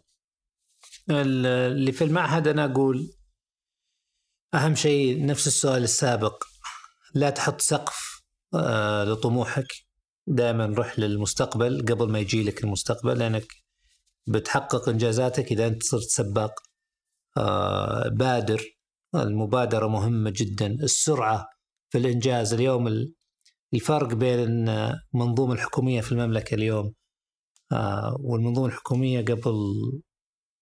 اللي 1.09 1.91
في 1.91 2.03
المعهد 2.03 2.47
أنا 2.47 2.65
أقول 2.65 3.13
أهم 4.53 4.75
شيء 4.75 5.25
نفس 5.25 5.47
السؤال 5.47 5.83
السابق 5.83 6.43
لا 7.13 7.29
تحط 7.29 7.61
سقف 7.61 8.21
آه، 8.53 9.03
لطموحك. 9.03 9.84
دائما 10.27 10.65
روح 10.65 10.99
للمستقبل 10.99 11.85
قبل 11.85 12.11
ما 12.11 12.19
يجي 12.19 12.43
لك 12.43 12.63
المستقبل 12.63 13.19
لأنك 13.19 13.47
بتحقق 14.27 14.89
إنجازاتك 14.89 15.51
إذا 15.51 15.67
أنت 15.67 15.83
صرت 15.83 16.01
سباق. 16.03 16.51
آه 17.37 18.09
بادر. 18.09 18.63
المبادرة 19.15 19.87
مهمة 19.87 20.33
جدا. 20.35 20.67
السرعة 20.67 21.47
في 21.89 21.97
الإنجاز. 21.97 22.53
اليوم 22.53 23.13
الفرق 23.73 24.13
بين 24.13 24.69
المنظومة 24.69 25.53
الحكومية 25.53 26.01
في 26.01 26.11
المملكة 26.11 26.55
اليوم 26.55 26.93
آه 27.71 28.17
والمنظومة 28.19 28.67
الحكومية 28.67 29.21
قبل 29.25 29.53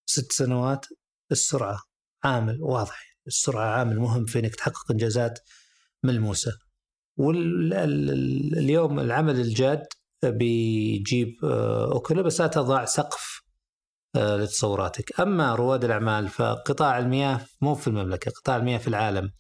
ست 0.06 0.31
سنوات 0.31 0.85
السرعة 1.31 1.80
عامل 2.23 2.57
واضح. 2.61 3.18
السرعة 3.27 3.65
عامل 3.65 3.99
مهم 3.99 4.26
في 4.26 4.40
إنك 4.40 4.56
تحقق 4.56 4.91
إنجازات 4.91 5.40
ملموسة. 6.03 6.52
واليوم 7.18 8.99
العمل 8.99 9.40
الجاد 9.40 9.84
بيجيب 10.23 11.45
آه، 11.45 11.98
أكله 11.98 12.22
بس 12.22 12.41
لا 12.41 12.48
تضع 12.48 12.85
سقف 12.85 13.41
آه، 14.15 14.38
لتصوراتك. 14.38 15.19
أما 15.19 15.56
رواد 15.56 15.84
الأعمال 15.84 16.27
فقطاع 16.27 16.99
المياه 16.99 17.45
مو 17.61 17.76
في 17.76 17.88
المملكة 17.88 18.31
قطاع 18.31 18.56
المياه 18.56 18.77
في 18.77 18.88
العالم. 18.88 19.31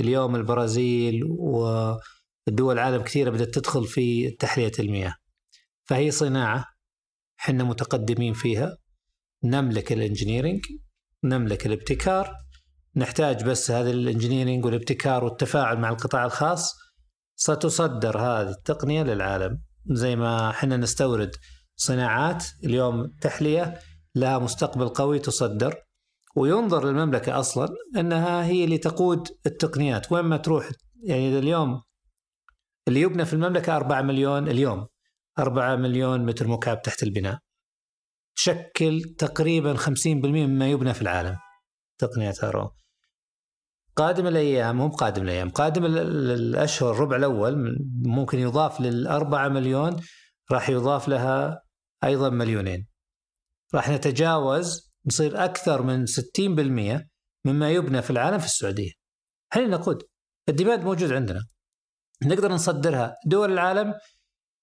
اليوم 0.00 0.36
البرازيل 0.36 1.24
ودول 1.24 2.74
العالم 2.74 3.02
كثيرة 3.02 3.30
بدأت 3.30 3.54
تدخل 3.54 3.84
في 3.84 4.30
تحلية 4.30 4.72
المياه. 4.78 5.14
فهي 5.84 6.10
صناعة 6.10 6.64
إحنا 7.40 7.64
متقدمين 7.64 8.32
فيها. 8.32 8.78
نملك 9.44 9.92
الانجنييرنج 9.92 10.66
نملك 11.24 11.66
الابتكار. 11.66 12.32
نحتاج 12.96 13.44
بس 13.44 13.70
هذا 13.70 13.90
الانجنييرنج 13.90 14.64
والابتكار 14.64 15.24
والتفاعل 15.24 15.78
مع 15.78 15.88
القطاع 15.88 16.24
الخاص 16.24 16.85
ستصدر 17.36 18.18
هذه 18.18 18.50
التقنية 18.50 19.02
للعالم. 19.02 19.62
زي 19.86 20.16
ما 20.16 20.50
إحنا 20.50 20.76
نستورد 20.76 21.30
صناعات 21.76 22.44
اليوم 22.64 23.06
تحلية 23.20 23.80
لها 24.14 24.38
مستقبل 24.38 24.88
قوي 24.88 25.18
تصدر 25.18 25.74
وينظر 26.36 26.86
للمملكة 26.86 27.40
أصلا 27.40 27.68
أنها 27.96 28.44
هي 28.44 28.64
اللي 28.64 28.78
تقود 28.78 29.28
التقنيات. 29.46 30.12
وين 30.12 30.24
ما 30.24 30.36
تروح 30.36 30.70
يعني 31.02 31.38
اليوم 31.38 31.82
اللي 32.88 33.00
يبنى 33.00 33.24
في 33.24 33.32
المملكة 33.32 33.76
4 33.76 34.02
مليون 34.02 34.48
اليوم 34.48 34.86
4 35.38 35.76
مليون 35.76 36.26
متر 36.26 36.48
مكعب 36.48 36.82
تحت 36.82 37.02
البناء. 37.02 37.38
تشكل 38.36 39.02
تقريبا 39.18 39.76
50% 39.76 39.86
مما 40.06 40.70
يبنى 40.70 40.94
في 40.94 41.02
العالم. 41.02 41.36
تقنيات 41.98 42.44
الـ 42.44 42.53
RO 42.53 42.70
قادم 43.96 44.26
الأيام 44.26 44.76
مو 44.76 44.88
قادم 44.88 45.22
الأيام 45.22 45.50
قادم 45.50 45.84
الأشهر 45.84 46.90
الربع 46.90 47.16
الأول 47.16 47.76
ممكن 48.02 48.38
يضاف 48.38 48.80
للأربعة 48.80 49.48
مليون 49.48 49.96
راح 50.52 50.70
يضاف 50.70 51.08
لها 51.08 51.62
أيضا 52.04 52.30
مليونين 52.30 52.86
راح 53.74 53.88
نتجاوز 53.88 54.92
نصير 55.06 55.44
أكثر 55.44 55.82
من 55.82 56.06
60% 56.06 57.06
مما 57.44 57.70
يبنى 57.70 58.02
في 58.02 58.10
العالم 58.10 58.38
في 58.38 58.46
السعودية. 58.46 58.90
إحنا 59.52 59.66
نقود 59.66 60.02
ال 60.48 60.53
demand 60.53 60.84
موجود 60.84 61.12
عندنا. 61.12 61.40
نقدر 62.24 62.52
نصدرها 62.52 63.14
دول 63.26 63.52
العالم 63.52 63.94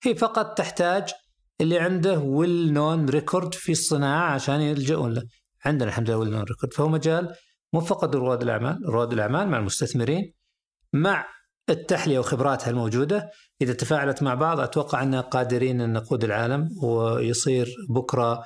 هي 0.04 0.16
فقط 0.16 0.58
تحتاج 0.58 1.14
اللي 1.62 1.80
عنده 1.80 2.20
well-known 2.20 3.10
record 3.10 3.54
في 3.54 3.72
الصناعة 3.72 4.34
عشان 4.34 4.62
يلجؤون 4.62 5.14
له. 5.14 5.24
عندنا 5.66 5.90
الحمد 5.90 6.10
لله 6.10 6.18
well-known 6.20 6.44
record 6.44 6.74
فهو 6.74 6.88
مجال 6.88 7.36
مو 7.74 7.80
فقط 7.80 8.16
رواد 8.16 8.42
الأعمال، 8.42 8.80
رواد 8.90 9.14
الأعمال 9.14 9.48
مع 9.48 9.58
المستثمرين 9.58 10.34
مع 10.94 11.26
التحلية 11.70 12.20
وخبراتها 12.20 12.70
الموجودة. 12.70 13.32
إذا 13.62 13.74
تفاعلت 13.74 14.24
مع 14.24 14.34
بعض 14.34 14.60
أتوقع 14.60 15.04
ان 15.04 15.16
قادرين 15.16 15.82
أن 15.82 15.94
نقود 15.94 16.24
العالم 16.24 16.70
ويصير 16.84 17.76
بكرة 17.90 18.44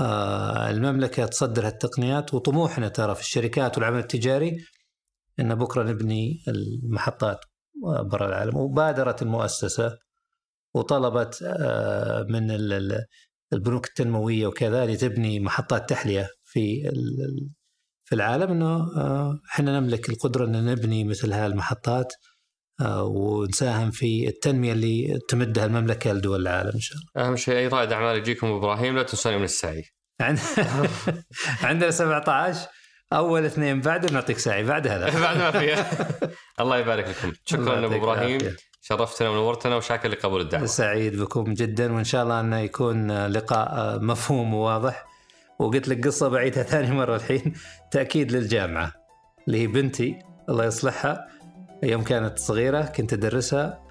آه، 0.00 0.70
المملكة 0.70 1.26
تصدر 1.26 1.66
هالتقنيات. 1.66 2.34
وطموحنا 2.34 2.88
ترى 2.88 3.14
في 3.14 3.20
الشركات 3.20 3.78
والعمل 3.78 3.98
التجاري 3.98 4.56
أن 5.40 5.54
بكرة 5.54 5.82
نبني 5.82 6.42
المحطات 6.48 7.38
برا 7.84 8.28
العالم. 8.28 8.56
وبادرت 8.56 9.22
المؤسسة 9.22 9.98
وطلبت 10.74 11.42
آه، 11.42 12.26
من 12.28 12.50
البنوك 13.52 13.86
التنموية 13.86 14.46
وكذا 14.46 14.86
لتبني 14.86 15.40
محطات 15.40 15.88
تحلية 15.90 16.28
في 16.44 16.90
في 18.08 18.14
العالم 18.14 18.50
إنه 18.50 18.76
آه، 18.96 19.38
إحنا 19.52 19.80
نملك 19.80 20.08
القدرة 20.08 20.44
ان 20.44 20.64
نبني 20.64 21.04
مثل 21.04 21.32
هذه 21.32 21.46
المحطات 21.46 22.12
آه، 22.80 23.02
ونساهم 23.04 23.90
في 23.90 24.28
التنمية 24.28 24.72
اللي 24.72 25.18
تمدها 25.28 25.64
المملكة 25.66 26.12
لدول 26.12 26.40
العالم 26.42 26.70
إن 26.74 26.80
شاء 26.80 26.98
الله. 26.98 27.28
أهم 27.28 27.36
شيء 27.36 27.56
أي 27.56 27.68
رائد 27.68 27.92
أعمال 27.92 28.16
يجيكم 28.16 28.46
إبراهيم 28.46 28.96
لا 28.96 29.02
تنسوني 29.02 29.36
من 29.38 29.44
السعي. 29.44 29.84
عند- 30.20 30.38
عندنا 31.62 31.90
17 31.90 32.68
أول 33.12 33.44
اثنين 33.44 33.80
بعد 33.80 34.12
نعطيك 34.12 34.38
ساعي 34.38 34.64
بعد 34.64 34.86
هذا 34.88 35.04
بعد 35.20 35.36
ما 35.36 35.50
فيها 35.50 35.90
الله 36.60 36.78
يبارك 36.78 37.08
لكم 37.08 37.32
شكرا 37.44 37.86
ابو 37.86 37.94
إبراهيم. 37.94 38.38
شرفتنا 38.80 39.28
ونورتنا 39.28 39.76
وشاكر 39.76 40.08
لقبول 40.08 40.40
الدعوة 40.40 40.66
سعيد 40.66 41.16
بكم 41.20 41.54
جدا 41.54 41.92
وإن 41.92 42.04
شاء 42.04 42.22
الله 42.22 42.40
انه 42.40 42.58
يكون 42.58 43.26
لقاء 43.26 44.00
مفهوم 44.02 44.54
وواضح 44.54 45.04
وقلت 45.58 45.88
لك 45.88 46.06
قصة 46.06 46.28
بعيدها 46.28 46.62
ثاني 46.72 46.90
مرة 46.94 47.16
الحين. 47.16 47.52
تأكيد 47.90 48.32
للجامعة 48.32 48.92
اللي 49.46 49.62
هي 49.62 49.66
بنتي 49.66 50.18
الله 50.48 50.64
يصلحها. 50.64 51.26
يوم 51.82 52.02
كانت 52.02 52.38
صغيرة 52.38 52.82
كنت 52.82 53.12
أدرسها. 53.12 53.82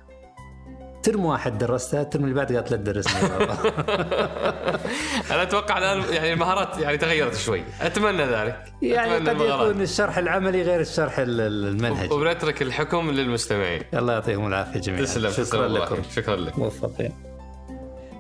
ترم 1.04 1.26
واحد 1.26 1.58
درستها 1.58 2.02
الترم 2.02 2.24
اللي 2.24 2.36
بعد 2.36 2.54
قالت 2.56 2.72
لا 2.72 2.78
تدرسني. 2.78 3.22
أنا 5.32 5.44
أتوقع 5.44 5.78
الآن 5.78 6.14
يعني 6.14 6.34
المهارات 6.34 6.78
يعني 6.78 6.98
تغيرت 6.98 7.36
شوي. 7.36 7.64
أتمنى 7.82 8.24
ذلك. 8.26 8.74
يعني 8.82 9.16
أتمنى 9.18 9.30
قد 9.30 9.42
المهارات. 9.42 9.70
يكون 9.70 9.82
الشرح 9.82 10.18
العملي 10.18 10.62
غير 10.62 10.80
الشرح 10.80 11.20
ال- 11.20 11.42
ال- 11.42 11.68
المنهجي. 11.68 12.14
وبنترك 12.14 12.62
الحكم 12.62 13.12
للمستمعين. 13.12 13.82
الله 13.94 14.14
يعطيكم 14.14 14.48
العافية 14.48 14.80
جميعا. 14.80 15.02
تسلم 15.02 15.32
شكرا 15.32 15.68
لكم. 15.68 15.98
شكرا 16.16 16.36
لك. 16.36 16.60
موفقين. 16.60 17.12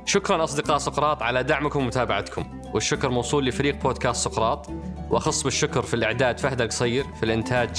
شكرا 0.05 0.43
أصدقاء 0.43 0.77
سقراط 0.77 1.23
على 1.23 1.43
دعمكم 1.43 1.79
ومتابعتكم 1.79 2.61
والشكر 2.73 3.09
موصول 3.09 3.45
لفريق 3.45 3.75
بودكاست 3.83 4.29
سقراط 4.29 4.69
وأخص 5.09 5.43
بالشكر 5.43 5.81
في 5.81 5.93
الإعداد 5.93 6.39
فهد 6.39 6.61
القصير 6.61 7.03
في 7.15 7.23
الإنتاج 7.23 7.69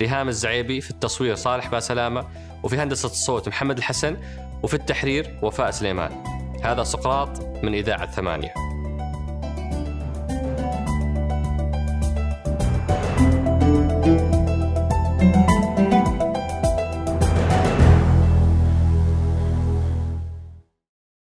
ريهام 0.00 0.28
الزعيبي 0.28 0.80
في 0.80 0.90
التصوير 0.90 1.34
صالح 1.34 1.68
باسلامة 1.68 2.26
وفي 2.62 2.76
هندسة 2.76 3.06
الصوت 3.06 3.48
محمد 3.48 3.78
الحسن 3.78 4.16
وفي 4.62 4.74
التحرير 4.74 5.38
وفاء 5.42 5.70
سليمان. 5.70 6.24
هذا 6.62 6.82
سقراط 6.82 7.40
من 7.64 7.74
إذاعة 7.74 8.10
ثمانية. 8.10 8.71